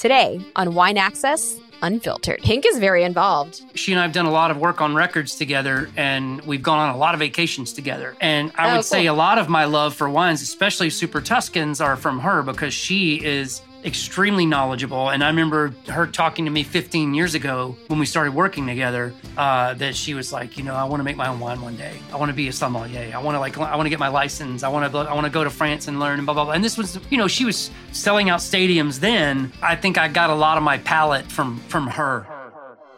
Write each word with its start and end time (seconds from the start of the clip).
Today 0.00 0.44
on 0.56 0.74
Wine 0.74 0.98
Access 0.98 1.58
Unfiltered. 1.80 2.40
Pink 2.42 2.66
is 2.66 2.78
very 2.78 3.02
involved. 3.02 3.62
She 3.74 3.92
and 3.92 3.98
I 3.98 4.02
have 4.02 4.12
done 4.12 4.26
a 4.26 4.30
lot 4.30 4.50
of 4.50 4.58
work 4.58 4.82
on 4.82 4.94
records 4.94 5.36
together, 5.36 5.88
and 5.96 6.42
we've 6.42 6.62
gone 6.62 6.78
on 6.78 6.94
a 6.94 6.98
lot 6.98 7.14
of 7.14 7.20
vacations 7.20 7.72
together. 7.72 8.14
And 8.20 8.52
I 8.56 8.70
Oh, 8.72 8.76
would 8.76 8.84
say 8.84 9.06
a 9.06 9.14
lot 9.14 9.38
of 9.38 9.48
my 9.48 9.64
love 9.64 9.94
for 9.94 10.06
wines, 10.10 10.42
especially 10.42 10.90
Super 10.90 11.22
Tuscans, 11.22 11.80
are 11.80 11.96
from 11.96 12.18
her 12.20 12.42
because 12.42 12.74
she 12.74 13.24
is 13.24 13.62
extremely 13.86 14.44
knowledgeable. 14.44 15.10
And 15.10 15.22
I 15.22 15.28
remember 15.28 15.72
her 15.88 16.06
talking 16.06 16.44
to 16.44 16.50
me 16.50 16.64
15 16.64 17.14
years 17.14 17.34
ago 17.34 17.76
when 17.86 17.98
we 17.98 18.06
started 18.06 18.34
working 18.34 18.66
together 18.66 19.14
uh, 19.36 19.74
that 19.74 19.94
she 19.94 20.12
was 20.14 20.32
like, 20.32 20.58
you 20.58 20.64
know, 20.64 20.74
I 20.74 20.84
want 20.84 21.00
to 21.00 21.04
make 21.04 21.16
my 21.16 21.28
own 21.28 21.38
wine 21.38 21.60
one 21.62 21.76
day. 21.76 21.94
I 22.12 22.16
want 22.16 22.30
to 22.30 22.36
be 22.36 22.48
a 22.48 22.52
sommelier. 22.52 23.12
I 23.14 23.18
want 23.22 23.36
to 23.36 23.40
like, 23.40 23.56
I 23.56 23.76
want 23.76 23.86
to 23.86 23.90
get 23.90 24.00
my 24.00 24.08
license. 24.08 24.64
I 24.64 24.68
want 24.68 24.90
to, 24.90 24.98
I 24.98 25.14
want 25.14 25.24
to 25.24 25.32
go 25.32 25.44
to 25.44 25.50
France 25.50 25.86
and 25.88 26.00
learn 26.00 26.18
and 26.18 26.26
blah 26.26 26.34
blah 26.34 26.44
blah. 26.44 26.54
And 26.54 26.64
this 26.64 26.76
was, 26.76 26.98
you 27.10 27.16
know, 27.16 27.28
she 27.28 27.44
was 27.44 27.70
selling 27.92 28.28
out 28.28 28.40
stadiums 28.40 28.98
then. 28.98 29.52
I 29.62 29.76
think 29.76 29.98
I 29.98 30.08
got 30.08 30.30
a 30.30 30.34
lot 30.34 30.56
of 30.58 30.64
my 30.64 30.78
palate 30.78 31.26
from 31.26 31.58
from 31.68 31.86
her. 31.86 32.26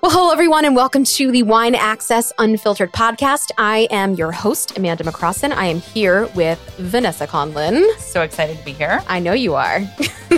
Well, 0.01 0.13
hello, 0.13 0.31
everyone, 0.31 0.65
and 0.65 0.77
welcome 0.77 1.03
to 1.03 1.33
the 1.33 1.43
Wine 1.43 1.75
Access 1.75 2.33
Unfiltered 2.39 2.93
podcast. 2.93 3.51
I 3.59 3.89
am 3.91 4.15
your 4.15 4.31
host, 4.31 4.79
Amanda 4.79 5.03
McCrossin. 5.03 5.51
I 5.51 5.67
am 5.67 5.81
here 5.81 6.29
with 6.37 6.61
Vanessa 6.79 7.27
Conlin. 7.27 7.85
So 7.99 8.23
excited 8.23 8.59
to 8.59 8.65
be 8.65 8.73
here. 8.73 9.03
I 9.09 9.19
know 9.19 9.33
you 9.33 9.57
are. 9.57 9.81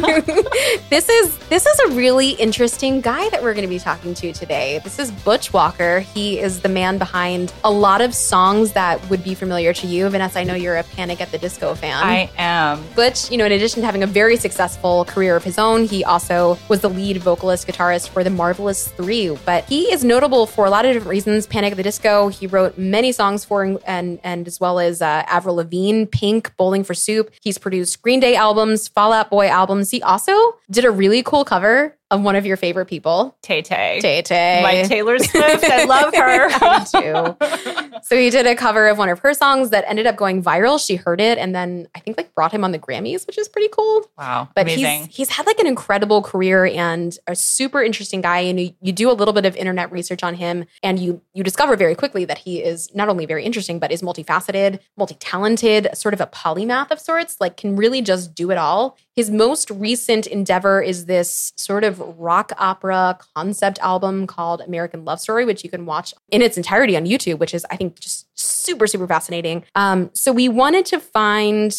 this 0.88 1.08
is 1.08 1.36
this 1.48 1.66
is 1.66 1.78
a 1.80 1.88
really 1.90 2.30
interesting 2.30 3.00
guy 3.00 3.28
that 3.30 3.42
we're 3.42 3.52
going 3.52 3.66
to 3.66 3.68
be 3.68 3.78
talking 3.78 4.14
to 4.14 4.32
today. 4.32 4.80
This 4.82 4.98
is 4.98 5.10
Butch 5.10 5.52
Walker. 5.52 6.00
He 6.00 6.38
is 6.38 6.60
the 6.60 6.68
man 6.68 6.96
behind 6.96 7.52
a 7.64 7.70
lot 7.70 8.00
of 8.00 8.14
songs 8.14 8.72
that 8.72 9.10
would 9.10 9.22
be 9.22 9.34
familiar 9.34 9.74
to 9.74 9.86
you. 9.86 10.08
Vanessa, 10.08 10.38
I 10.38 10.44
know 10.44 10.54
you're 10.54 10.76
a 10.76 10.84
Panic 10.84 11.20
at 11.20 11.32
the 11.32 11.38
Disco 11.38 11.74
fan. 11.74 12.02
I 12.02 12.30
am. 12.38 12.82
Butch, 12.94 13.30
you 13.30 13.36
know, 13.36 13.44
in 13.44 13.52
addition 13.52 13.80
to 13.80 13.86
having 13.86 14.04
a 14.04 14.06
very 14.06 14.36
successful 14.36 15.04
career 15.04 15.36
of 15.36 15.44
his 15.44 15.58
own, 15.58 15.84
he 15.84 16.02
also 16.04 16.56
was 16.68 16.80
the 16.80 16.88
lead 16.88 17.18
vocalist 17.18 17.66
guitarist 17.66 18.08
for 18.08 18.24
the 18.24 18.30
Marvelous 18.30 18.88
Three. 18.88 19.28
But 19.50 19.64
he 19.64 19.92
is 19.92 20.04
notable 20.04 20.46
for 20.46 20.64
a 20.64 20.70
lot 20.70 20.84
of 20.84 20.92
different 20.92 21.10
reasons. 21.10 21.44
Panic 21.44 21.72
at 21.72 21.76
the 21.76 21.82
Disco, 21.82 22.28
he 22.28 22.46
wrote 22.46 22.78
many 22.78 23.10
songs 23.10 23.44
for, 23.44 23.64
and 23.84 24.20
and 24.22 24.46
as 24.46 24.60
well 24.60 24.78
as 24.78 25.02
uh, 25.02 25.24
Avril 25.26 25.56
Lavigne, 25.56 26.04
Pink, 26.04 26.56
Bowling 26.56 26.84
for 26.84 26.94
Soup. 26.94 27.28
He's 27.42 27.58
produced 27.58 28.00
Green 28.00 28.20
Day 28.20 28.36
albums, 28.36 28.86
Fall 28.86 29.12
Out 29.12 29.28
Boy 29.28 29.48
albums. 29.48 29.90
He 29.90 30.00
also 30.02 30.32
did 30.70 30.84
a 30.84 30.90
really 30.92 31.24
cool 31.24 31.44
cover 31.44 31.96
of 32.10 32.22
one 32.22 32.34
of 32.36 32.44
your 32.44 32.56
favorite 32.56 32.86
people, 32.86 33.36
Tay 33.42 33.62
Tay. 33.62 34.00
Tay 34.00 34.22
Tay. 34.22 34.62
Like 34.62 34.88
Taylor 34.88 35.18
Swift. 35.20 35.64
I 35.64 35.84
love 35.84 36.14
her. 36.14 36.48
Do. 36.90 38.00
So 38.02 38.16
he 38.16 38.30
did 38.30 38.46
a 38.46 38.56
cover 38.56 38.88
of 38.88 38.98
one 38.98 39.08
of 39.08 39.20
her 39.20 39.32
songs 39.34 39.70
that 39.70 39.84
ended 39.86 40.06
up 40.06 40.16
going 40.16 40.42
viral. 40.42 40.84
She 40.84 40.96
heard 40.96 41.20
it 41.20 41.38
and 41.38 41.54
then 41.54 41.88
I 41.94 42.00
think 42.00 42.16
like 42.16 42.34
brought 42.34 42.52
him 42.52 42.64
on 42.64 42.72
the 42.72 42.78
Grammys, 42.78 43.26
which 43.26 43.38
is 43.38 43.48
pretty 43.48 43.68
cool. 43.68 44.10
Wow. 44.18 44.48
But 44.54 44.62
amazing. 44.62 45.06
he's 45.06 45.16
he's 45.16 45.28
had 45.30 45.46
like 45.46 45.58
an 45.60 45.66
incredible 45.66 46.22
career 46.22 46.66
and 46.66 47.16
a 47.26 47.36
super 47.36 47.82
interesting 47.82 48.20
guy. 48.20 48.40
And 48.40 48.58
you, 48.58 48.74
you 48.80 48.92
do 48.92 49.10
a 49.10 49.12
little 49.14 49.34
bit 49.34 49.46
of 49.46 49.54
internet 49.54 49.92
research 49.92 50.22
on 50.22 50.34
him, 50.34 50.64
and 50.82 50.98
you 50.98 51.20
you 51.32 51.44
discover 51.44 51.76
very 51.76 51.94
quickly 51.94 52.24
that 52.24 52.38
he 52.38 52.62
is 52.62 52.92
not 52.94 53.08
only 53.08 53.26
very 53.26 53.44
interesting, 53.44 53.78
but 53.78 53.92
is 53.92 54.02
multifaceted, 54.02 54.80
multi-talented, 54.96 55.88
sort 55.94 56.14
of 56.14 56.20
a 56.20 56.26
polymath 56.26 56.90
of 56.90 56.98
sorts. 56.98 57.36
Like 57.40 57.56
can 57.56 57.76
really 57.76 58.02
just 58.02 58.34
do 58.34 58.50
it 58.50 58.58
all. 58.58 58.96
His 59.20 59.30
most 59.30 59.70
recent 59.70 60.26
endeavor 60.26 60.80
is 60.80 61.04
this 61.04 61.52
sort 61.54 61.84
of 61.84 61.98
rock 62.18 62.52
opera 62.56 63.18
concept 63.36 63.78
album 63.80 64.26
called 64.26 64.62
American 64.62 65.04
Love 65.04 65.20
Story, 65.20 65.44
which 65.44 65.62
you 65.62 65.68
can 65.68 65.84
watch 65.84 66.14
in 66.30 66.40
its 66.40 66.56
entirety 66.56 66.96
on 66.96 67.04
YouTube, 67.04 67.38
which 67.38 67.52
is 67.52 67.66
I 67.70 67.76
think 67.76 68.00
just 68.00 68.26
super 68.32 68.86
super 68.86 69.06
fascinating. 69.06 69.64
Um, 69.74 70.08
so 70.14 70.32
we 70.32 70.48
wanted 70.48 70.86
to 70.86 70.98
find 70.98 71.76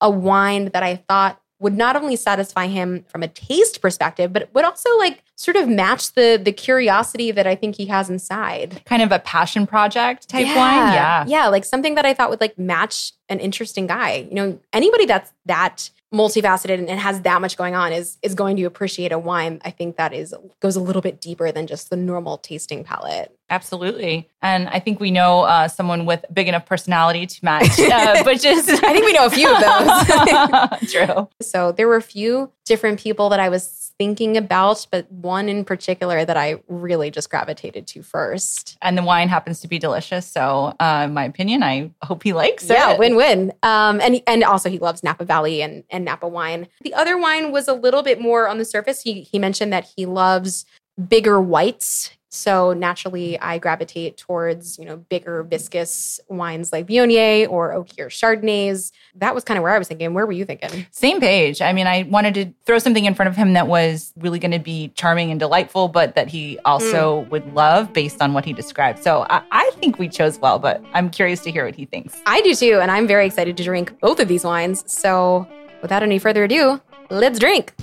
a 0.00 0.08
wine 0.08 0.70
that 0.72 0.82
I 0.82 0.96
thought 0.96 1.38
would 1.60 1.76
not 1.76 1.94
only 1.94 2.16
satisfy 2.16 2.68
him 2.68 3.04
from 3.08 3.22
a 3.22 3.28
taste 3.28 3.82
perspective, 3.82 4.32
but 4.32 4.48
would 4.54 4.64
also 4.64 4.88
like 4.96 5.22
sort 5.34 5.58
of 5.58 5.68
match 5.68 6.14
the 6.14 6.40
the 6.42 6.52
curiosity 6.52 7.32
that 7.32 7.46
I 7.46 7.54
think 7.54 7.76
he 7.76 7.84
has 7.84 8.08
inside. 8.08 8.82
kind 8.86 9.02
of 9.02 9.12
a 9.12 9.18
passion 9.18 9.66
project 9.66 10.26
type 10.30 10.46
wine. 10.46 10.94
Yeah. 10.94 11.26
Yeah, 11.26 11.48
like 11.48 11.66
something 11.66 11.96
that 11.96 12.06
I 12.06 12.14
thought 12.14 12.30
would 12.30 12.40
like 12.40 12.58
match 12.58 13.12
an 13.28 13.40
interesting 13.40 13.86
guy. 13.86 14.26
You 14.30 14.34
know, 14.34 14.60
anybody 14.72 15.04
that's 15.04 15.34
that 15.44 15.90
multifaceted 16.12 16.78
and 16.78 16.88
it 16.88 16.98
has 16.98 17.22
that 17.22 17.40
much 17.40 17.56
going 17.56 17.74
on 17.74 17.92
is 17.92 18.16
is 18.22 18.34
going 18.34 18.56
to 18.56 18.64
appreciate 18.64 19.12
a 19.12 19.18
wine. 19.18 19.60
I 19.64 19.70
think 19.70 19.96
that 19.96 20.12
is 20.12 20.34
goes 20.60 20.76
a 20.76 20.80
little 20.80 21.02
bit 21.02 21.20
deeper 21.20 21.52
than 21.52 21.66
just 21.66 21.90
the 21.90 21.96
normal 21.96 22.38
tasting 22.38 22.84
palette. 22.84 23.37
Absolutely. 23.50 24.28
And 24.42 24.68
I 24.68 24.78
think 24.78 25.00
we 25.00 25.10
know 25.10 25.42
uh, 25.42 25.68
someone 25.68 26.04
with 26.06 26.24
big 26.32 26.48
enough 26.48 26.66
personality 26.66 27.26
to 27.26 27.44
match 27.44 27.78
uh, 27.80 28.22
just, 28.34 28.68
I 28.68 28.92
think 28.92 29.04
we 29.06 29.12
know 29.12 29.26
a 29.26 29.30
few 29.30 29.48
of 29.52 29.60
those. 29.60 30.92
True. 30.92 31.28
So 31.40 31.72
there 31.72 31.88
were 31.88 31.96
a 31.96 32.02
few 32.02 32.52
different 32.66 33.00
people 33.00 33.30
that 33.30 33.40
I 33.40 33.48
was 33.48 33.92
thinking 33.98 34.36
about, 34.36 34.86
but 34.90 35.10
one 35.10 35.48
in 35.48 35.64
particular 35.64 36.24
that 36.24 36.36
I 36.36 36.60
really 36.68 37.10
just 37.10 37.30
gravitated 37.30 37.86
to 37.88 38.02
first. 38.02 38.78
And 38.80 38.96
the 38.96 39.02
wine 39.02 39.28
happens 39.28 39.60
to 39.60 39.68
be 39.68 39.78
delicious. 39.78 40.26
So, 40.26 40.74
uh, 40.78 41.02
in 41.06 41.14
my 41.14 41.24
opinion, 41.24 41.62
I 41.62 41.90
hope 42.02 42.22
he 42.22 42.32
likes 42.32 42.68
Yeah, 42.68 42.90
it. 42.90 42.92
Yeah, 42.92 42.98
win-win. 42.98 43.52
Um, 43.62 44.00
and 44.00 44.22
and 44.26 44.44
also 44.44 44.70
he 44.70 44.78
loves 44.78 45.02
Napa 45.02 45.24
Valley 45.24 45.62
and 45.62 45.82
and 45.90 46.04
Napa 46.04 46.28
wine. 46.28 46.68
The 46.82 46.94
other 46.94 47.18
wine 47.18 47.50
was 47.50 47.66
a 47.66 47.74
little 47.74 48.02
bit 48.02 48.20
more 48.20 48.46
on 48.48 48.58
the 48.58 48.64
surface. 48.64 49.02
He 49.02 49.22
he 49.22 49.38
mentioned 49.38 49.72
that 49.72 49.90
he 49.96 50.06
loves 50.06 50.64
bigger 51.08 51.40
whites. 51.40 52.10
So 52.30 52.74
naturally, 52.74 53.38
I 53.40 53.58
gravitate 53.58 54.18
towards 54.18 54.78
you 54.78 54.84
know 54.84 54.96
bigger 54.96 55.42
viscous 55.42 56.20
wines 56.28 56.72
like 56.72 56.86
Viognier 56.86 57.48
or 57.48 57.72
Okier 57.72 58.08
Chardonnays. 58.08 58.92
That 59.14 59.34
was 59.34 59.44
kind 59.44 59.56
of 59.56 59.62
where 59.62 59.74
I 59.74 59.78
was 59.78 59.88
thinking. 59.88 60.12
Where 60.12 60.26
were 60.26 60.32
you 60.32 60.44
thinking? 60.44 60.86
Same 60.90 61.20
page. 61.20 61.62
I 61.62 61.72
mean, 61.72 61.86
I 61.86 62.02
wanted 62.04 62.34
to 62.34 62.52
throw 62.66 62.78
something 62.78 63.06
in 63.06 63.14
front 63.14 63.28
of 63.28 63.36
him 63.36 63.54
that 63.54 63.66
was 63.66 64.12
really 64.16 64.38
going 64.38 64.52
to 64.52 64.58
be 64.58 64.88
charming 64.94 65.30
and 65.30 65.40
delightful, 65.40 65.88
but 65.88 66.14
that 66.16 66.28
he 66.28 66.58
also 66.64 67.24
mm. 67.24 67.30
would 67.30 67.54
love 67.54 67.92
based 67.92 68.20
on 68.20 68.34
what 68.34 68.44
he 68.44 68.52
described. 68.52 69.02
So 69.02 69.26
I, 69.30 69.42
I 69.50 69.70
think 69.76 69.98
we 69.98 70.08
chose 70.08 70.38
well, 70.38 70.58
but 70.58 70.82
I'm 70.92 71.08
curious 71.08 71.40
to 71.44 71.50
hear 71.50 71.64
what 71.64 71.74
he 71.74 71.86
thinks. 71.86 72.20
I 72.26 72.42
do 72.42 72.54
too, 72.54 72.78
and 72.80 72.90
I'm 72.90 73.06
very 73.06 73.26
excited 73.26 73.56
to 73.56 73.64
drink 73.64 73.98
both 74.00 74.20
of 74.20 74.28
these 74.28 74.44
wines. 74.44 74.84
So, 74.86 75.48
without 75.82 76.02
any 76.02 76.18
further 76.18 76.44
ado, 76.44 76.80
let's 77.10 77.38
drink. 77.38 77.74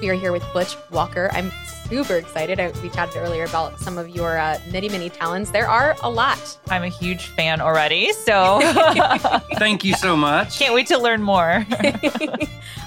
We 0.00 0.08
are 0.08 0.14
here 0.14 0.32
with 0.32 0.44
Butch 0.52 0.74
Walker. 0.90 1.28
I'm 1.32 1.52
super 1.90 2.14
excited. 2.16 2.58
I, 2.60 2.70
we 2.82 2.88
chatted 2.88 3.16
earlier 3.16 3.44
about 3.44 3.78
some 3.80 3.98
of 3.98 4.08
your 4.08 4.38
uh, 4.38 4.58
many, 4.70 4.88
many 4.88 5.10
talents. 5.10 5.50
There 5.50 5.68
are 5.68 5.96
a 6.02 6.08
lot. 6.10 6.58
I'm 6.68 6.84
a 6.84 6.88
huge 6.88 7.26
fan 7.26 7.60
already, 7.60 8.12
so 8.12 8.60
Thank 9.58 9.84
you 9.84 9.94
so 9.94 10.16
much. 10.16 10.58
can't 10.58 10.72
wait 10.72 10.86
to 10.86 10.98
learn 10.98 11.22
more. 11.22 11.66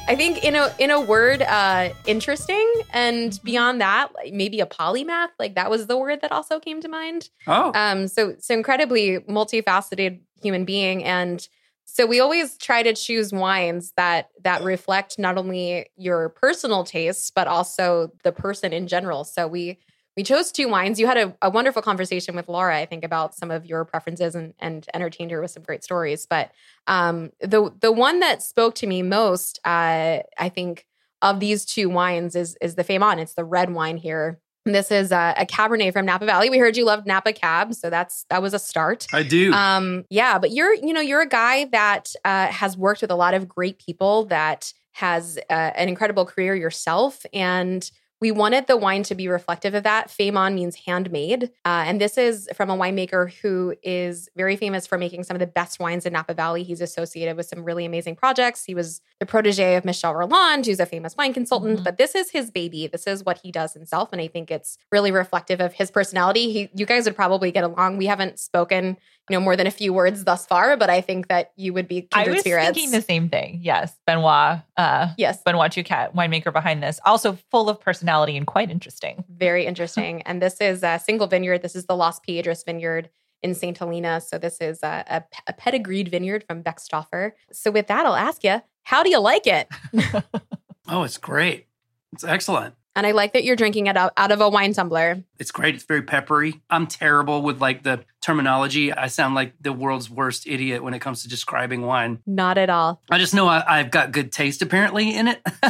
I 0.08 0.16
think 0.16 0.44
in 0.44 0.56
a 0.56 0.74
in 0.80 0.92
a 0.92 1.00
word, 1.00 1.42
uh, 1.42 1.90
interesting, 2.06 2.74
and 2.92 3.40
beyond 3.44 3.81
that, 3.81 4.09
like 4.16 4.34
maybe 4.34 4.59
a 4.59 4.66
polymath. 4.66 5.30
Like 5.40 5.56
that 5.56 5.69
was 5.69 5.88
the 5.88 5.97
word 5.97 6.22
that 6.22 6.31
also 6.31 6.59
came 6.59 6.81
to 6.81 6.88
mind. 6.90 7.30
Oh, 7.47 7.72
Um, 7.74 8.08
so 8.08 8.36
so 8.40 8.53
incredibly 8.53 9.19
multifaceted 9.19 10.19
human 10.42 10.66
being, 10.66 11.03
and 11.03 11.46
so 11.86 12.06
we 12.06 12.20
always 12.20 12.58
try 12.58 12.84
to 12.84 12.94
choose 12.94 13.32
wines 13.32 13.94
that 13.98 14.30
that 14.44 14.64
reflect 14.64 15.20
not 15.20 15.38
only 15.38 15.88
your 15.96 16.30
personal 16.30 16.84
tastes 16.84 17.32
but 17.32 17.48
also 17.48 18.12
the 18.24 18.32
person 18.32 18.74
in 18.74 18.88
general. 18.88 19.24
So 19.24 19.48
we 19.48 19.80
we 20.16 20.24
chose 20.24 20.52
two 20.52 20.70
wines. 20.70 21.00
You 21.00 21.08
had 21.08 21.18
a, 21.18 21.36
a 21.42 21.50
wonderful 21.50 21.82
conversation 21.82 22.36
with 22.36 22.48
Laura, 22.48 22.78
I 22.78 22.86
think, 22.86 23.04
about 23.04 23.34
some 23.36 23.50
of 23.50 23.66
your 23.66 23.84
preferences 23.86 24.36
and 24.36 24.54
and 24.60 24.86
entertained 24.94 25.32
her 25.32 25.42
with 25.42 25.52
some 25.52 25.64
great 25.64 25.84
stories. 25.84 26.26
But 26.30 26.52
um, 26.88 27.32
the 27.40 27.72
the 27.80 27.92
one 27.92 28.20
that 28.20 28.44
spoke 28.44 28.76
to 28.76 28.88
me 28.88 29.02
most, 29.02 29.60
uh, 29.66 30.20
I 30.38 30.50
think, 30.50 30.86
of 31.22 31.40
these 31.40 31.66
two 31.66 31.90
wines 31.90 32.36
is 32.36 32.56
is 32.62 32.76
the 32.76 32.84
Fait-Main. 32.84 33.20
It's 33.20 33.34
the 33.34 33.46
red 33.46 33.72
wine 33.74 33.98
here. 33.98 34.40
This 34.66 34.91
is 34.91 35.12
a, 35.12 35.34
a 35.38 35.46
Cabernet 35.46 35.91
from 35.91 36.06
Napa 36.06 36.25
Valley. 36.25 36.50
We 36.50 36.57
heard 36.57 36.78
you 36.78 36.85
loved 36.85 37.06
Napa 37.06 37.34
Cab, 37.34 37.74
so 37.74 37.90
that's 37.90 38.25
that 38.29 38.41
was 38.41 38.53
a 38.53 38.59
start. 38.59 39.07
I 39.12 39.24
do. 39.24 39.51
Um, 39.51 40.06
yeah, 40.09 40.40
but 40.40 40.51
you're 40.51 40.74
you 40.74 40.94
know 40.94 41.01
you're 41.01 41.22
a 41.22 41.28
guy 41.28 41.66
that 41.66 42.13
uh, 42.24 42.47
has 42.47 42.78
worked 42.78 43.01
with 43.01 43.12
a 43.12 43.16
lot 43.16 43.34
of 43.34 43.47
great 43.47 43.78
people 43.78 44.25
that 44.25 44.72
has 44.94 45.38
uh, 45.50 45.53
an 45.53 45.90
incredible 45.90 46.25
career 46.25 46.56
yourself, 46.56 47.25
and 47.34 47.90
we 48.24 48.31
wanted 48.31 48.68
the 48.68 48.78
wine 48.78 49.04
to 49.04 49.16
be 49.16 49.28
reflective 49.28 49.74
of 49.74 49.84
that. 49.84 50.10
Fait-Main 50.10 50.56
means 50.56 50.78
handmade, 50.86 51.52
uh, 51.66 51.84
and 51.86 52.00
this 52.00 52.18
is 52.18 52.48
from 52.56 52.70
a 52.70 52.78
winemaker 52.78 53.30
who 53.42 53.75
is 53.84 54.30
very 54.38 54.56
famous 54.56 54.88
for 54.88 54.98
making 54.98 55.25
some 55.25 55.36
of 55.36 55.42
the 55.42 55.46
best 55.46 55.78
wines 55.78 56.06
in 56.06 56.14
Napa 56.14 56.34
Valley. 56.34 56.64
He's 56.64 56.80
associated 56.80 57.36
with 57.36 57.48
some 57.48 57.66
really 57.66 57.84
amazing 57.84 58.16
projects. 58.16 58.64
He 58.64 58.74
was 58.74 59.02
the 59.20 59.25
protege 59.25 59.75
of 59.75 59.84
Michel 59.84 60.16
Rolland, 60.16 60.66
who's 60.66 60.80
a 60.80 60.86
famous 60.86 61.18
wine 61.18 61.34
consultant. 61.34 61.81
Mhm. 61.81 61.84
But 61.84 61.98
this 61.98 62.16
is 62.16 62.31
his 62.31 62.50
baby. 62.50 62.88
This 62.88 63.08
is 63.08 63.25
what 63.25 63.40
he 63.44 63.52
does 63.52 63.74
himself, 63.74 64.14
and 64.14 64.22
I 64.22 64.30
think 64.30 64.50
it's 64.50 64.78
really 64.90 65.12
reflective 65.12 65.60
of 65.60 65.74
his 65.74 65.92
personality. 65.92 66.50
He, 66.54 66.69
you 66.74 66.86
guys 66.86 67.04
would 67.04 67.18
probably 67.18 67.52
get 67.52 67.66
along. 67.66 67.98
We 67.98 68.06
haven't 68.06 68.40
spoken, 68.40 68.96
you 69.30 69.38
know, 69.38 69.40
more 69.40 69.56
than 69.56 69.68
a 69.68 69.72
few 69.72 69.94
words 69.94 70.25
thus 70.25 70.46
far, 70.46 70.75
but 70.75 70.90
I 70.90 71.00
think 71.00 71.30
that 71.30 71.52
you 71.56 71.74
would 71.74 71.88
be 71.88 72.08
I 72.12 72.24
kindred 72.24 72.34
was 72.34 72.42
spirits. 72.42 72.68
thinking 72.68 72.92
the 72.92 73.02
same 73.02 73.30
thing. 73.30 73.60
Yes, 73.62 73.96
Benoit, 74.06 74.60
uh, 74.75 75.14
yes, 75.18 75.42
Benoit 75.44 75.72
Touquette, 75.72 76.14
winemaker 76.14 76.52
behind 76.52 76.84
this, 76.84 77.00
also 77.06 77.38
full 77.50 77.70
of 77.70 77.80
personality 77.80 78.36
and 78.36 78.46
quite 78.46 78.70
interesting. 78.70 79.24
very 79.30 79.66
interesting. 79.66 80.22
and 80.24 80.42
this 80.42 80.60
is 80.60 80.84
a 80.84 81.00
single 81.04 81.28
vineyard. 81.28 81.62
This 81.62 81.75
is 81.75 81.86
the 81.86 81.96
Las 81.96 82.20
Piedras 82.20 82.64
vineyard 82.64 83.10
in 83.42 83.54
St. 83.54 83.78
Helena. 83.78 84.22
So 84.22 84.38
this 84.38 84.58
is 84.60 84.81
a, 84.84 85.04
a, 85.08 85.24
a 85.48 85.54
pedigreed 85.54 86.10
vineyard 86.10 86.44
from 86.48 86.64
Beckstoffer. 86.64 87.31
So 87.52 87.72
with 87.72 87.88
that, 87.88 88.06
I'll 88.06 88.16
ask 88.16 88.44
you, 88.44 88.62
how 88.84 89.04
do 89.04 89.10
you 89.10 89.19
like 89.19 89.46
it? 89.46 89.68
oh, 90.88 91.04
it's 91.04 91.18
great. 91.18 91.68
It's 92.14 92.24
excellent. 92.24 92.76
And 92.95 93.07
I 93.07 93.12
like 93.12 93.34
that 93.34 93.44
you're 93.44 93.56
drinking 93.56 93.88
it 93.88 93.98
out, 93.98 94.13
of 94.18 94.42
a 94.42 94.50
wine 94.50 94.74
tumbler. 94.74 95.24
It's 95.40 95.51
great. 95.51 95.75
It's 95.75 95.84
very 95.84 96.04
peppery. 96.04 96.62
I'm 96.69 96.88
terrible 96.88 97.42
with 97.42 97.60
like 97.60 97.84
the 97.84 98.06
terminology. 98.22 98.94
I 98.94 99.07
sound 99.07 99.36
like 99.36 99.54
the 99.60 99.74
world's 99.74 100.10
worst 100.10 100.48
idiot 100.48 100.84
when 100.84 100.94
it 100.94 101.00
comes 101.00 101.24
to 101.24 101.30
describing 101.30 101.81
wine. 101.81 102.19
Not 102.25 102.57
at 102.57 102.69
all. 102.69 103.01
I 103.10 103.18
just 103.18 103.34
know 103.34 103.48
I, 103.48 103.80
have 103.80 103.92
got 103.92 104.12
good 104.12 104.31
taste 104.31 104.62
apparently 104.62 105.16
in 105.16 105.28
it, 105.28 105.42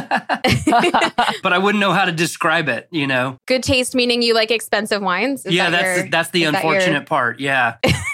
but 1.42 1.52
I 1.52 1.58
wouldn't 1.58 1.80
know 1.80 1.92
how 1.92 2.04
to 2.04 2.12
describe 2.12 2.68
it. 2.68 2.88
You 2.90 3.06
know, 3.06 3.38
good 3.46 3.62
taste 3.62 3.94
meaning 3.94 4.22
you 4.22 4.34
like 4.34 4.50
expensive 4.50 5.02
wines. 5.02 5.44
Is 5.46 5.54
yeah, 5.54 5.70
that 5.70 5.82
that's 5.82 5.98
your, 5.98 6.10
that's 6.10 6.30
the 6.30 6.44
unfortunate 6.44 7.00
that 7.00 7.06
part. 7.06 7.40
Yeah. 7.40 7.76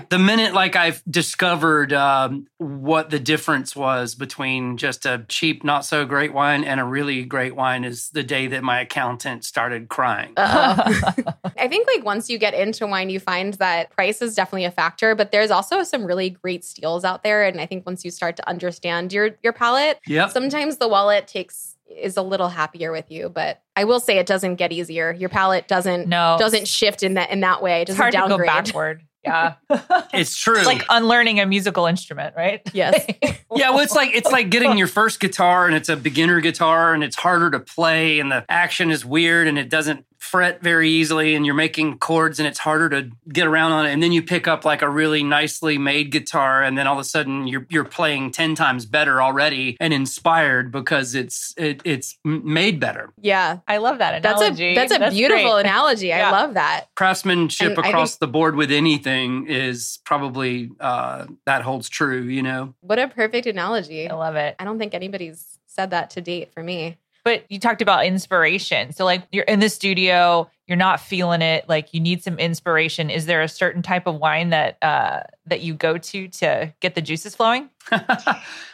the 0.08 0.18
minute 0.18 0.54
like 0.54 0.76
I've 0.76 1.02
discovered 1.08 1.92
um, 1.92 2.46
what 2.58 3.10
the 3.10 3.18
difference 3.18 3.74
was 3.76 4.14
between 4.14 4.76
just 4.76 5.06
a 5.06 5.24
cheap, 5.28 5.64
not 5.64 5.84
so 5.84 6.04
great 6.04 6.32
wine 6.32 6.64
and 6.64 6.80
a 6.80 6.84
really 6.84 7.24
great 7.24 7.54
wine 7.54 7.84
is 7.84 8.10
the 8.10 8.22
day 8.22 8.46
that 8.48 8.62
my 8.62 8.80
accountant 8.80 9.44
started 9.44 9.88
crying. 9.88 10.32
I 10.36 11.68
think 11.68 11.86
like 11.86 12.04
once 12.04 12.28
you 12.28 12.38
get 12.38 12.54
into 12.54 12.86
wine, 12.86 13.10
you 13.10 13.20
find 13.20 13.54
that 13.54 13.90
price 13.90 14.22
is 14.22 14.34
definitely 14.34 14.64
a 14.64 14.70
factor, 14.70 15.14
but 15.14 15.32
there's 15.32 15.50
also 15.50 15.82
some 15.82 16.04
really 16.04 16.30
great 16.30 16.64
steals 16.64 17.04
out 17.04 17.22
there. 17.22 17.44
And 17.44 17.60
I 17.60 17.66
think 17.66 17.86
once 17.86 18.04
you 18.04 18.10
start 18.10 18.36
to 18.36 18.48
understand 18.48 19.12
your 19.12 19.30
your 19.42 19.52
palate, 19.52 20.00
yep. 20.06 20.30
sometimes 20.30 20.78
the 20.78 20.88
wallet 20.88 21.26
takes 21.28 21.76
is 21.88 22.16
a 22.16 22.22
little 22.22 22.48
happier 22.48 22.92
with 22.92 23.10
you. 23.10 23.28
But 23.28 23.62
I 23.76 23.84
will 23.84 24.00
say 24.00 24.18
it 24.18 24.26
doesn't 24.26 24.56
get 24.56 24.72
easier. 24.72 25.12
Your 25.12 25.28
palate 25.28 25.68
doesn't 25.68 26.08
no. 26.08 26.36
doesn't 26.38 26.68
shift 26.68 27.02
in 27.02 27.14
that 27.14 27.30
in 27.30 27.40
that 27.40 27.62
way. 27.62 27.82
It 27.82 27.86
doesn't 27.86 27.96
it's 27.96 28.00
hard 28.00 28.12
downgrade. 28.12 28.48
to 28.48 28.52
go 28.52 28.62
backward. 28.62 29.02
Yeah. 29.24 29.54
it's 30.12 30.36
true. 30.36 30.56
It's 30.56 30.66
like 30.66 30.84
unlearning 30.88 31.40
a 31.40 31.46
musical 31.46 31.86
instrument, 31.86 32.34
right? 32.36 32.60
Yes. 32.72 33.04
yeah, 33.54 33.70
well 33.70 33.80
it's 33.80 33.94
like 33.94 34.14
it's 34.14 34.30
like 34.30 34.50
getting 34.50 34.76
your 34.76 34.86
first 34.86 35.20
guitar 35.20 35.66
and 35.66 35.74
it's 35.74 35.88
a 35.88 35.96
beginner 35.96 36.40
guitar 36.40 36.94
and 36.94 37.02
it's 37.02 37.16
harder 37.16 37.50
to 37.50 37.60
play 37.60 38.20
and 38.20 38.30
the 38.30 38.44
action 38.48 38.90
is 38.90 39.04
weird 39.04 39.46
and 39.48 39.58
it 39.58 39.68
doesn't 39.68 40.04
fret 40.24 40.62
very 40.62 40.88
easily 40.88 41.34
and 41.34 41.44
you're 41.44 41.54
making 41.54 41.98
chords 41.98 42.40
and 42.40 42.48
it's 42.48 42.58
harder 42.58 42.88
to 42.88 43.10
get 43.28 43.46
around 43.46 43.72
on 43.72 43.84
it 43.84 43.92
and 43.92 44.02
then 44.02 44.10
you 44.10 44.22
pick 44.22 44.48
up 44.48 44.64
like 44.64 44.80
a 44.80 44.88
really 44.88 45.22
nicely 45.22 45.76
made 45.76 46.10
guitar 46.10 46.62
and 46.62 46.78
then 46.78 46.86
all 46.86 46.94
of 46.94 46.98
a 46.98 47.04
sudden 47.04 47.46
you're 47.46 47.66
you're 47.68 47.84
playing 47.84 48.30
10 48.30 48.54
times 48.54 48.86
better 48.86 49.20
already 49.20 49.76
and 49.78 49.92
inspired 49.92 50.72
because 50.72 51.14
it's 51.14 51.52
it, 51.58 51.82
it's 51.84 52.18
made 52.24 52.80
better. 52.80 53.12
Yeah. 53.20 53.58
I 53.68 53.76
love 53.76 53.98
that 53.98 54.14
analogy. 54.14 54.74
That's 54.74 54.94
a 54.94 54.98
that's 54.98 55.14
a 55.14 55.16
beautiful 55.16 55.52
great. 55.52 55.60
analogy. 55.66 56.06
Yeah. 56.08 56.30
I 56.30 56.32
love 56.32 56.54
that. 56.54 56.86
Craftsmanship 56.94 57.76
and 57.76 57.86
across 57.86 58.12
think, 58.12 58.20
the 58.20 58.28
board 58.28 58.56
with 58.56 58.70
anything 58.70 59.46
is 59.46 59.98
probably 60.04 60.70
uh 60.80 61.26
that 61.44 61.62
holds 61.62 61.90
true, 61.90 62.22
you 62.22 62.42
know. 62.42 62.74
What 62.80 62.98
a 62.98 63.08
perfect 63.08 63.46
analogy. 63.46 64.08
I 64.08 64.14
love 64.14 64.36
it. 64.36 64.56
I 64.58 64.64
don't 64.64 64.78
think 64.78 64.94
anybody's 64.94 65.58
said 65.66 65.90
that 65.90 66.10
to 66.10 66.20
date 66.20 66.52
for 66.52 66.62
me. 66.62 66.96
But 67.24 67.44
you 67.50 67.58
talked 67.58 67.80
about 67.80 68.04
inspiration. 68.04 68.92
So, 68.92 69.04
like, 69.04 69.22
you're 69.32 69.44
in 69.44 69.60
the 69.60 69.70
studio, 69.70 70.50
you're 70.66 70.76
not 70.76 71.00
feeling 71.00 71.40
it. 71.40 71.68
Like, 71.68 71.94
you 71.94 72.00
need 72.00 72.22
some 72.22 72.38
inspiration. 72.38 73.08
Is 73.08 73.26
there 73.26 73.42
a 73.42 73.48
certain 73.48 73.80
type 73.82 74.06
of 74.06 74.16
wine 74.16 74.50
that 74.50 74.76
uh, 74.82 75.22
that 75.46 75.62
you 75.62 75.74
go 75.74 75.96
to 75.96 76.28
to 76.28 76.74
get 76.80 76.94
the 76.94 77.00
juices 77.00 77.34
flowing? 77.34 77.70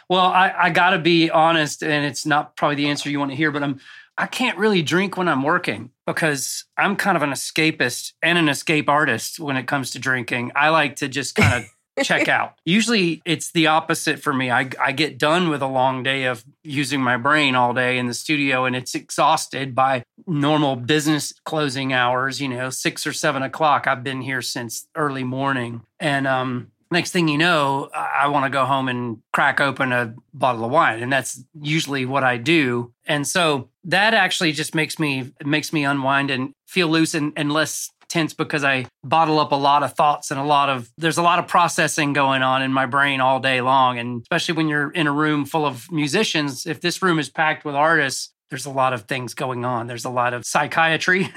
well, 0.09 0.25
I, 0.25 0.53
I 0.57 0.69
got 0.69 0.91
to 0.91 0.99
be 0.99 1.29
honest, 1.29 1.81
and 1.81 2.05
it's 2.05 2.25
not 2.25 2.57
probably 2.57 2.75
the 2.75 2.89
answer 2.89 3.09
you 3.09 3.19
want 3.19 3.31
to 3.31 3.37
hear, 3.37 3.51
but 3.51 3.63
I'm 3.63 3.79
I 4.17 4.27
can't 4.27 4.57
really 4.57 4.81
drink 4.81 5.17
when 5.17 5.27
I'm 5.27 5.41
working 5.41 5.91
because 6.05 6.65
I'm 6.77 6.95
kind 6.95 7.17
of 7.17 7.23
an 7.23 7.31
escapist 7.31 8.13
and 8.21 8.37
an 8.37 8.49
escape 8.49 8.89
artist 8.89 9.39
when 9.39 9.57
it 9.57 9.67
comes 9.67 9.91
to 9.91 9.99
drinking. 9.99 10.51
I 10.55 10.69
like 10.69 10.97
to 10.97 11.07
just 11.07 11.35
kind 11.35 11.63
of 11.63 11.69
check 12.03 12.27
out. 12.27 12.53
Usually 12.65 13.21
it's 13.25 13.51
the 13.51 13.67
opposite 13.67 14.19
for 14.19 14.33
me. 14.33 14.51
I, 14.51 14.69
I 14.79 14.91
get 14.91 15.17
done 15.17 15.49
with 15.49 15.61
a 15.61 15.67
long 15.67 16.03
day 16.03 16.25
of 16.25 16.43
using 16.63 17.01
my 17.01 17.17
brain 17.17 17.55
all 17.55 17.73
day 17.73 17.97
in 17.97 18.07
the 18.07 18.13
studio 18.13 18.65
and 18.65 18.75
it's 18.75 18.95
exhausted 18.95 19.75
by 19.75 20.03
normal 20.27 20.75
business 20.75 21.33
closing 21.45 21.93
hours, 21.93 22.41
you 22.41 22.47
know, 22.47 22.69
six 22.69 23.05
or 23.05 23.13
seven 23.13 23.43
o'clock. 23.43 23.87
I've 23.87 24.03
been 24.03 24.21
here 24.21 24.41
since 24.41 24.87
early 24.95 25.23
morning. 25.23 25.81
And 25.99 26.27
um, 26.27 26.71
next 26.91 27.11
thing 27.11 27.27
you 27.27 27.37
know, 27.37 27.89
I 27.93 28.27
want 28.27 28.45
to 28.45 28.49
go 28.49 28.65
home 28.65 28.89
and 28.89 29.21
crack 29.33 29.59
open 29.59 29.91
a 29.91 30.13
bottle 30.33 30.65
of 30.65 30.71
wine. 30.71 31.01
And 31.01 31.11
that's 31.11 31.43
usually 31.59 32.05
what 32.05 32.23
I 32.23 32.37
do. 32.37 32.93
And 33.05 33.25
so 33.27 33.69
that 33.85 34.13
actually 34.13 34.51
just 34.51 34.75
makes 34.75 34.99
me 34.99 35.31
makes 35.43 35.73
me 35.73 35.85
unwind 35.85 36.29
and 36.29 36.53
feel 36.67 36.87
loose 36.87 37.13
and, 37.13 37.33
and 37.35 37.51
less 37.51 37.89
tense 38.11 38.33
because 38.33 38.63
I 38.63 38.85
bottle 39.03 39.39
up 39.39 39.51
a 39.51 39.55
lot 39.55 39.83
of 39.83 39.93
thoughts 39.93 40.31
and 40.31 40.39
a 40.39 40.43
lot 40.43 40.69
of 40.69 40.91
there's 40.97 41.17
a 41.17 41.21
lot 41.21 41.39
of 41.39 41.47
processing 41.47 42.13
going 42.13 42.41
on 42.41 42.61
in 42.61 42.73
my 42.73 42.85
brain 42.85 43.21
all 43.21 43.39
day 43.39 43.61
long. 43.61 43.97
And 43.97 44.21
especially 44.21 44.55
when 44.55 44.67
you're 44.67 44.91
in 44.91 45.07
a 45.07 45.11
room 45.11 45.45
full 45.45 45.65
of 45.65 45.89
musicians, 45.91 46.65
if 46.65 46.81
this 46.81 47.01
room 47.01 47.19
is 47.19 47.29
packed 47.29 47.63
with 47.63 47.73
artists, 47.73 48.33
there's 48.49 48.65
a 48.65 48.69
lot 48.69 48.91
of 48.91 49.03
things 49.03 49.33
going 49.33 49.63
on. 49.63 49.87
There's 49.87 50.03
a 50.03 50.09
lot 50.09 50.33
of 50.33 50.45
psychiatry 50.45 51.29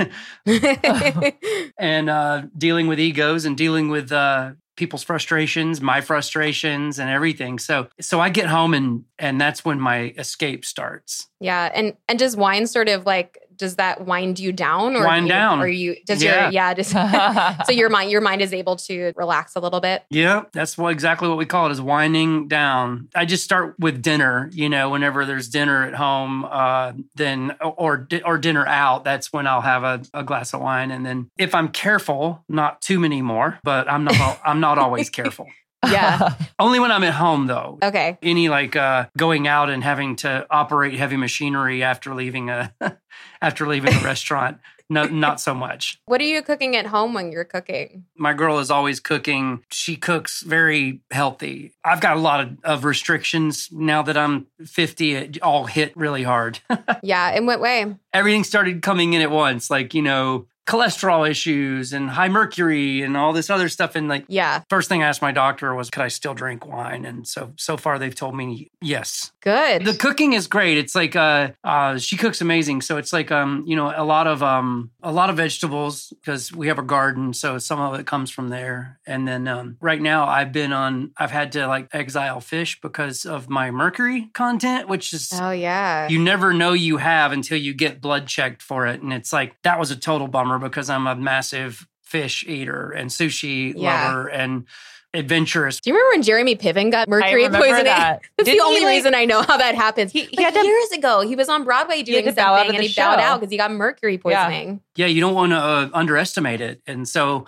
and 1.78 2.10
uh, 2.10 2.42
dealing 2.58 2.88
with 2.88 2.98
egos 2.98 3.44
and 3.44 3.56
dealing 3.56 3.88
with 3.88 4.10
uh, 4.10 4.54
people's 4.76 5.04
frustrations, 5.04 5.80
my 5.80 6.00
frustrations, 6.00 6.98
and 6.98 7.08
everything. 7.08 7.60
So, 7.60 7.86
so 8.00 8.20
I 8.20 8.30
get 8.30 8.46
home 8.46 8.74
and 8.74 9.04
and 9.18 9.40
that's 9.40 9.64
when 9.64 9.78
my 9.80 10.12
escape 10.18 10.64
starts. 10.64 11.28
Yeah, 11.38 11.70
and 11.72 11.96
and 12.08 12.18
does 12.18 12.36
wine 12.36 12.66
sort 12.66 12.88
of 12.88 13.06
like 13.06 13.38
does 13.56 13.76
that 13.76 14.06
wind 14.06 14.38
you 14.38 14.52
down 14.52 14.96
or 14.96 15.04
wind 15.04 15.26
you, 15.26 15.32
down. 15.32 15.60
or 15.60 15.66
you 15.66 15.96
does 16.06 16.22
yeah. 16.22 16.44
your 16.44 16.52
yeah. 16.52 16.74
just, 16.74 16.90
so 17.66 17.72
your 17.72 17.88
mind 17.88 18.10
your 18.10 18.20
mind 18.20 18.42
is 18.42 18.52
able 18.52 18.76
to 18.76 19.12
relax 19.16 19.56
a 19.56 19.60
little 19.60 19.80
bit? 19.80 20.04
Yeah 20.10 20.44
that's 20.52 20.76
what 20.78 20.90
exactly 20.90 21.28
what 21.28 21.38
we 21.38 21.46
call 21.46 21.66
it 21.66 21.72
is 21.72 21.80
winding 21.80 22.48
down. 22.48 23.08
I 23.14 23.24
just 23.24 23.44
start 23.44 23.76
with 23.78 24.02
dinner 24.02 24.50
you 24.52 24.68
know 24.68 24.90
whenever 24.90 25.24
there's 25.24 25.48
dinner 25.48 25.84
at 25.84 25.94
home 25.94 26.44
uh, 26.44 26.92
then 27.14 27.56
or 27.60 28.08
or 28.24 28.38
dinner 28.38 28.66
out 28.66 29.04
that's 29.04 29.32
when 29.32 29.46
i'll 29.46 29.60
have 29.60 29.84
a, 29.84 30.02
a 30.12 30.22
glass 30.22 30.54
of 30.54 30.60
wine. 30.60 30.90
And 30.90 31.04
then 31.04 31.30
if 31.38 31.54
i'm 31.54 31.68
careful 31.68 32.44
not 32.48 32.80
too 32.80 32.98
many 32.98 33.22
more 33.22 33.58
but 33.62 33.90
i'm 33.90 34.04
not 34.04 34.40
i'm 34.44 34.60
not 34.60 34.78
always 34.78 35.10
careful 35.14 35.48
yeah. 35.90 36.34
Only 36.58 36.80
when 36.80 36.90
I'm 36.92 37.04
at 37.04 37.14
home 37.14 37.46
though. 37.46 37.78
Okay. 37.82 38.18
Any 38.22 38.48
like 38.48 38.76
uh 38.76 39.06
going 39.16 39.46
out 39.48 39.70
and 39.70 39.82
having 39.82 40.16
to 40.16 40.46
operate 40.50 40.94
heavy 40.94 41.16
machinery 41.16 41.82
after 41.82 42.14
leaving 42.14 42.50
a 42.50 42.74
after 43.42 43.66
leaving 43.66 43.94
a 43.94 44.00
restaurant. 44.04 44.58
No, 44.90 45.04
not 45.06 45.40
so 45.40 45.54
much. 45.54 45.98
What 46.04 46.20
are 46.20 46.24
you 46.24 46.42
cooking 46.42 46.76
at 46.76 46.84
home 46.84 47.14
when 47.14 47.32
you're 47.32 47.44
cooking? 47.44 48.04
My 48.18 48.34
girl 48.34 48.58
is 48.58 48.70
always 48.70 49.00
cooking. 49.00 49.64
She 49.70 49.96
cooks 49.96 50.42
very 50.42 51.00
healthy. 51.10 51.72
I've 51.82 52.02
got 52.02 52.18
a 52.18 52.20
lot 52.20 52.40
of, 52.42 52.58
of 52.64 52.84
restrictions 52.84 53.70
now 53.72 54.02
that 54.02 54.18
I'm 54.18 54.46
50. 54.62 55.14
It 55.14 55.42
all 55.42 55.64
hit 55.64 55.96
really 55.96 56.22
hard. 56.22 56.58
yeah. 57.02 57.30
In 57.34 57.46
what 57.46 57.60
way? 57.60 57.96
Everything 58.12 58.44
started 58.44 58.82
coming 58.82 59.14
in 59.14 59.22
at 59.22 59.30
once. 59.30 59.70
Like, 59.70 59.94
you 59.94 60.02
know, 60.02 60.48
cholesterol 60.66 61.28
issues 61.28 61.92
and 61.92 62.08
high 62.08 62.28
mercury 62.28 63.02
and 63.02 63.16
all 63.16 63.32
this 63.32 63.50
other 63.50 63.68
stuff. 63.68 63.94
And 63.96 64.08
like, 64.08 64.24
yeah, 64.28 64.62
first 64.70 64.88
thing 64.88 65.02
I 65.02 65.08
asked 65.08 65.20
my 65.20 65.32
doctor 65.32 65.74
was, 65.74 65.90
could 65.90 66.02
I 66.02 66.08
still 66.08 66.32
drink 66.32 66.66
wine? 66.66 67.04
And 67.04 67.28
so, 67.28 67.52
so 67.56 67.76
far 67.76 67.98
they've 67.98 68.14
told 68.14 68.34
me 68.34 68.70
yes. 68.80 69.32
Good. 69.40 69.84
The 69.84 69.94
cooking 69.94 70.32
is 70.32 70.46
great. 70.46 70.78
It's 70.78 70.94
like, 70.94 71.14
uh, 71.14 71.50
uh, 71.62 71.98
she 71.98 72.16
cooks 72.16 72.40
amazing. 72.40 72.80
So 72.80 72.96
it's 72.96 73.12
like, 73.12 73.30
um, 73.30 73.64
you 73.66 73.76
know, 73.76 73.92
a 73.94 74.04
lot 74.04 74.26
of, 74.26 74.42
um, 74.42 74.90
a 75.02 75.12
lot 75.12 75.28
of 75.28 75.36
vegetables 75.36 76.14
because 76.20 76.50
we 76.50 76.68
have 76.68 76.78
a 76.78 76.82
garden. 76.82 77.34
So 77.34 77.58
some 77.58 77.78
of 77.78 78.00
it 78.00 78.06
comes 78.06 78.30
from 78.30 78.48
there. 78.48 78.98
And 79.06 79.28
then, 79.28 79.46
um, 79.46 79.76
right 79.80 80.00
now 80.00 80.26
I've 80.26 80.52
been 80.52 80.72
on, 80.72 81.10
I've 81.18 81.30
had 81.30 81.52
to 81.52 81.66
like 81.66 81.88
exile 81.92 82.40
fish 82.40 82.80
because 82.80 83.26
of 83.26 83.50
my 83.50 83.70
mercury 83.70 84.30
content, 84.32 84.88
which 84.88 85.12
is, 85.12 85.30
oh 85.34 85.50
yeah, 85.50 86.08
you 86.08 86.18
never 86.18 86.54
know 86.54 86.72
you 86.72 86.96
have 86.96 87.32
until 87.32 87.58
you 87.58 87.74
get 87.74 88.00
blood 88.00 88.26
checked 88.26 88.62
for 88.62 88.86
it. 88.86 89.02
And 89.02 89.12
it's 89.12 89.32
like, 89.32 89.60
that 89.62 89.78
was 89.78 89.90
a 89.90 89.96
total 89.96 90.26
bummer 90.26 90.53
summer 90.54 90.68
because 90.68 90.90
I'm 90.90 91.06
a 91.06 91.16
massive 91.16 91.86
fish 92.02 92.44
eater 92.46 92.90
and 92.90 93.10
sushi 93.10 93.74
yeah. 93.76 94.08
lover 94.08 94.28
and 94.28 94.66
adventurous. 95.12 95.80
Do 95.80 95.90
you 95.90 95.96
remember 95.96 96.16
when 96.16 96.22
Jeremy 96.22 96.56
Piven 96.56 96.90
got 96.90 97.08
mercury 97.08 97.48
poisoning? 97.48 97.84
That. 97.84 98.22
That's 98.36 98.48
Didn't 98.48 98.58
the 98.58 98.64
only 98.64 98.80
like, 98.80 98.90
reason 98.90 99.14
I 99.14 99.24
know 99.24 99.42
how 99.42 99.56
that 99.56 99.74
happens. 99.74 100.12
He, 100.12 100.24
he 100.24 100.42
like 100.42 100.54
years 100.54 100.90
ago, 100.92 101.20
he 101.20 101.36
was 101.36 101.48
on 101.48 101.64
Broadway 101.64 102.02
doing 102.02 102.24
something 102.24 102.74
and 102.74 102.82
he 102.82 102.88
show. 102.88 103.02
bowed 103.02 103.20
out 103.20 103.40
because 103.40 103.50
he 103.50 103.56
got 103.56 103.70
mercury 103.70 104.18
poisoning. 104.18 104.80
Yeah, 104.96 105.06
yeah 105.06 105.12
you 105.12 105.20
don't 105.20 105.34
want 105.34 105.52
to 105.52 105.58
uh, 105.58 105.88
underestimate 105.92 106.60
it. 106.60 106.82
And 106.86 107.08
so 107.08 107.46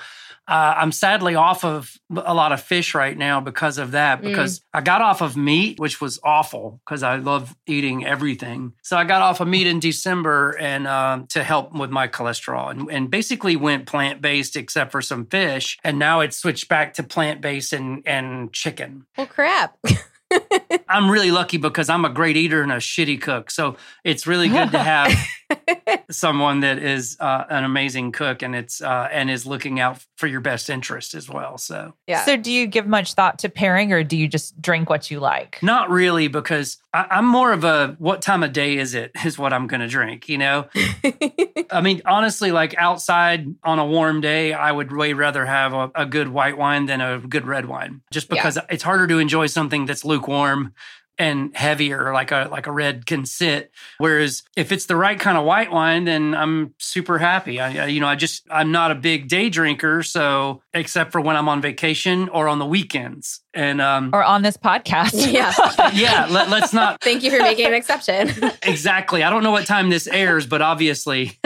uh, 0.49 0.75
I'm 0.76 0.93
sadly 0.93 1.35
off 1.35 1.65
of 1.65 1.97
a 2.11 2.33
lot 2.33 2.53
of 2.53 2.62
fish 2.62 2.95
right 2.95 3.17
now 3.17 3.41
because 3.41 3.79
of 3.79 3.93
that. 3.93 4.21
Mm. 4.21 4.25
Because 4.25 4.61
mm. 4.61 4.62
I 4.75 4.81
got 4.81 5.03
off 5.03 5.21
of 5.21 5.37
meat, 5.37 5.81
which 5.81 6.00
was 6.00 6.21
awful 6.23 6.81
because 6.85 7.03
I 7.03 7.17
love 7.17 7.57
eating 7.67 8.07
everything. 8.07 8.73
So 8.83 8.97
I 8.97 9.05
got 9.05 9.23
off 9.23 9.41
of 9.41 9.49
meat 9.49 9.67
in 9.67 9.81
December 9.81 10.57
and 10.61 10.87
uh, 10.87 11.23
to 11.31 11.43
help 11.43 11.73
with 11.73 11.91
my 11.91 12.07
cholesterol, 12.09 12.71
and, 12.71 12.88
and 12.91 13.11
basically 13.11 13.57
went 13.57 13.87
plant 13.87 14.21
based 14.21 14.57
except 14.57 14.93
for 14.93 15.03
some 15.03 15.26
fish. 15.26 15.79
And 15.83 15.99
now 15.99 16.21
it's 16.21 16.37
switched 16.37 16.69
back 16.69 16.95
to 16.95 17.03
plant 17.03 17.41
based 17.41 17.73
and 17.73 18.07
and 18.07 18.53
chicken. 18.53 19.07
Well, 19.17 19.26
crap. 19.26 19.76
I'm 20.88 21.11
really 21.11 21.30
lucky 21.30 21.56
because 21.56 21.88
I'm 21.88 22.04
a 22.04 22.09
great 22.11 22.37
eater 22.37 22.62
and 22.62 22.73
a 22.73 22.76
shitty 22.76 23.21
cook. 23.21 23.50
So 23.50 23.76
it's 24.04 24.26
really 24.26 24.49
good 24.49 24.71
to 24.73 24.78
have 24.78 25.12
someone 26.11 26.61
that 26.61 26.78
is 26.78 27.16
uh, 27.21 27.45
an 27.49 27.64
amazing 27.64 28.12
cook 28.12 28.42
and 28.42 28.54
it's 28.54 28.80
uh, 28.80 29.09
and 29.11 29.30
is 29.30 29.47
looking 29.47 29.80
out 29.80 30.04
for 30.16 30.26
your 30.26 30.40
best 30.40 30.71
interest 30.71 31.14
as 31.14 31.28
well. 31.28 31.59
So 31.59 31.95
yeah. 32.06 32.25
So, 32.25 32.37
do 32.37 32.50
you 32.52 32.66
give 32.66 32.87
much 32.87 33.14
thought 33.14 33.38
to 33.40 33.49
pairing, 33.49 33.92
or 33.92 34.02
do 34.04 34.16
you 34.16 34.28
just 34.28 34.61
drink 34.61 34.88
what 34.90 35.11
you 35.11 35.21
like? 35.21 35.59
not 35.62 35.90
really 35.90 36.28
because 36.28 36.78
I, 36.92 37.06
I'm 37.11 37.26
more 37.26 37.52
of 37.52 37.64
a 37.64 37.97
what 37.99 38.23
time 38.23 38.42
of 38.42 38.52
day 38.52 38.76
is 38.76 38.95
it 38.95 39.12
is 39.25 39.38
what 39.38 39.52
I'm 39.52 39.66
going 39.66 39.80
to 39.80 39.88
drink. 39.88 40.28
You 40.28 40.38
know, 40.38 40.66
I 41.71 41.80
mean 41.83 42.02
honestly, 42.06 42.52
like 42.52 42.75
outside 42.78 43.47
on 43.64 43.78
a 43.78 43.87
warm 43.87 44.21
day, 44.21 44.52
I 44.52 44.71
would 44.73 44.95
way 44.95 45.12
rather 45.12 45.45
have 45.47 45.73
a, 45.73 45.90
a 45.95 46.06
good 46.06 46.28
white 46.28 46.56
wine 46.56 46.87
than 46.87 47.00
a 47.00 47.18
good 47.18 47.47
red 47.47 47.66
wine, 47.66 48.02
just 48.11 48.28
Yeah. 48.30 48.37
because 48.42 48.59
it's 48.71 48.83
harder 48.83 49.06
to 49.09 49.18
enjoy 49.18 49.47
something 49.47 49.87
that's 49.87 50.04
lukewarm 50.16 50.73
and 51.18 51.56
heavier 51.56 52.12
like 52.12 52.30
a 52.30 52.46
like 52.50 52.66
a 52.66 52.70
red 52.73 53.06
can 53.06 53.25
sit 53.25 53.70
whereas 53.96 54.42
if 54.54 54.70
it's 54.70 54.85
the 54.85 54.94
right 54.96 55.18
kind 55.18 55.38
of 55.38 55.46
white 55.46 55.73
wine 55.73 56.04
then 56.04 56.35
i'm 56.35 56.75
super 56.78 57.16
happy 57.16 57.58
i 57.58 57.85
I- 57.85 57.87
you 57.87 58.00
know 58.00 58.06
i 58.06 58.14
just 58.16 58.46
i'm 58.50 58.70
not 58.70 58.90
a 58.90 58.94
big 58.94 59.26
day 59.28 59.49
drinker 59.49 60.02
so 60.02 60.61
except 60.75 61.12
for 61.12 61.20
when 61.23 61.35
i'm 61.37 61.49
on 61.49 61.62
vacation 61.62 62.28
or 62.28 62.49
on 62.49 62.58
the 62.58 62.66
weekends 62.66 63.40
and 63.54 63.80
um 63.80 64.11
Or 64.12 64.23
on 64.23 64.42
this 64.42 64.58
podcast? 64.58 65.14
Yeah. 65.32 65.54
yeah 65.94 66.26
let, 66.30 66.50
let's 66.50 66.75
not 66.75 67.00
Thank 67.08 67.23
you 67.23 67.30
for 67.30 67.38
making 67.38 67.64
an 67.68 67.75
exception. 67.75 68.28
exactly 68.62 69.23
i 69.23 69.30
don't 69.30 69.42
know 69.42 69.52
what 69.52 69.64
time 69.64 69.88
this 69.88 70.06
airs 70.06 70.44
but 70.46 70.61
obviously 70.61 71.38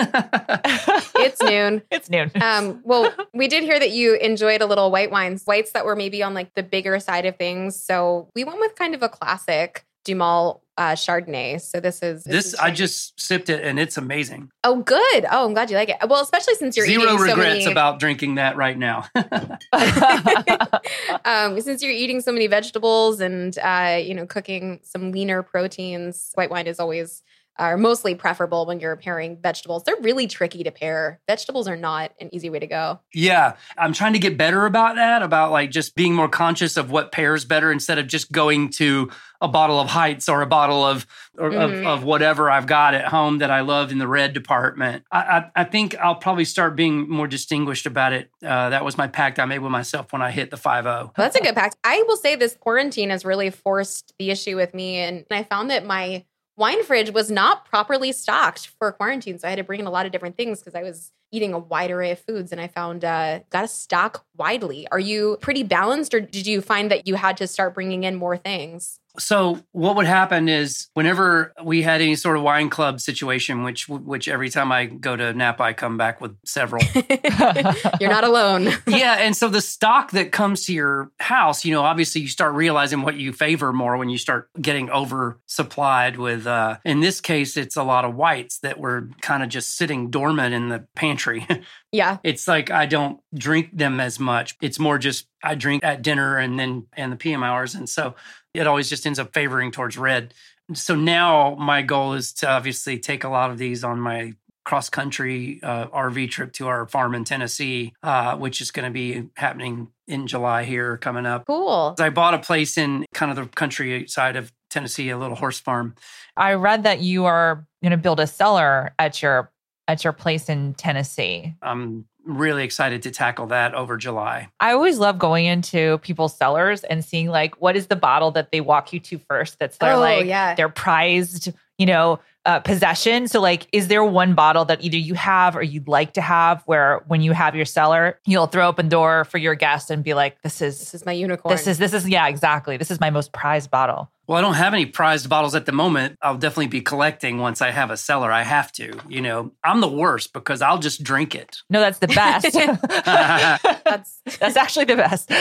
it's 1.21 1.43
noon. 1.43 1.83
it's 1.91 2.11
noon. 2.11 2.31
Um, 2.41 2.81
well, 2.85 3.13
we 3.33 3.49
did 3.49 3.63
hear 3.63 3.79
that 3.79 3.91
you 3.91 4.15
enjoyed 4.15 4.61
a 4.61 4.67
little 4.67 4.91
white 4.91 5.11
wines, 5.11 5.45
whites 5.45 5.73
that 5.73 5.85
were 5.85 5.97
maybe 5.97 6.23
on 6.23 6.35
like 6.35 6.55
the 6.55 6.63
bigger 6.63 6.99
side 7.01 7.27
of 7.27 7.37
things. 7.37 7.81
So 7.81 8.29
we 8.35 8.45
went 8.45 8.61
with 8.61 8.77
kind 8.77 8.95
of 8.95 9.03
a 9.03 9.09
classic 9.09 9.85
DuMOL 10.05 10.61
uh, 10.81 10.93
Chardonnay. 10.93 11.61
So 11.61 11.79
this 11.79 12.03
is 12.03 12.25
this 12.25 12.47
is 12.47 12.55
i 12.55 12.71
just 12.71 13.21
sipped 13.21 13.51
it 13.51 13.63
and 13.63 13.79
it's 13.79 13.99
amazing 13.99 14.51
oh 14.65 14.83
good. 14.83 15.27
Oh, 15.31 15.45
I'm 15.45 15.53
glad 15.53 15.71
you 15.71 15.77
like 15.77 15.91
it. 15.91 15.97
Well, 16.09 16.23
especially 16.23 16.55
since 16.55 16.77
you're 16.77 16.87
zero 16.87 17.03
eating 17.03 17.19
so 17.19 17.25
regrets 17.25 17.39
many 17.39 17.65
about 17.71 18.01
drinking 18.01 18.37
that 18.37 18.57
right 18.57 18.79
now 18.79 19.05
um, 21.25 21.61
since 21.61 21.83
you're 21.83 21.93
eating 21.93 22.23
so 22.23 22.33
many 22.33 22.47
vegetables 22.47 23.21
and 23.21 23.59
uh, 23.59 24.01
you 24.03 24.15
know 24.15 24.27
cooking 24.27 24.81
some 24.83 25.13
leaner 25.13 25.43
proteins. 25.43 26.33
White 26.35 26.51
wine 26.51 26.67
is 26.67 26.81
always 26.81 27.23
are 27.61 27.77
mostly 27.77 28.15
preferable 28.15 28.65
when 28.65 28.81
you're 28.81 28.97
pairing 28.97 29.39
vegetables. 29.41 29.85
They're 29.85 30.01
really 30.01 30.27
tricky 30.27 30.65
to 30.65 30.71
pair. 30.71 31.21
Vegetables 31.29 31.69
are 31.69 31.77
not 31.77 32.13
an 32.19 32.35
easy 32.35 32.49
way 32.49 32.59
to 32.59 32.67
go. 32.67 33.01
Yeah, 33.13 33.57
I'm 33.77 33.93
trying 33.93 34.15
to 34.15 34.19
get 34.19 34.39
better 34.39 34.65
about 34.65 34.97
that, 34.97 35.23
about 35.23 35.53
like 35.53 35.71
just 35.71 35.95
being 35.95 36.15
more 36.15 36.29
conscious 36.29 36.79
of 36.79 36.91
what 36.91 37.13
pairs 37.13 37.45
better 37.45 37.71
instead 37.71 37.99
of 37.99 38.07
just 38.07 38.33
going 38.33 38.71
to 38.71 39.11
a 39.43 39.49
bottle 39.49 39.79
of 39.79 39.89
Heitz 39.89 40.29
or 40.29 40.43
a 40.43 40.47
bottle 40.47 40.85
of 40.85 41.07
or 41.39 41.51
Mhm. 41.51 41.81
of, 41.81 41.87
of 41.87 42.05
whatever 42.05 42.51
I've 42.51 42.67
got 42.67 42.95
at 42.95 43.07
home 43.07 43.39
that 43.39 43.51
I 43.51 43.61
love 43.61 43.91
in 43.93 43.99
the 43.99 44.09
red 44.09 44.33
department. 44.33 45.05
I, 45.11 45.19
I, 45.19 45.51
I 45.57 45.65
think 45.65 45.97
I'll 45.99 46.15
probably 46.17 46.45
start 46.45 46.77
being 46.77 47.09
more 47.09 47.27
distinguished 47.27 47.87
about 47.87 48.13
it. 48.13 48.31
Uh, 48.45 48.71
that 48.71 48.85
was 48.85 48.99
my 48.99 49.07
pact 49.07 49.39
I 49.39 49.45
made 49.45 49.61
with 49.61 49.73
myself 49.73 50.13
when 50.13 50.23
I 50.23 50.31
hit 50.31 50.51
the 50.51 50.57
oh. 50.57 50.61
5 50.61 50.85
0. 50.85 50.95
Well, 50.95 51.13
that's 51.17 51.37
a 51.37 51.41
good 51.41 51.55
pact. 51.55 51.77
I 51.85 52.03
will 52.07 52.17
say 52.17 52.37
this 52.37 52.57
quarantine 52.59 53.11
has 53.11 53.25
really 53.25 53.51
forced 53.51 54.13
the 54.19 54.31
issue 54.31 54.57
with 54.57 54.75
me. 54.75 54.97
And 54.97 55.25
I 55.31 55.45
found 55.45 55.71
that 55.71 55.87
my 55.87 56.25
wine 56.61 56.85
fridge 56.85 57.11
was 57.11 57.31
not 57.31 57.65
properly 57.65 58.13
stocked 58.13 58.69
for 58.79 58.93
quarantine. 58.93 59.39
So 59.39 59.49
I 59.49 59.51
had 59.51 59.57
to 59.57 59.65
bring 59.65 59.81
in 59.81 59.87
a 59.87 59.91
lot 59.91 60.05
of 60.05 60.13
different 60.13 60.37
things 60.37 60.61
because 60.61 60.75
I 60.75 60.83
was 60.83 61.11
eating 61.33 61.55
a 61.55 61.59
wide 61.59 61.91
array 61.91 62.11
of 62.11 62.19
foods 62.21 62.53
and 62.53 62.61
I 62.61 62.69
found 62.69 63.05
uh, 63.05 63.41
got 63.49 63.63
to 63.63 63.69
stock 63.69 64.27
widely. 64.37 64.87
Are 64.93 64.99
you 64.99 65.39
pretty 65.41 65.63
balanced 65.63 66.13
or 66.13 66.21
did 66.21 66.47
you 66.47 66.61
find 66.61 66.91
that 66.91 67.09
you 67.09 67.15
had 67.15 67.39
to 67.39 67.47
start 67.47 67.75
bringing 67.75 68.05
in 68.05 68.15
more 68.15 68.37
things? 68.37 69.00
So 69.19 69.61
what 69.73 69.97
would 69.97 70.07
happen 70.07 70.49
is 70.49 70.89
whenever 70.95 71.53
we 71.63 71.83
had 71.83 72.01
any 72.01 72.15
sort 72.15 72.37
of 72.37 72.43
wine 72.43 72.71
club 72.71 73.01
situation, 73.01 73.65
which 73.65 73.89
which 73.89 74.29
every 74.29 74.51
time 74.51 74.71
I 74.71 74.87
go 74.87 75.17
to 75.17 75.33
Napa, 75.33 75.63
I 75.63 75.73
come 75.73 75.97
back 75.97 76.21
with 76.21 76.37
several. 76.45 76.83
You're 78.01 78.11
not 78.11 78.25
alone. 78.25 78.69
yeah, 78.87 79.17
and 79.19 79.37
so 79.37 79.49
the 79.49 79.61
stock 79.61 80.13
that 80.13 80.33
comes 80.33 80.67
to 80.67 80.73
your 80.73 81.11
house, 81.19 81.65
you 81.65 81.73
know, 81.73 81.83
obviously 81.83 82.21
you 82.21 82.29
start 82.29 82.55
realizing 82.55 83.03
what 83.03 83.17
you 83.17 83.33
favor 83.33 83.73
more 83.73 83.97
when 83.97 84.11
you 84.11 84.19
start 84.19 84.49
getting 84.61 84.89
oversupplied 84.89 86.17
with. 86.17 86.47
Uh, 86.47 86.79
in 86.85 87.01
this 87.01 87.21
case, 87.21 87.57
it's 87.57 87.77
a 87.77 87.83
lot 87.83 88.05
of 88.05 88.15
whites 88.15 88.59
that 88.61 88.79
were 88.79 89.09
kind 89.21 89.43
of 89.43 89.49
just 89.49 89.77
sitting 89.77 90.11
dormant 90.11 90.55
in 90.55 90.69
the 90.69 90.87
pantry. 90.95 91.47
yeah. 91.93 92.19
it's 92.23 92.47
like 92.47 92.71
I 92.71 92.87
don't 92.87 93.21
drink 93.35 93.77
them 93.77 93.99
as 94.01 94.21
much. 94.21 94.57
It's 94.61 94.79
more 94.79 94.99
just 94.99 95.27
I 95.43 95.55
drink 95.55 95.83
at 95.83 96.03
dinner 96.03 96.37
and 96.37 96.59
then 96.59 96.87
and 96.97 97.11
the 97.13 97.17
PM 97.17 97.43
hours, 97.43 97.75
and 97.75 97.89
so 97.89 98.15
it 98.55 98.67
always 98.67 98.89
just 98.89 99.07
ends 99.07 99.19
up 99.19 99.33
favoring 99.33 99.71
towards 99.71 99.97
red. 99.97 100.35
So 100.75 100.95
now 100.95 101.57
my 101.57 101.83
goal 101.83 102.15
is 102.15 102.33
to 102.35 102.49
obviously 102.49 102.99
take 102.99 103.25
a 103.25 103.29
lot 103.29 103.51
of 103.51 103.59
these 103.59 103.83
on 103.83 104.01
my 104.01 104.35
cross 104.65 104.89
country 104.89 105.59
uh, 105.63 105.87
RV 105.89 106.31
trip 106.31 106.53
to 106.53 106.69
our 106.69 106.87
farm 106.87 107.15
in 107.15 107.25
Tennessee, 107.25 107.93
uh, 108.03 108.37
which 108.37 108.61
is 108.61 108.71
going 108.71 108.85
to 108.85 108.93
be 108.93 109.29
happening 109.37 109.89
in 110.07 110.27
July 110.27 110.65
here 110.65 110.97
coming 110.97 111.27
up. 111.27 111.47
Cool. 111.47 111.95
I 111.99 112.11
bought 112.11 112.35
a 112.35 112.39
place 112.39 112.77
in 112.79 113.05
kind 113.15 113.31
of 113.31 113.37
the 113.37 113.47
countryside 113.47 114.37
of 114.37 114.53
Tennessee, 114.69 115.11
a 115.11 115.19
little 115.19 115.37
horse 115.37 115.59
farm. 115.59 115.95
I 116.37 116.55
read 116.55 116.85
that 116.85 117.01
you 117.01 117.25
are 117.25 117.67
going 117.83 117.91
to 117.91 117.97
build 117.97 118.21
a 118.21 118.27
cellar 118.27 118.95
at 118.99 119.23
your 119.23 119.51
at 119.89 120.05
your 120.05 120.13
place 120.13 120.49
in 120.49 120.75
Tennessee. 120.75 121.57
I'm 121.63 122.05
really 122.37 122.65
excited 122.65 123.03
to 123.03 123.11
tackle 123.11 123.47
that 123.49 123.75
over 123.75 123.97
July. 123.97 124.49
I 124.61 124.73
always 124.73 124.99
love 124.99 125.19
going 125.19 125.47
into 125.47 125.99
people's 125.99 126.37
cellars 126.37 126.85
and 126.85 127.05
seeing 127.05 127.29
like 127.29 127.61
what 127.61 127.77
is 127.77 127.87
the 127.89 127.97
bottle 127.97 128.31
that 128.33 128.53
they 128.53 128.61
walk 128.61 128.93
you 128.93 129.01
to 129.01 129.19
first 129.19 129.59
that's 129.59 129.79
their 129.79 129.95
Oh, 129.95 130.01
like 130.01 130.27
yeah. 130.27 130.55
their 130.55 130.69
prized, 130.69 131.53
you 131.79 131.87
know, 131.87 132.19
uh, 132.47 132.59
possession. 132.61 133.29
So 133.29 133.41
like 133.41 133.67
is 133.73 133.89
there 133.89 134.03
one 134.05 134.35
bottle 134.35 134.65
that 134.65 134.83
either 134.83 134.97
you 134.97 135.15
have 135.15 135.55
or 135.57 135.63
you'd 135.63 135.89
like 135.89 136.15
to 136.15 136.21
have 136.23 136.63
where 136.65 137.03
when 137.07 137.21
you 137.21 137.33
have 137.33 137.55
your 137.55 137.67
cellar, 137.67 138.19
you'll 138.27 138.47
throw 138.47 138.67
open 138.69 138.89
door 138.89 139.25
for 139.25 139.37
your 139.39 139.55
guest 139.55 139.91
and 139.91 140.03
be 140.03 140.15
like 140.15 140.41
this 140.43 140.63
is 140.63 140.79
This 140.79 140.89
is 140.89 140.95
is 141.03 141.07
my 141.07 141.13
unicorn. 141.13 141.55
this 141.55 141.67
is 141.67 141.79
this 141.79 141.93
is 141.93 142.09
yeah, 142.09 142.29
exactly. 142.29 142.77
This 142.79 142.91
is 142.91 142.99
my 143.01 143.11
most 143.11 143.33
prized 143.33 143.71
bottle. 143.71 144.11
Well, 144.31 144.39
I 144.39 144.43
don't 144.43 144.55
have 144.55 144.75
any 144.75 144.87
prized 144.87 145.29
bottles 145.29 145.57
at 145.57 145.67
the 145.67 145.73
moment. 145.73 146.17
I'll 146.23 146.37
definitely 146.37 146.69
be 146.69 146.83
collecting 146.83 147.39
once 147.39 147.61
I 147.61 147.73
have 147.73 147.91
a 147.91 147.97
cellar. 147.97 148.31
I 148.31 148.43
have 148.45 148.71
to, 148.75 148.97
you 149.09 149.21
know. 149.21 149.51
I'm 149.65 149.81
the 149.81 149.89
worst 149.89 150.33
because 150.33 150.63
I'll 150.63 150.79
just 150.79 151.03
drink 151.03 151.35
it. 151.35 151.57
No, 151.69 151.81
that's 151.81 151.99
the 151.99 152.07
best. 152.07 152.53
That's 153.85 154.21
that's 154.39 154.57
actually 154.57 154.85
the 154.85 154.95
best. 154.95 155.33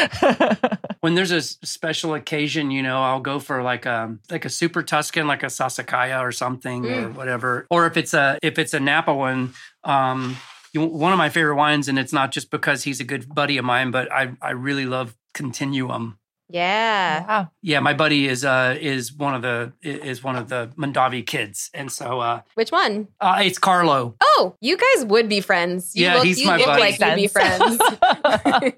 when 1.01 1.13
there's 1.13 1.29
a 1.29 1.39
special 1.39 2.15
occasion, 2.15 2.71
you 2.71 2.81
know, 2.81 3.03
I'll 3.03 3.19
go 3.19 3.37
for 3.37 3.61
like 3.61 3.85
a 3.85 4.17
like 4.31 4.43
a 4.45 4.49
super 4.49 4.81
Tuscan, 4.81 5.27
like 5.27 5.43
a 5.43 5.47
Sassicaia 5.47 6.21
or 6.21 6.31
something 6.31 6.87
or 6.87 7.09
whatever. 7.09 7.67
Or 7.69 7.85
if 7.85 7.95
it's 7.95 8.15
a 8.15 8.39
if 8.41 8.57
it's 8.57 8.73
a 8.73 8.79
Napa 8.79 9.13
one, 9.13 9.53
um, 9.83 10.35
one 10.73 11.11
of 11.11 11.19
my 11.19 11.29
favorite 11.29 11.57
wines, 11.57 11.89
and 11.89 11.99
it's 11.99 12.11
not 12.11 12.31
just 12.31 12.49
because 12.49 12.85
he's 12.85 12.99
a 12.99 13.03
good 13.03 13.29
buddy 13.35 13.59
of 13.59 13.65
mine, 13.65 13.91
but 13.91 14.11
I 14.11 14.31
I 14.41 14.51
really 14.51 14.87
love 14.87 15.15
Continuum. 15.35 16.17
Yeah. 16.49 17.25
wow. 17.27 17.51
Yeah, 17.61 17.79
my 17.79 17.93
buddy 17.93 18.27
is 18.27 18.43
uh 18.43 18.77
is 18.79 19.13
one 19.13 19.35
of 19.35 19.41
the 19.41 19.73
is 19.81 20.23
one 20.23 20.35
of 20.35 20.49
the 20.49 20.71
Mondavi 20.77 21.25
kids, 21.25 21.69
and 21.73 21.91
so 21.91 22.19
uh, 22.19 22.41
Which 22.55 22.71
one? 22.71 23.07
uh 23.21 23.41
it's 23.43 23.57
Carlo. 23.59 24.15
Oh, 24.21 24.55
you 24.61 24.77
guys 24.77 25.05
would 25.05 25.29
be 25.29 25.41
friends. 25.41 25.95
You 25.95 26.05
Yeah, 26.05 26.15
look, 26.15 26.25
he's 26.25 26.39
you 26.41 26.47
my 26.47 26.57
look 26.57 26.65
buddy. 26.67 26.81
like 26.81 26.99
you'd 26.99 27.15
be 27.15 27.27
friends. 27.27 27.77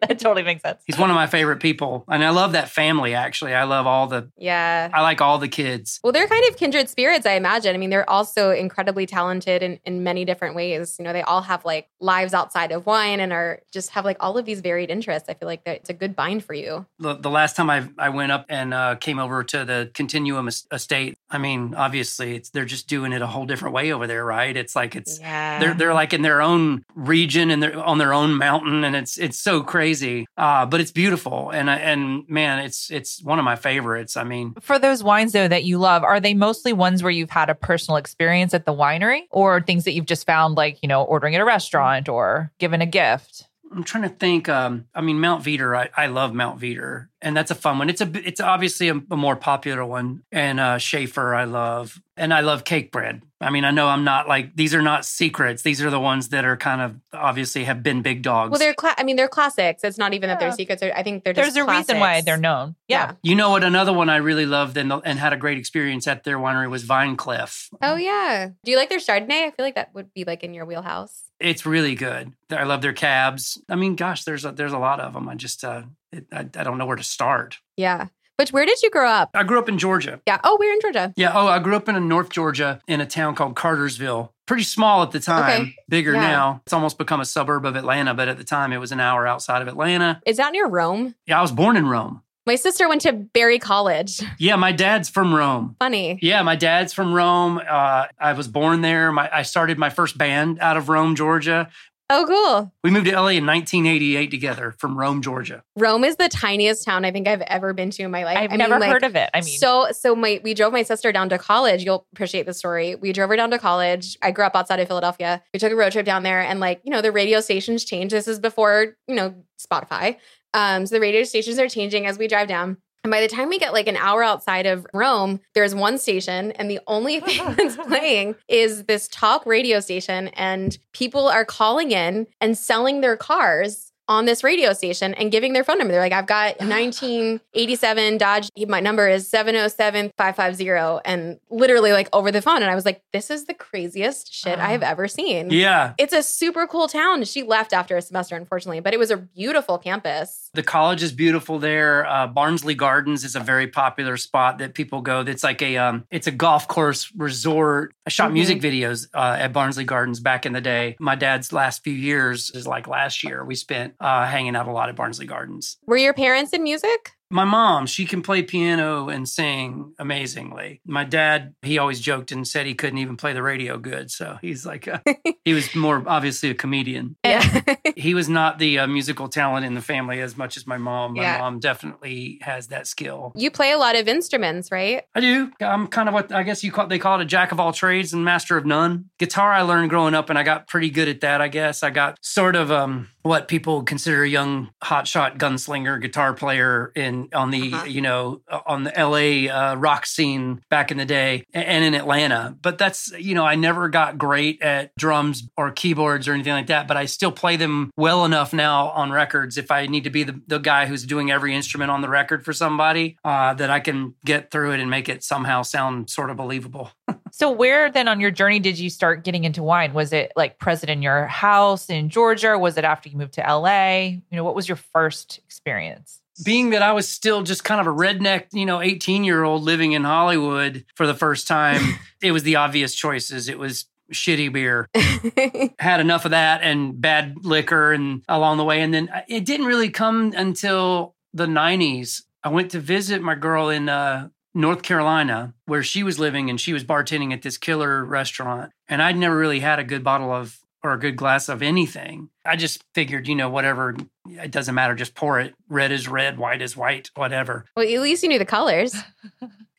that 0.02 0.18
totally 0.20 0.44
makes 0.44 0.62
sense. 0.62 0.82
He's 0.86 0.98
one 0.98 1.10
of 1.10 1.16
my 1.16 1.28
favorite 1.28 1.60
people, 1.60 2.04
and 2.08 2.24
I 2.24 2.30
love 2.30 2.54
that 2.54 2.70
family. 2.70 3.14
Actually, 3.14 3.54
I 3.54 3.64
love 3.64 3.88
all 3.88 4.08
the 4.08 4.30
yeah. 4.38 4.90
I 4.94 5.02
like 5.02 5.22
all 5.22 5.38
the 5.38 5.48
kids. 5.48 6.00
Well, 6.04 6.12
they're 6.14 6.28
kind 6.28 6.44
of 6.50 6.58
kindred 6.58 6.90
spirits, 6.90 7.26
I 7.26 7.34
imagine. 7.34 7.76
I 7.76 7.78
mean, 7.78 7.90
they're 7.90 8.10
also 8.10 8.52
incredibly 8.52 9.06
talented 9.06 9.64
in, 9.64 9.80
in 9.86 10.04
many 10.04 10.26
different 10.26 10.56
ways. 10.56 10.96
You 11.00 11.06
know, 11.06 11.14
they 11.14 11.22
all 11.22 11.42
have 11.42 11.64
like 11.66 11.88
lives 12.00 12.34
outside 12.34 12.72
of 12.72 12.86
wine 12.86 13.20
and 13.20 13.32
are 13.32 13.62
just 13.72 13.92
have 13.92 14.06
like 14.06 14.18
all 14.20 14.38
of 14.38 14.46
these 14.46 14.62
varied 14.62 14.90
interests. 14.90 15.30
I 15.30 15.34
feel 15.34 15.48
like 15.48 15.64
that 15.66 15.78
it's 15.78 15.90
a 15.90 15.94
good 15.94 16.16
bind 16.16 16.44
for 16.44 16.54
you. 16.54 16.86
The, 17.00 17.16
the 17.16 17.30
last 17.30 17.56
time 17.56 17.61
I 17.70 17.88
I 17.98 18.10
went 18.10 18.32
up 18.32 18.46
and 18.50 18.74
uh, 18.74 18.96
came 18.96 19.20
over 19.20 19.44
to 19.44 19.66
the 19.66 19.92
Continuum 19.94 20.48
estate, 20.48 21.18
I 21.30 21.38
mean, 21.38 21.74
obviously, 21.76 22.36
it's 22.36 22.50
they're 22.50 22.66
just 22.66 22.88
doing 22.88 23.14
it 23.14 23.22
a 23.22 23.28
whole 23.28 23.46
different 23.46 23.74
way 23.76 23.92
over 23.92 24.08
there, 24.08 24.26
right? 24.26 24.56
It's 24.56 24.76
like 24.76 24.96
it's 24.96 25.20
Yeah. 25.20 25.60
they're 25.60 25.74
they're 25.74 25.94
like 25.94 26.14
in 26.14 26.22
their 26.22 26.42
own 26.42 26.84
region 26.96 27.52
and 27.52 27.62
they're 27.62 27.78
on 27.80 27.98
their 27.98 28.14
own 28.14 28.38
mountain, 28.38 28.84
and 28.84 28.96
it's 28.96 29.18
it's 29.18 29.38
so 29.38 29.62
crazy, 29.64 30.26
uh, 30.38 30.66
but 30.66 30.82
it's 30.82 30.92
beautiful, 30.92 31.50
and 31.52 31.70
and 31.70 32.28
man, 32.28 32.60
it's 32.60 32.90
it's 32.92 33.22
one 33.24 33.40
of 33.40 33.46
my 33.46 33.56
favorites. 33.56 34.18
I 34.18 34.24
mean, 34.24 34.54
For 34.62 34.80
those 34.80 35.04
wines 35.04 35.32
though 35.34 35.48
that 35.48 35.64
you 35.64 35.78
love, 35.78 36.04
are 36.04 36.20
they 36.20 36.34
mostly 36.34 36.74
ones 36.74 37.04
where 37.04 37.12
you've 37.12 37.30
had 37.30 37.50
a 37.50 37.56
personal 37.56 37.98
experience 37.98 38.54
at 38.54 38.66
the 38.66 38.74
winery 38.74 39.22
or 39.32 39.62
things 39.62 39.84
that 39.86 39.92
you've 39.94 40.06
just 40.06 40.26
found 40.26 40.56
like, 40.56 40.78
you 40.82 40.88
know, 40.90 41.04
ordering 41.04 41.36
at 41.36 41.42
a 41.42 41.46
restaurant 41.46 42.10
or 42.10 42.52
given 42.60 42.82
a 42.82 42.86
gift? 42.86 43.48
I'm 43.74 43.84
trying 43.86 44.04
to 44.04 44.10
think. 44.10 44.50
Um, 44.50 44.88
I 44.94 45.00
mean, 45.02 45.22
Mount 45.22 45.44
Veeder, 45.46 45.78
I, 45.78 45.90
I 45.96 46.08
love 46.08 46.34
Mount 46.34 46.60
Veeder. 46.60 47.08
And 47.24 47.38
that's 47.38 47.52
a 47.52 47.56
fun 47.56 47.78
one. 47.78 47.90
It's 47.90 48.02
a 48.02 48.10
it's 48.28 48.42
obviously 48.42 48.90
a, 48.90 49.00
a 49.12 49.18
more 49.18 49.36
popular 49.36 49.86
one. 49.86 50.24
And 50.32 50.60
uh, 50.60 50.80
Shafer, 50.80 51.36
I 51.36 51.44
love, 51.44 52.02
and 52.18 52.34
I 52.34 52.40
love 52.42 52.64
Cakebread. 52.64 53.22
I 53.40 53.52
mean, 53.52 53.64
I 53.64 53.70
know 53.72 53.88
I'm 53.88 54.04
not 54.04 54.28
like 54.28 54.56
these 54.56 54.74
are 54.74 54.82
not 54.82 55.06
secrets. 55.06 55.62
These 55.62 55.82
are 55.84 55.90
the 55.92 56.00
ones 56.00 56.30
that 56.30 56.46
are 56.46 56.58
kind 56.58 56.82
of 56.82 57.00
obviously 57.14 57.64
have 57.66 57.84
been 57.84 58.02
big 58.02 58.24
dogs. 58.24 58.52
Well, 58.52 58.60
they're 58.60 58.74
cla- 58.74 58.96
I 58.98 59.04
mean, 59.04 59.18
they're 59.18 59.28
classics. 59.28 59.84
It's 59.84 59.98
not 60.00 60.14
even 60.14 60.30
that 60.30 60.40
they're 60.40 60.52
secrets. 60.52 60.82
I 60.82 61.04
think 61.04 61.24
they're 61.24 61.34
just 61.34 61.54
There's 61.54 61.68
a 61.68 61.70
reason 61.70 62.00
why 62.00 62.22
they're 62.22 62.38
known. 62.38 62.76
Yeah. 62.88 63.14
you 63.22 63.36
know 63.36 63.52
what? 63.52 63.64
Another 63.64 63.94
one 63.94 64.10
I 64.10 64.18
really 64.18 64.46
loved 64.46 64.78
and 64.78 64.92
and 64.92 65.20
had 65.20 65.34
a 65.34 65.38
great 65.38 65.58
experience 65.58 66.08
at 66.08 66.24
their 66.24 66.38
winery 66.38 66.70
was 66.70 66.84
Vine 66.84 67.18
Cliff. 67.18 67.70
Oh 67.82 67.96
yeah. 67.96 68.50
Do 68.64 68.72
you 68.72 68.78
like 68.78 68.90
their 68.90 69.00
Chardonnay? 69.00 69.46
I 69.48 69.52
feel 69.52 69.66
like 69.66 69.76
that 69.76 69.94
would 69.94 70.14
be 70.14 70.24
like 70.24 70.44
in 70.44 70.54
your 70.54 70.66
wheelhouse. 70.66 71.24
It's 71.40 71.66
really 71.66 71.96
good. 71.96 72.34
I 72.52 72.64
love 72.64 72.82
their 72.82 72.94
cabs. 72.94 73.60
I 73.70 73.76
mean, 73.76 73.96
gosh, 73.96 74.24
there's 74.26 74.46
a, 74.46 74.52
there's 74.52 74.74
a 74.74 74.78
lot 74.78 75.00
of 75.00 75.14
them. 75.14 75.28
I 75.28 75.34
just 75.36 75.64
uh, 75.64 75.84
it, 76.12 76.28
I, 76.32 76.40
I 76.40 76.64
don't 76.64 76.78
know 76.78 76.86
where 76.86 76.96
to 76.98 77.04
start. 77.04 77.60
Yeah. 77.78 78.08
But 78.38 78.50
where 78.50 78.66
did 78.66 78.82
you 78.82 78.90
grow 78.90 79.08
up? 79.08 79.30
I 79.36 79.44
grew 79.44 79.60
up 79.60 79.70
in 79.70 79.78
Georgia. 79.78 80.20
Yeah. 80.26 80.40
Oh, 80.44 80.58
we're 80.60 80.74
in 80.74 80.82
Georgia. 80.82 81.14
Yeah. 81.16 81.32
Oh, 81.34 81.48
I 81.48 81.60
grew 81.60 81.76
up 81.76 81.88
in 81.88 82.08
North 82.08 82.30
Georgia 82.30 82.82
in 82.88 83.00
a 83.00 83.06
town 83.06 83.36
called 83.36 83.56
Cartersville. 83.56 84.34
Pretty 84.48 84.64
small 84.64 85.04
at 85.04 85.12
the 85.12 85.20
time, 85.20 85.62
Okay. 85.62 85.76
bigger 85.88 86.14
Yeah. 86.14 86.22
now. 86.22 86.62
It's 86.66 86.74
almost 86.74 86.98
become 86.98 87.22
a 87.22 87.26
suburb 87.26 87.66
of 87.66 87.76
Atlanta, 87.76 88.14
but 88.16 88.28
at 88.28 88.38
the 88.38 88.44
time 88.44 88.74
it 88.74 88.80
was 88.80 88.92
an 88.92 89.00
hour 89.00 89.28
outside 89.28 89.62
of 89.62 89.68
Atlanta. 89.68 90.22
Is 90.26 90.38
that 90.38 90.54
near 90.54 90.68
Rome? 90.68 91.14
Yeah, 91.28 91.38
I 91.38 91.42
was 91.42 91.52
born 91.52 91.78
in 91.78 91.88
Rome. 91.88 92.24
My 92.48 92.56
sister 92.56 92.90
went 92.90 93.02
to 93.02 93.14
Berry 93.14 93.60
College. 93.60 94.20
Yeah, 94.40 94.56
my 94.56 94.72
dad's 94.72 95.08
from 95.08 95.36
Rome. 95.36 95.76
Funny. 95.80 96.18
Yeah, 96.24 96.42
my 96.42 96.56
dad's 96.56 96.92
from 96.94 97.14
Rome. 97.14 97.60
Uh, 97.60 98.08
I 98.20 98.34
was 98.34 98.48
born 98.48 98.82
there. 98.82 99.12
My, 99.12 99.30
I 99.32 99.44
started 99.44 99.78
my 99.78 99.92
first 99.92 100.18
band 100.18 100.58
out 100.60 100.76
of 100.78 100.90
Rome, 100.90 101.16
Georgia. 101.16 101.70
Oh, 102.14 102.26
cool. 102.28 102.74
We 102.84 102.92
moved 102.92 103.06
to 103.06 103.14
LA 103.14 103.30
in 103.30 103.46
1988 103.46 104.30
together 104.30 104.76
from 104.78 104.98
Rome, 104.98 105.22
Georgia. 105.22 105.64
Rome 105.78 106.04
is 106.04 106.18
the 106.18 106.28
tiniest 106.28 106.84
town 106.84 107.06
I 107.06 107.12
think 107.12 107.26
I've 107.26 107.42
ever 107.42 107.74
been 107.74 107.90
to 107.92 108.04
in 108.04 108.12
my 108.12 108.26
life. 108.26 108.38
I've 108.38 108.50
I 108.50 108.58
mean, 108.58 108.60
never 108.60 108.80
like, 108.80 108.92
heard 108.92 109.04
of 109.06 109.16
it. 109.16 109.30
I 109.34 109.40
mean, 109.40 109.58
so 109.58 109.88
so 109.92 110.14
my 110.14 110.42
we 110.44 110.54
drove 110.54 110.74
my 110.74 110.84
sister 110.84 111.14
down 111.14 111.30
to 111.30 111.38
college. 111.38 111.86
You'll 111.86 112.06
appreciate 112.12 112.46
the 112.46 112.54
story. 112.54 112.96
We 112.96 113.14
drove 113.14 113.30
her 113.30 113.38
down 113.38 113.50
to 113.52 113.60
college. 113.60 114.18
I 114.22 114.32
grew 114.32 114.44
up 114.44 114.58
outside 114.58 114.82
of 114.82 114.90
Philadelphia. 114.90 115.42
We 115.54 115.60
took 115.60 115.72
a 115.72 115.76
road 115.76 115.94
trip 115.94 116.06
down 116.06 116.24
there, 116.24 116.42
and 116.42 116.60
like 116.60 116.82
you 116.84 116.92
know, 116.92 117.02
the 117.02 117.14
radio 117.14 117.40
stations 117.40 117.86
change. 117.86 118.12
This 118.12 118.28
is 118.28 118.40
before 118.40 118.98
you 119.08 119.16
know 119.16 119.34
Spotify. 119.58 120.18
Um, 120.54 120.86
so 120.86 120.96
the 120.96 121.02
radio 121.02 121.24
stations 121.24 121.60
are 121.60 121.70
changing 121.70 122.08
as 122.08 122.18
we 122.18 122.28
drive 122.28 122.50
down. 122.50 122.76
And 123.04 123.10
by 123.10 123.22
the 123.22 123.28
time 123.28 123.50
we 123.50 123.58
get 123.58 123.74
like 123.74 123.88
an 123.88 123.98
hour 123.98 124.24
outside 124.24 124.66
of 124.66 124.86
Rome, 124.94 125.40
there's 125.54 125.74
one 125.74 125.98
station, 125.98 126.52
and 126.52 126.70
the 126.70 126.80
only 126.88 127.20
thing 127.22 127.56
that's 127.56 127.78
playing 127.88 128.36
is 128.48 128.84
this 128.84 129.08
talk 129.08 129.46
radio 129.46 129.80
station, 129.80 130.28
and 130.30 130.78
people 130.94 131.28
are 131.28 131.46
calling 131.46 131.92
in 131.92 132.28
and 132.40 132.58
selling 132.58 133.02
their 133.02 133.18
cars 133.18 133.91
on 134.12 134.26
this 134.26 134.44
radio 134.44 134.74
station 134.74 135.14
and 135.14 135.32
giving 135.32 135.54
their 135.54 135.64
phone 135.64 135.78
number. 135.78 135.94
They're 135.94 136.02
like, 136.02 136.12
I've 136.12 136.28
got 136.28 136.60
1987 136.60 138.18
Dodge. 138.18 138.50
My 138.68 138.80
number 138.80 139.08
is 139.08 139.28
707 139.30 140.12
550. 140.18 141.02
And 141.06 141.40
literally, 141.50 141.92
like 141.94 142.10
over 142.14 142.32
the 142.32 142.42
phone. 142.42 142.58
And 142.62 142.66
I 142.70 142.76
was 142.76 142.86
like, 142.86 143.02
this 143.14 143.30
is 143.30 143.46
the 143.46 143.54
craziest 143.54 144.34
shit 144.34 144.60
I 144.68 144.72
have 144.72 144.84
ever 144.84 145.08
seen. 145.08 145.50
Yeah. 145.50 145.94
It's 145.98 146.14
a 146.14 146.24
super 146.24 146.68
cool 146.68 146.88
town. 146.88 147.24
She 147.24 147.44
left 147.44 147.74
after 147.74 147.96
a 147.98 148.02
semester, 148.02 148.36
unfortunately, 148.36 148.80
but 148.82 148.94
it 148.94 148.98
was 149.00 149.12
a 149.12 149.18
beautiful 149.18 149.78
campus. 149.78 150.50
The 150.54 150.64
college 150.64 151.02
is 151.04 151.12
beautiful 151.14 151.60
there. 151.60 152.06
Uh, 152.06 152.28
Barnsley 152.28 152.76
Gardens 152.76 153.24
is 153.24 153.36
a 153.36 153.40
very 153.40 153.68
popular 153.68 154.18
spot 154.18 154.58
that 154.58 154.74
people 154.74 155.02
go. 155.02 155.24
That's 155.24 155.44
like 155.44 155.62
a 155.62 155.78
um, 155.78 156.06
it's 156.12 156.28
a 156.28 156.32
golf 156.32 156.68
course 156.68 157.12
resort. 157.16 157.94
I 158.06 158.10
shot 158.10 158.32
Mhm. 158.32 158.34
music 158.34 158.62
videos 158.62 159.08
uh, 159.14 159.38
at 159.40 159.54
Barnsley 159.54 159.86
Gardens 159.86 160.20
back 160.20 160.46
in 160.46 160.54
the 160.54 160.62
day. 160.62 160.96
My 161.00 161.16
dad's 161.16 161.54
last 161.54 161.84
few 161.84 161.94
years 161.94 162.52
is 162.54 162.68
like 162.68 162.88
last 162.88 163.24
year. 163.24 163.46
We 163.46 163.56
spent 163.56 163.94
uh, 164.02 164.26
hanging 164.26 164.56
out 164.56 164.68
a 164.68 164.72
lot 164.72 164.90
at 164.90 164.96
Barnsley 164.96 165.26
Gardens. 165.26 165.78
Were 165.86 165.98
your 165.98 166.14
parents 166.14 166.52
in 166.52 166.64
music? 166.64 167.14
My 167.32 167.44
mom, 167.46 167.86
she 167.88 168.06
can 168.06 168.22
play 168.22 168.44
piano 168.44 169.10
and 169.10 169.28
sing 169.28 169.94
amazingly. 169.98 170.82
My 170.86 171.04
dad, 171.04 171.54
he 171.62 171.78
always 171.78 172.00
joked 172.00 172.32
and 172.32 172.48
said 172.48 172.66
he 172.66 172.76
couldn't 172.76 173.00
even 173.00 173.18
play 173.18 173.34
the 173.34 173.42
radio 173.42 173.78
good. 173.78 174.12
So 174.12 174.38
he's 174.42 174.66
like, 174.66 174.88
uh, 174.88 175.00
he 175.46 175.54
was 175.54 175.74
more 175.76 176.04
obviously 176.06 176.50
a 176.50 176.54
comedian. 176.54 177.16
Yeah. 177.24 177.62
He 177.94 178.14
was 178.16 178.30
not 178.30 178.58
the 178.58 178.80
uh, 178.80 178.88
musical 178.88 179.28
talent 179.28 179.64
in 179.66 179.76
the 179.76 179.82
family 179.82 180.22
as 180.22 180.36
much 180.36 180.58
as 180.58 180.66
my 180.66 180.78
mom. 180.78 181.14
My 181.14 181.22
Yeah. 181.24 181.38
mom 181.40 181.60
definitely 181.60 182.40
has 182.42 182.68
that 182.68 182.88
skill. 182.88 183.32
you 183.36 183.52
play 183.52 183.72
a 183.72 183.78
lot 183.78 183.96
of 183.96 184.08
instruments, 184.08 184.72
right? 184.72 185.04
I 185.14 185.20
do. 185.20 185.52
I'm 185.62 185.86
kind 185.88 186.08
of 186.08 186.14
what 186.16 186.32
I 186.32 186.42
guess 186.44 186.64
you 186.64 186.72
call 186.72 186.88
they 186.88 186.98
call 186.98 187.20
it 187.20 187.24
a 187.24 187.26
jack 187.26 187.52
of 187.52 187.60
all 187.60 187.74
trades 187.74 188.14
and 188.14 188.24
master 188.26 188.58
of 188.58 188.66
none. 188.66 189.10
Guitar 189.20 189.52
I 189.54 189.62
learned 189.62 189.90
growing 189.92 190.16
up 190.16 190.30
and 190.32 190.40
I 190.40 190.44
got 190.44 190.68
pretty 190.68 190.90
good 190.90 191.10
at 191.10 191.22
that, 191.22 191.42
I 191.42 191.48
guess. 191.48 191.84
I 191.84 191.90
got 191.92 192.18
sort 192.22 192.56
of 192.56 192.72
um 192.72 193.10
what 193.24 193.48
people 193.48 193.84
consider 193.84 194.24
a 194.24 194.30
young 194.30 194.72
hotshot 194.84 195.38
gunslinger 195.38 196.02
guitar 196.02 196.34
player 196.34 196.92
in 196.96 197.21
on 197.34 197.52
the 197.52 197.74
Uh-huh. 197.74 197.86
you 197.86 198.02
know 198.02 198.42
on 198.66 198.84
the 198.84 198.92
LA 198.98 199.52
uh, 199.52 199.76
rock 199.76 200.06
scene 200.06 200.62
back 200.70 200.92
in 200.92 200.98
the 200.98 201.06
day 201.06 201.44
and 201.54 201.84
in 201.84 201.94
Atlanta. 201.94 202.56
But 202.62 202.78
that's 202.78 203.12
you 203.18 203.36
know 203.36 203.46
I 203.46 203.56
never 203.56 203.90
got 203.90 204.18
great 204.18 204.62
at 204.62 204.96
drums 204.98 205.48
or 205.58 205.72
keyboards 205.72 206.28
or 206.28 206.34
anything 206.34 206.54
like 206.54 206.68
that. 206.68 206.88
But 206.88 206.98
I 206.98 207.06
still 207.06 207.32
play 207.32 207.56
them 207.58 207.92
well 207.98 208.26
enough 208.26 208.54
now 208.54 208.90
on 208.90 209.12
records. 209.12 209.58
If 209.58 209.72
I 209.72 209.86
need 209.88 210.04
to 210.06 210.10
be 210.10 210.24
the, 210.24 210.42
the 210.48 210.60
guy 210.60 210.86
who's 210.86 211.06
doing 211.06 211.32
every 211.32 211.56
instrument 211.56 211.92
on 211.92 212.02
the 212.02 212.10
record 212.10 212.44
for 212.46 212.54
somebody, 212.54 213.18
uh, 213.24 213.54
that 213.56 213.70
I 213.70 213.80
can 213.80 214.16
get 214.26 214.52
through 214.52 214.72
it 214.72 214.80
and 214.80 214.90
make 214.90 215.10
it 215.10 215.24
somehow 215.24 215.62
sound 215.64 216.10
sort 216.10 216.30
of 216.30 216.38
believable. 216.38 216.92
so 217.32 217.52
where 217.52 217.92
then 217.92 218.08
on 218.08 218.20
your 218.20 218.32
journey 218.32 218.60
did 218.60 218.78
you 218.80 218.90
start 218.90 219.24
getting 219.24 219.44
into 219.44 219.64
wine? 219.64 219.94
Was 219.94 220.14
it 220.14 220.32
like 220.36 220.60
present 220.60 220.90
in 220.90 221.02
your 221.02 221.28
house 221.28 221.90
in 221.90 222.10
Georgia? 222.10 222.58
Was 222.58 222.78
it 222.78 222.84
after 222.86 223.10
you 223.10 223.18
moved 223.18 223.34
to 223.34 223.42
LA? 223.42 223.98
You 224.02 224.22
know, 224.32 224.44
what 224.44 224.56
was 224.56 224.68
your 224.70 224.78
first 224.78 225.40
experience? 225.46 226.21
Being 226.44 226.72
that 226.72 226.82
I 226.82 226.94
was 226.94 227.08
still 227.08 227.44
just 227.44 227.64
kind 227.64 227.82
of 227.82 227.88
a 227.88 227.96
redneck, 227.96 228.48
you 228.52 228.66
know, 228.66 228.82
18 228.82 229.24
year 229.24 229.44
old 229.44 229.64
living 229.64 229.92
in 229.94 230.04
Hollywood 230.04 230.86
for 230.96 231.06
the 231.08 231.14
first 231.14 231.48
time, 231.48 232.00
it 232.22 232.32
was 232.32 232.44
the 232.44 232.56
obvious 232.56 232.96
choices. 232.96 233.50
It 233.50 233.60
was 233.60 233.86
shitty 234.12 234.52
beer. 234.52 234.88
Had 235.80 236.00
enough 236.00 236.26
of 236.26 236.32
that 236.32 236.62
and 236.62 237.00
bad 237.00 237.46
liquor 237.46 237.94
and 237.94 238.24
along 238.28 238.58
the 238.58 238.64
way. 238.64 238.82
And 238.82 238.94
then 238.94 239.10
uh, 239.10 239.22
it 239.28 239.46
didn't 239.46 239.68
really 239.68 239.90
come 239.90 240.34
until 240.36 241.16
the 241.34 241.46
90s. 241.46 242.24
I 242.44 242.50
went 242.50 242.72
to 242.72 242.80
visit 242.80 243.22
my 243.22 243.36
girl 243.36 243.70
in 243.70 243.88
uh, 243.88 244.30
North 244.54 244.82
Carolina 244.82 245.54
where 245.66 245.84
she 245.84 246.04
was 246.04 246.20
living 246.20 246.50
and 246.50 246.60
she 246.60 246.74
was 246.74 246.84
bartending 246.84 247.34
at 247.34 247.42
this 247.42 247.58
killer 247.58 248.04
restaurant. 248.04 248.72
And 248.88 249.02
I'd 249.02 249.18
never 249.18 249.38
really 249.38 249.60
had 249.60 249.80
a 249.80 249.84
good 249.84 250.04
bottle 250.04 250.32
of 250.32 250.60
or 250.84 250.94
a 250.94 251.00
good 251.00 251.16
glass 251.16 251.48
of 251.50 251.62
anything. 251.62 252.30
I 252.46 252.56
just 252.56 252.84
figured, 252.96 253.28
you 253.28 253.36
know, 253.36 253.50
whatever, 253.50 253.96
it 254.28 254.52
doesn't 254.52 254.74
matter, 254.76 254.96
just 254.96 255.16
pour 255.16 255.40
it. 255.40 255.54
Red 255.70 255.92
is 255.92 256.08
red, 256.08 256.38
white 256.38 256.62
is 256.62 256.76
white, 256.76 257.12
whatever. 257.16 257.66
well, 257.76 257.86
at 257.86 258.02
least 258.02 258.24
you 258.24 258.30
knew 258.30 258.40
the 258.40 258.46
colors. 258.46 258.96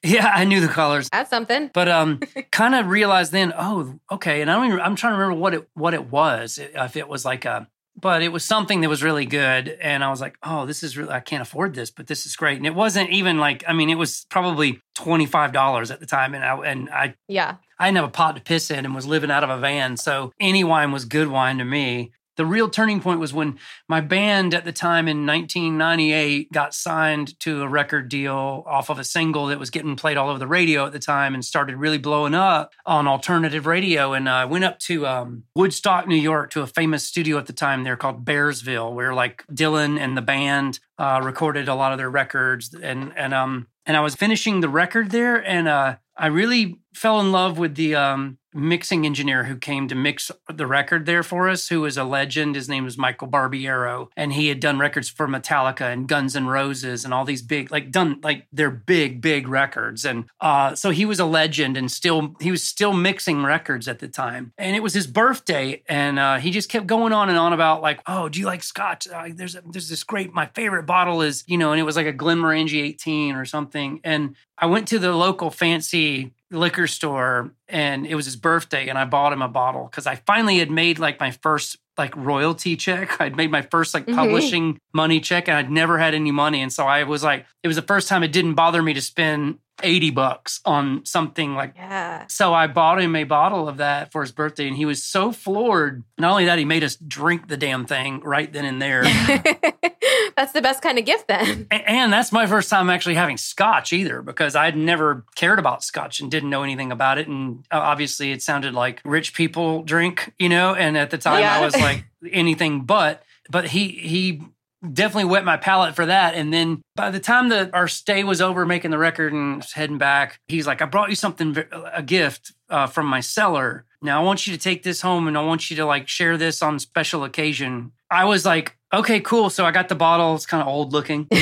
Yeah, 0.05 0.33
I 0.35 0.45
knew 0.47 0.61
the 0.61 0.67
colors. 0.67 1.09
That's 1.13 1.31
something. 1.31 1.71
But 1.73 1.89
um 1.89 2.19
kind 2.51 2.75
of 2.75 2.89
realized 2.89 3.31
then, 3.31 3.53
oh, 3.57 4.01
okay, 4.11 4.43
and 4.43 4.51
I 4.51 4.57
don't 4.57 4.67
even 4.67 4.81
I'm 4.81 4.97
trying 4.97 5.13
to 5.13 5.19
remember 5.19 5.41
what 5.41 5.55
it 5.55 5.69
what 5.75 5.95
it 5.95 6.11
was. 6.11 6.59
If 6.59 6.97
it 6.97 7.07
was 7.09 7.25
like 7.25 7.45
a 7.45 7.69
but 7.97 8.23
it 8.23 8.31
was 8.31 8.45
something 8.45 8.81
that 8.81 8.89
was 8.89 9.03
really 9.03 9.27
good 9.27 9.69
and 9.81 10.03
I 10.03 10.11
was 10.11 10.21
like, 10.21 10.37
"Oh, 10.43 10.67
this 10.67 10.83
is 10.83 10.97
really 10.97 11.13
I 11.13 11.21
can't 11.21 11.43
afford 11.43 11.75
this, 11.75 11.91
but 11.91 12.07
this 12.07 12.27
is 12.27 12.37
great." 12.37 12.57
And 12.57 12.67
it 12.67 12.75
wasn't 12.75 13.11
even 13.11 13.39
like 13.39 13.65
I 13.67 13.73
mean, 13.73 13.91
it 13.91 13.97
was 13.99 14.27
probably 14.31 14.81
$25 14.97 15.91
at 15.91 16.01
the 16.01 16.07
time 16.07 16.35
and 16.35 16.45
I 16.45 16.57
and 16.57 16.91
I 16.91 17.15
Yeah. 17.29 17.57
I 17.79 17.87
didn't 17.87 17.97
have 17.97 18.09
a 18.09 18.13
pot 18.13 18.37
to 18.37 18.43
piss 18.43 18.71
in 18.71 18.85
and 18.85 18.95
was 18.95 19.07
living 19.07 19.31
out 19.31 19.45
of 19.45 19.51
a 19.51 19.59
van. 19.59 19.97
So 19.97 20.33
any 20.39 20.63
wine 20.65 20.93
was 20.93 21.05
good 21.05 21.29
wine 21.29 21.59
to 21.59 21.65
me. 21.65 22.13
The 22.37 22.47
real 22.47 22.69
turning 22.69 23.01
point 23.01 23.21
was 23.21 23.35
when 23.35 23.59
my 23.89 24.01
band 24.01 24.55
at 24.55 24.65
the 24.65 24.73
time 24.73 25.07
in 25.09 25.27
1998 25.27 26.51
got 26.51 26.75
signed 26.75 27.39
to 27.41 27.63
a 27.63 27.69
record 27.69 28.09
deal 28.09 28.65
off 28.67 28.89
of 28.89 28.99
a 28.99 29.05
single 29.05 29.47
that 29.47 29.59
was 29.59 29.71
getting 29.71 29.97
played 29.97 30.17
all 30.17 30.31
over 30.31 30.39
the 30.39 30.47
radio 30.47 30.87
at 30.87 30.93
the 30.93 30.99
time 30.99 31.35
and 31.35 31.45
started 31.45 31.77
really 31.77 31.99
blowing 31.99 32.35
up 32.35 32.73
on 32.87 33.07
alternative 33.07 33.67
radio. 33.67 34.15
And 34.15 34.29
I 34.29 34.47
went 34.47 34.65
up 34.65 34.79
to 34.81 35.07
um, 35.07 35.45
Woodstock, 35.55 36.07
New 36.07 36.17
York, 36.17 36.51
to 36.53 36.63
a 36.63 36.67
famous 36.67 37.05
studio 37.05 37.37
at 37.39 37.47
the 37.47 37.53
time 37.53 37.85
there 37.85 37.97
called 37.97 38.25
Bearsville, 38.25 38.95
where 38.95 39.15
like 39.15 39.45
Dylan 39.53 39.99
and 39.99 40.17
the 40.17 40.23
band 40.23 40.81
uh, 40.99 41.21
recorded 41.23 41.69
a 41.69 41.75
lot 41.75 41.93
of 41.93 41.99
their 41.99 42.11
records. 42.11 42.75
And 42.75 43.13
and 43.17 43.35
um 43.35 43.67
and 43.85 43.97
I 43.97 44.01
was 44.01 44.15
finishing 44.15 44.61
the 44.61 44.69
record 44.69 45.11
there, 45.11 45.37
and 45.37 45.67
uh, 45.67 45.97
I 46.23 46.27
really 46.27 46.79
fell 46.95 47.19
in 47.19 47.33
love 47.33 47.59
with 47.59 47.75
the 47.75 47.97
um, 47.97 48.39
mixing 48.55 49.07
engineer 49.07 49.45
who 49.45 49.57
came 49.57 49.89
to 49.89 49.95
mix 49.95 50.31
the 50.53 50.67
record 50.69 51.07
there 51.07 51.23
for 51.23 51.49
us, 51.49 51.69
who 51.69 51.81
was 51.81 51.97
a 51.97 52.05
legend. 52.05 52.55
His 52.55 52.69
name 52.69 52.85
was 52.85 52.99
Michael 52.99 53.29
Barbiero, 53.29 54.09
and 54.17 54.33
he 54.33 54.49
had 54.49 54.61
done 54.61 54.79
records 54.79 55.09
for 55.09 55.27
Metallica 55.27 55.93
and 55.93 56.07
Guns 56.07 56.37
N' 56.37 56.47
Roses 56.47 57.05
and 57.05 57.13
all 57.13 57.25
these 57.25 57.43
big, 57.43 57.73
like 57.73 57.91
done 57.91 58.21
like 58.23 58.47
they're 58.53 58.71
big, 58.71 59.21
big 59.21 59.49
records. 59.49 60.05
And 60.05 60.27
uh, 60.41 60.77
so 60.77 60.91
he 60.91 61.05
was 61.05 61.19
a 61.19 61.25
legend, 61.25 61.77
and 61.77 61.91
still 61.91 62.37
he 62.41 62.53
was 62.53 62.63
still 62.63 62.93
mixing 62.93 63.43
records 63.43 63.89
at 63.89 63.99
the 63.99 64.09
time. 64.09 64.53
And 64.59 64.77
it 64.77 64.81
was 64.83 64.95
his 64.95 65.07
birthday, 65.07 65.83
and 65.89 66.19
uh, 66.19 66.39
he 66.39 66.51
just 66.51 66.69
kept 66.69 66.87
going 66.87 67.13
on 67.13 67.31
and 67.31 67.39
on 67.39 67.53
about 67.53 67.83
like, 67.83 68.01
oh, 68.07 68.29
do 68.29 68.39
you 68.39 68.47
like 68.47 68.63
Scotch? 68.63 69.09
Uh, 69.09 69.31
there's 69.35 69.57
a, 69.57 69.63
there's 69.67 69.89
this 69.89 70.05
great. 70.05 70.33
My 70.33 70.47
favorite 70.55 70.85
bottle 70.85 71.23
is 71.23 71.43
you 71.47 71.59
know, 71.59 71.73
and 71.73 71.81
it 71.81 71.85
was 71.85 71.97
like 71.97 72.07
a 72.07 72.13
Glenmorangie 72.13 72.83
18 72.83 73.35
or 73.35 73.45
something. 73.45 74.01
And 74.05 74.37
I 74.59 74.67
went 74.67 74.87
to 74.89 74.99
the 74.99 75.13
local 75.13 75.51
fancy 75.51 76.12
liquor 76.51 76.87
store 76.87 77.53
and 77.69 78.07
it 78.07 78.15
was 78.15 78.27
his 78.27 78.37
birthday 78.37 78.89
and 78.89 78.99
I 78.99 79.05
bought 79.05 79.33
him 79.33 79.41
a 79.43 79.49
bottle 79.49 79.85
because 79.91 80.07
I 80.07 80.17
finally 80.17 80.59
had 80.59 80.71
made 80.71 80.99
like 80.99 81.19
my 81.19 81.31
first 81.31 81.79
like 81.99 82.15
royalty 82.17 82.77
check. 82.77 83.21
I'd 83.21 83.37
made 83.37 83.51
my 83.51 83.63
first 83.63 83.95
like 83.95 84.07
Mhm. 84.07 84.15
publishing 84.15 84.79
money 84.93 85.21
check 85.21 85.49
and 85.49 85.57
I'd 85.57 85.71
never 85.71 85.99
had 85.99 86.15
any 86.15 86.31
money. 86.31 86.61
And 86.63 86.73
so 86.73 86.85
I 86.87 87.05
was 87.05 87.23
like, 87.23 87.47
it 87.63 87.69
was 87.69 87.77
the 87.77 87.83
first 87.83 88.09
time 88.09 88.23
it 88.23 88.33
didn't 88.33 88.55
bother 88.55 88.83
me 88.83 88.93
to 88.95 89.01
spend 89.03 89.59
80 89.83 90.11
bucks 90.11 90.61
on 90.65 91.05
something 91.05 91.55
like 91.55 91.75
Yeah. 91.77 92.27
so 92.29 92.53
I 92.55 92.67
bought 92.67 93.01
him 93.01 93.17
a 93.17 93.25
bottle 93.25 93.69
of 93.69 93.79
that 93.79 94.13
for 94.13 94.21
his 94.21 94.31
birthday, 94.33 94.69
and 94.69 94.77
he 94.77 94.85
was 94.85 95.03
so 95.03 95.33
floored. 95.33 96.05
Not 96.19 96.31
only 96.33 96.45
that, 96.45 96.59
he 96.59 96.65
made 96.65 96.85
us 96.85 96.97
drink 96.97 97.49
the 97.49 97.57
damn 97.57 97.85
thing 97.87 98.21
right 98.21 98.53
then 98.53 98.65
and 98.65 98.81
there. 98.81 99.03
That's 100.37 100.53
the 100.53 100.63
best 100.63 100.83
kind 100.83 100.99
of 100.99 101.05
gift 101.05 101.29
then. 101.29 101.67
A- 101.71 101.89
and 101.91 102.13
that's 102.13 102.33
my 102.33 102.47
first 102.47 102.71
time 102.71 102.89
actually 102.91 103.15
having 103.17 103.37
scotch 103.37 103.93
either, 103.93 104.23
because 104.23 104.57
I'd 104.57 104.77
never 104.77 105.25
cared 105.35 105.59
about 105.59 105.85
scotch 105.85 106.21
and 106.21 106.31
didn't 106.31 106.49
know 106.51 106.63
anything 106.63 106.91
about 106.91 107.19
it. 107.19 107.29
And 107.29 107.65
uh, 107.71 107.79
obviously, 107.79 108.33
it 108.33 108.43
sounded 108.43 108.73
like 108.75 109.01
rich 109.05 109.35
people 109.35 109.83
drink, 109.83 110.33
you 110.39 110.49
know. 110.49 110.75
And 110.75 110.97
at 110.97 111.11
the 111.11 111.19
time, 111.19 111.41
Yeah. 111.41 111.59
I 111.59 111.61
was 111.65 111.77
like 111.77 112.05
anything 112.31 112.83
but. 112.85 113.23
But 113.51 113.67
he 113.69 113.89
he 113.89 114.43
definitely 114.83 115.31
wet 115.31 115.45
my 115.45 115.57
palate 115.57 115.95
for 115.95 116.07
that. 116.07 116.35
And 116.35 116.53
then 116.53 116.83
by 116.97 117.11
the 117.11 117.21
time 117.21 117.49
that 117.51 117.75
our 117.75 117.89
stay 117.89 118.25
was 118.25 118.41
over, 118.41 118.67
making 118.67 118.91
the 118.91 118.99
record 118.99 119.33
and 119.33 119.65
heading 119.75 119.99
back, 119.99 120.41
he's 120.49 120.67
like, 120.67 120.83
"I 120.83 120.87
brought 120.87 121.11
you 121.11 121.17
something, 121.17 121.57
a 121.93 122.03
gift 122.03 122.53
uh, 122.69 122.87
from 122.87 123.07
my 123.07 123.21
cellar. 123.21 123.85
Now 124.01 124.21
I 124.21 124.25
want 124.25 124.47
you 124.47 124.53
to 124.53 124.59
take 124.59 124.83
this 124.83 125.01
home, 125.01 125.29
and 125.29 125.39
I 125.39 125.43
want 125.43 125.71
you 125.71 125.77
to 125.77 125.87
like 125.87 126.09
share 126.09 126.37
this 126.37 126.63
on 126.63 126.79
special 126.79 127.25
occasion." 127.25 127.93
I 128.11 128.25
was 128.25 128.45
like, 128.45 128.77
"Okay, 128.93 129.21
cool." 129.21 129.49
So 129.51 129.65
I 129.65 129.71
got 129.71 129.89
the 129.89 129.95
bottle. 129.95 130.35
It's 130.35 130.47
kind 130.47 130.61
of 130.61 130.69
old 130.69 130.93
looking. 130.93 131.27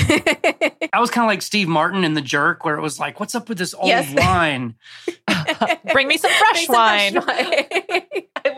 I 0.92 0.98
was 1.00 1.10
kind 1.10 1.24
of 1.24 1.28
like 1.28 1.42
Steve 1.42 1.68
Martin 1.68 2.04
in 2.04 2.14
The 2.14 2.20
Jerk, 2.20 2.64
where 2.64 2.76
it 2.76 2.80
was 2.82 3.00
like, 3.00 3.18
"What's 3.20 3.34
up 3.34 3.48
with 3.48 3.58
this 3.58 3.74
old 3.74 3.88
Yes. 3.88 4.12
wine?" 4.14 4.74
Bring 5.92 6.08
me 6.08 6.16
some 6.16 6.30
fresh 6.32 6.66
Bring 6.66 7.12
some 7.14 7.22
fresh 7.24 7.88
wine. 7.88 8.02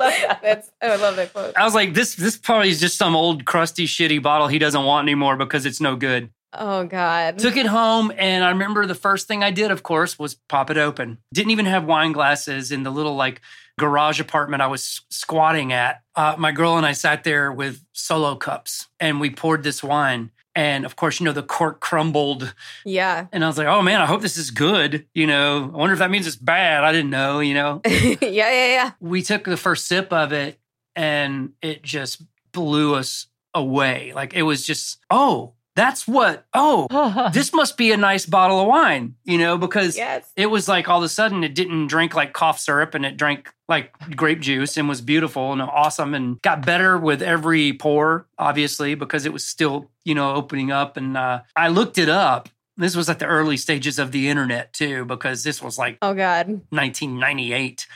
I 0.43 0.49
love 0.49 0.57
that. 0.57 0.65
That's 0.65 0.71
oh, 0.83 0.89
I 0.89 0.97
love 0.97 1.17
that 1.17 1.33
quote. 1.33 1.57
I 1.57 1.65
was 1.65 1.75
like, 1.75 1.95
"This 1.95 2.15
this 2.15 2.37
probably 2.37 2.69
is 2.69 2.81
just 2.81 2.97
some 2.97 3.15
old 3.17 3.45
crusty 3.45 3.87
shitty 3.87 4.23
bottle 4.23 4.49
he 4.49 4.59
doesn't 4.59 4.85
want 4.85 5.05
anymore 5.05 5.37
because 5.37 5.67
it's 5.67 5.81
no 5.81 5.97
good." 5.97 6.31
Oh 6.55 6.85
God. 6.85 7.39
Took 7.39 7.57
it 7.57 7.67
home, 7.67 8.13
and 8.17 8.45
I 8.45 8.51
remember 8.51 8.85
the 8.87 8.95
first 8.95 9.27
thing 9.27 9.43
I 9.43 9.51
did, 9.51 9.71
of 9.71 9.83
course, 9.83 10.19
was 10.19 10.35
pop 10.35 10.71
it 10.71 10.77
open. 10.77 11.19
Didn't 11.33 11.51
even 11.51 11.67
have 11.67 11.85
wine 11.85 12.13
glasses 12.13 12.71
in 12.71 12.83
the 12.83 12.91
little 12.91 13.15
like 13.15 13.41
garage 13.79 14.21
apartment 14.21 14.63
I 14.63 14.67
was 14.67 15.01
squatting 15.09 15.73
at. 15.73 16.03
Uh, 16.15 16.35
my 16.39 16.53
girl 16.53 16.77
and 16.77 16.85
I 16.85 16.93
sat 16.93 17.25
there 17.25 17.51
with 17.51 17.83
solo 17.93 18.37
cups, 18.37 18.89
and 19.01 19.21
we 19.21 19.31
poured 19.31 19.63
this 19.63 19.83
wine. 19.83 20.31
And 20.55 20.85
of 20.85 20.97
course, 20.97 21.19
you 21.19 21.25
know 21.25 21.33
the 21.33 21.43
cork 21.43 21.81
crumbled, 21.81 22.55
yeah. 22.85 23.27
and 23.33 23.43
I 23.43 23.47
was 23.47 23.57
like, 23.57 23.69
"Oh 23.69 23.81
man, 23.81 24.03
I 24.03 24.07
hope 24.07 24.21
this 24.21 24.37
is 24.37 24.51
good." 24.51 25.07
You 25.15 25.27
know, 25.27 25.71
I 25.73 25.77
wonder 25.77 25.95
if 25.95 25.99
that 26.01 26.11
means 26.11 26.27
it's 26.27 26.37
bad. 26.37 26.85
I 26.85 26.93
didn't 26.93 27.11
know. 27.11 27.41
You 27.41 27.55
know, 27.55 27.81
yeah, 27.87 28.17
yeah, 28.21 28.67
yeah. 28.67 28.91
we 29.01 29.23
took 29.23 29.45
the 29.45 29.57
first 29.57 29.87
sip 29.87 30.13
of 30.13 30.33
it, 30.33 30.61
and 30.95 31.53
it 31.63 31.83
just 31.83 32.23
blew 32.53 32.95
us 32.95 33.29
away. 33.55 34.13
Like 34.15 34.35
it 34.35 34.43
was 34.43 34.67
just, 34.67 34.99
oh, 35.11 35.55
that's 35.75 36.07
what. 36.07 36.45
Oh, 36.55 37.31
this 37.33 37.53
must 37.53 37.77
be 37.77 37.93
a 37.93 37.97
nice 37.97 38.27
bottle 38.27 38.61
of 38.61 38.67
wine, 38.69 39.15
you 39.25 39.39
know, 39.39 39.57
because 39.59 39.97
Yes. 39.97 40.31
it 40.37 40.47
was 40.47 40.69
like 40.69 40.89
all 40.89 40.99
of 40.99 41.05
a 41.05 41.09
sudden 41.09 41.43
it 41.45 41.55
didn't 41.55 41.87
drink 41.87 42.15
like 42.15 42.33
cough 42.33 42.59
syrup 42.59 42.95
and 42.95 43.07
it 43.07 43.17
drank 43.17 43.51
like 43.69 43.93
grape 44.17 44.41
juice 44.41 44.77
and 44.77 44.89
was 44.89 45.01
beautiful 45.01 45.53
and 45.53 45.63
awesome 45.63 46.13
and 46.15 46.41
got 46.43 46.67
better 46.67 46.99
with 46.99 47.23
every 47.23 47.73
pour, 47.73 48.27
obviously, 48.39 48.95
because 48.95 49.25
it 49.25 49.33
was 49.33 49.47
still, 49.47 49.91
you 50.05 50.15
know, 50.15 50.35
opening 50.35 50.71
up. 50.71 50.97
And 50.99 51.17
uh, 51.17 51.41
I 51.57 51.69
looked 51.69 51.97
it 51.97 52.09
up. 52.11 52.49
This 52.77 52.97
was 52.97 53.09
at 53.11 53.19
the 53.19 53.27
early 53.27 53.57
stages 53.59 53.99
of 53.99 54.13
the 54.13 54.29
internet 54.29 54.73
too, 54.73 55.05
because 55.05 55.43
this 55.45 55.63
was 55.63 55.79
like 55.79 55.99
Oh 56.03 56.15
God. 56.15 56.49
1998. 56.71 57.87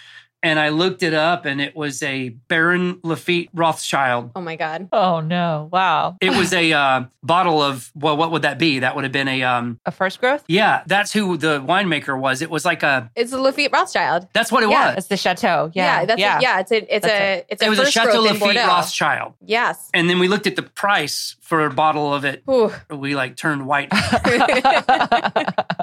And 0.43 0.61
I 0.61 0.69
looked 0.69 1.03
it 1.03 1.15
up 1.15 1.45
and 1.45 1.61
it 1.61 1.75
was 1.75 2.03
a 2.05 2.29
Baron 2.29 3.01
Lafite 3.03 3.49
Rothschild. 3.53 4.31
Oh 4.37 4.41
my 4.41 4.55
God. 4.55 4.89
oh 4.93 5.21
no! 5.21 5.69
Wow. 5.73 6.17
It 6.21 6.31
was 6.31 6.53
a 6.53 6.73
uh, 6.73 7.05
bottle 7.23 7.61
of, 7.61 7.91
well, 7.97 8.17
what 8.17 8.31
would 8.31 8.43
that 8.43 8.59
be? 8.59 8.79
That 8.81 8.95
would 8.95 9.03
have 9.05 9.13
been 9.13 9.27
a, 9.27 9.43
um, 9.43 9.81
A 9.87 9.91
first 9.91 10.21
growth. 10.21 10.45
yeah, 10.47 10.83
that's 10.87 11.13
who 11.13 11.37
the 11.37 11.61
winemaker 11.61 12.17
was. 12.21 12.43
It 12.43 12.51
was 12.51 12.65
like 12.65 12.83
a, 12.85 13.11
It's 13.17 13.33
a 13.33 13.39
Lafite 13.39 13.73
Rothschild. 13.73 14.29
that's 14.35 14.53
what 14.53 14.63
it 14.63 14.71
Yeah, 14.71 14.91
was. 14.91 14.99
It's 14.99 15.07
the 15.09 15.17
chateau. 15.17 15.71
Yeah. 15.75 16.05
that's 16.05 16.21
yeah. 16.21 16.39
A, 16.39 16.43
yeah. 16.43 16.61
It's 16.61 16.71
a 16.71 16.95
it's 16.95 17.07
That's 17.07 17.07
a 17.21 17.33
it. 17.39 17.47
it's 17.49 17.63
a 17.63 17.67
It 17.67 17.69
was 17.69 17.79
a 17.81 17.91
Chateau 17.91 18.23
growth 18.23 18.41
Lafite 18.41 18.67
Rothschild. 18.69 19.33
Yes. 19.45 19.91
And 19.95 20.09
then 20.09 20.19
we 20.21 20.29
looked 20.29 20.47
at 20.47 20.55
the 20.55 20.63
price 20.63 21.35
for 21.41 21.65
a 21.67 21.71
bottle 21.73 22.15
of 22.15 22.25
it. 22.25 22.45
Ooh, 22.49 22.73
We 22.91 23.15
like 23.17 23.37
turned 23.37 23.67
white, 23.67 23.91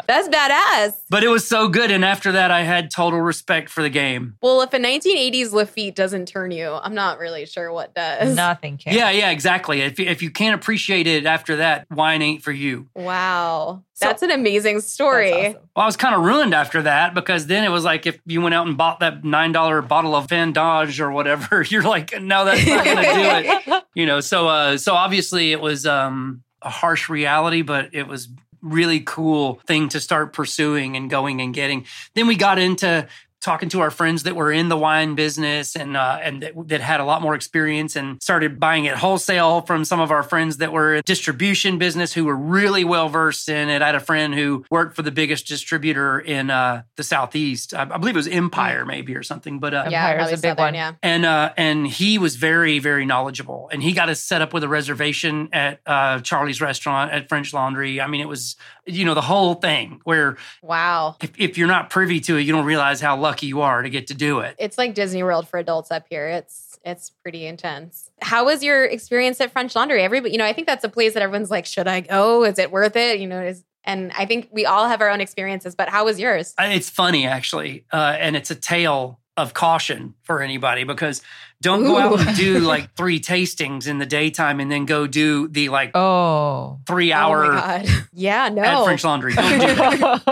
that's 0.08 0.28
badass. 0.30 0.94
but 1.10 1.24
it 1.24 1.30
was 1.30 1.48
so 1.48 1.68
good. 1.68 1.92
And 1.92 2.04
after 2.06 2.32
that, 2.34 2.52
I 2.52 2.62
had 2.64 2.92
total 2.92 3.20
respect 3.22 3.70
for 3.70 3.82
the 3.82 3.90
game. 3.90 4.36
Well, 4.42 4.53
if 4.62 4.74
a 4.74 4.78
1980s 4.78 5.52
Lafite 5.52 5.96
doesn't 5.96 6.28
turn 6.28 6.52
you, 6.52 6.70
I'm 6.72 6.94
not 6.94 7.20
really 7.20 7.46
sure 7.46 7.72
what 7.72 7.94
does. 7.94 8.36
Nothing 8.36 8.78
can. 8.78 8.94
Yeah, 8.94 9.12
yeah, 9.12 9.32
exactly. 9.32 9.82
If, 9.82 10.00
if 10.00 10.22
you 10.22 10.32
can't 10.32 10.56
appreciate 10.56 11.08
it 11.08 11.26
after 11.26 11.58
that, 11.58 11.86
wine 11.92 12.22
ain't 12.22 12.42
for 12.44 12.52
you. 12.52 12.88
Wow. 12.96 13.84
So- 13.94 14.08
That's 14.08 14.22
an 14.24 14.32
amazing 14.32 14.82
story. 14.82 15.32
Awesome. 15.34 15.62
Well, 15.76 15.84
I 15.84 15.86
was 15.86 15.98
kind 15.98 16.16
of 16.16 16.22
ruined 16.22 16.54
after 16.54 16.82
that 16.84 17.14
because 17.14 17.48
then 17.48 17.64
it 17.64 17.70
was 17.70 17.84
like 17.84 18.06
if 18.06 18.20
you 18.26 18.42
went 18.42 18.56
out 18.56 18.68
and 18.68 18.78
bought 18.78 19.00
that 19.02 19.24
nine 19.24 19.52
dollar 19.52 19.82
bottle 19.82 20.16
of 20.16 20.28
Vendange 20.28 21.00
or 21.00 21.12
whatever, 21.12 21.62
you're 21.70 21.84
like, 21.84 22.20
no, 22.22 22.46
that's 22.46 22.66
not 22.66 22.86
going 22.86 22.98
to 22.98 23.04
do 23.04 23.70
it. 23.74 23.84
You 23.96 24.08
know, 24.08 24.22
so 24.22 24.48
uh, 24.48 24.78
so 24.78 24.96
obviously 24.96 25.52
it 25.52 25.62
was 25.62 25.86
um, 25.86 26.42
a 26.64 26.70
harsh 26.72 27.10
reality, 27.10 27.62
but 27.62 27.90
it 27.94 28.08
was 28.08 28.28
really 28.64 29.02
cool 29.02 29.62
thing 29.68 29.88
to 29.90 30.00
start 30.00 30.34
pursuing 30.34 30.96
and 30.96 31.12
going 31.12 31.42
and 31.42 31.54
getting. 31.54 31.86
Then 32.16 32.26
we 32.26 32.36
got 32.36 32.58
into 32.58 33.08
talking 33.44 33.70
to 33.70 33.82
our 33.82 33.92
friends 33.92 34.24
that 34.24 34.36
were 34.36 34.52
in 34.52 34.70
the 34.70 34.78
wine 34.78 35.16
business 35.16 35.76
and 35.76 35.96
uh, 35.98 36.18
and 36.22 36.42
that, 36.42 36.54
that 36.70 36.82
had 36.82 37.00
a 37.00 37.06
lot 37.06 37.22
more 37.22 37.36
experience 37.36 37.96
and 37.96 38.22
started 38.24 38.60
buying 38.60 38.86
it 38.86 38.96
wholesale 38.96 39.62
from 39.62 39.84
some 39.86 40.00
of 40.00 40.12
our 40.12 40.24
friends 40.24 40.58
that 40.58 40.72
were 40.72 40.96
in 40.96 41.04
distribution 41.06 41.78
business 41.78 42.14
who 42.14 42.26
were 42.26 42.36
really 42.38 42.84
well 42.84 43.10
versed 43.10 43.50
in 43.50 43.70
it. 43.70 43.82
I 43.82 43.88
had 43.88 43.96
a 43.96 44.00
friend 44.00 44.34
who 44.34 44.64
worked 44.72 44.96
for 44.96 45.02
the 45.02 45.12
biggest 45.12 45.46
distributor 45.48 46.20
in 46.20 46.50
uh, 46.50 46.84
the 46.96 47.04
southeast. 47.04 47.74
I, 47.74 47.82
I 47.84 47.98
believe 47.98 48.16
it 48.16 48.24
was 48.26 48.28
Empire 48.28 48.86
maybe 48.86 49.16
or 49.16 49.24
something, 49.24 49.60
but 49.60 49.74
uh, 49.74 49.88
Yeah, 49.90 50.08
Empire's 50.08 50.16
probably 50.18 50.34
a 50.34 50.38
big 50.38 50.42
Southern, 50.52 50.64
one. 50.66 50.74
Yeah. 50.74 50.92
and 51.04 51.26
uh, 51.26 51.54
and 51.58 51.86
he 51.88 52.18
was 52.18 52.38
very 52.38 52.80
very 52.80 53.06
knowledgeable 53.06 53.70
and 53.74 53.84
he 53.84 53.92
got 53.92 54.08
us 54.10 54.22
set 54.24 54.42
up 54.42 54.54
with 54.54 54.64
a 54.64 54.68
reservation 54.70 55.50
at 55.52 55.80
uh, 55.86 56.20
charlie's 56.22 56.62
restaurant 56.62 57.12
at 57.12 57.28
french 57.30 57.54
laundry 57.54 58.00
i 58.00 58.08
mean 58.08 58.22
it 58.22 58.28
was 58.28 58.56
you 58.86 59.04
know 59.06 59.14
the 59.14 59.22
whole 59.22 59.56
thing 59.56 60.00
where 60.06 60.38
Wow. 60.62 61.18
if, 61.22 61.32
if 61.38 61.58
you're 61.58 61.68
not 61.68 61.90
privy 61.90 62.20
to 62.22 62.38
it 62.38 62.42
you 62.42 62.52
don't 62.54 62.66
realize 62.66 63.02
how 63.02 63.18
lucky 63.18 63.33
you 63.42 63.62
are 63.62 63.82
to 63.82 63.90
get 63.90 64.08
to 64.08 64.14
do 64.14 64.40
it 64.40 64.56
It's 64.60 64.78
like 64.78 64.94
Disney 64.94 65.24
World 65.24 65.48
for 65.48 65.58
adults 65.58 65.90
up 65.92 66.06
here. 66.10 66.28
It's 66.28 66.78
it's 66.86 67.10
pretty 67.10 67.46
intense. 67.46 68.10
How 68.22 68.46
was 68.46 68.62
your 68.62 68.84
experience 68.84 69.40
at 69.40 69.52
French 69.52 69.74
Laundry? 69.74 70.04
Everybody, 70.04 70.34
you 70.34 70.38
know, 70.38 70.46
I 70.46 70.52
think 70.52 70.68
that's 70.68 70.84
a 70.84 70.90
place 70.90 71.14
that 71.14 71.24
everyone's 71.24 71.50
like, 71.50 71.66
should 71.66 71.88
I 71.88 72.02
go? 72.02 72.44
Is 72.44 72.60
it 72.60 72.72
worth 72.72 72.98
it? 72.98 73.20
You 73.20 73.28
know, 73.28 73.42
is 73.42 73.64
and 73.86 74.12
I 74.18 74.26
think 74.26 74.50
we 74.52 74.66
all 74.66 74.88
have 74.88 75.02
our 75.02 75.10
own 75.10 75.22
experiences, 75.22 75.76
but 75.76 75.90
how 75.90 76.06
was 76.06 76.20
yours? 76.20 76.54
It's 76.60 76.90
funny 76.90 77.26
actually 77.26 77.86
uh, 77.92 78.18
and 78.20 78.36
it's 78.36 78.52
a 78.52 78.56
tale 78.56 79.20
of 79.36 79.54
caution 79.54 80.14
for 80.22 80.42
anybody 80.42 80.84
because 80.84 81.22
don't 81.64 81.84
go 81.84 81.98
out 81.98 82.20
and 82.20 82.38
do 82.38 82.60
like 82.74 82.94
three 82.96 83.20
tastings 83.20 83.88
in 83.88 83.98
the 83.98 84.06
daytime 84.06 84.60
and 84.60 84.72
then 84.72 84.86
go 84.86 85.08
do 85.08 85.48
the 85.48 85.70
like 85.70 85.92
Oh. 85.96 86.80
three 86.86 87.12
Oh 87.12 87.18
hour 87.18 87.54
my 87.54 87.60
God. 87.86 87.88
Yeah, 88.14 88.50
no. 88.50 88.62
at 88.62 88.84
french 88.84 89.04
laundry 89.04 89.34
don't 89.36 89.50
do 89.60 89.60
that 89.76 90.24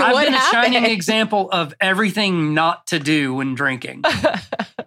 I've 0.00 0.12
what 0.12 0.24
been 0.26 0.34
a 0.34 0.40
shining 0.52 0.84
example 0.84 1.48
of 1.50 1.74
everything 1.80 2.54
not 2.54 2.86
to 2.88 2.98
do 3.00 3.34
when 3.34 3.54
drinking. 3.56 4.04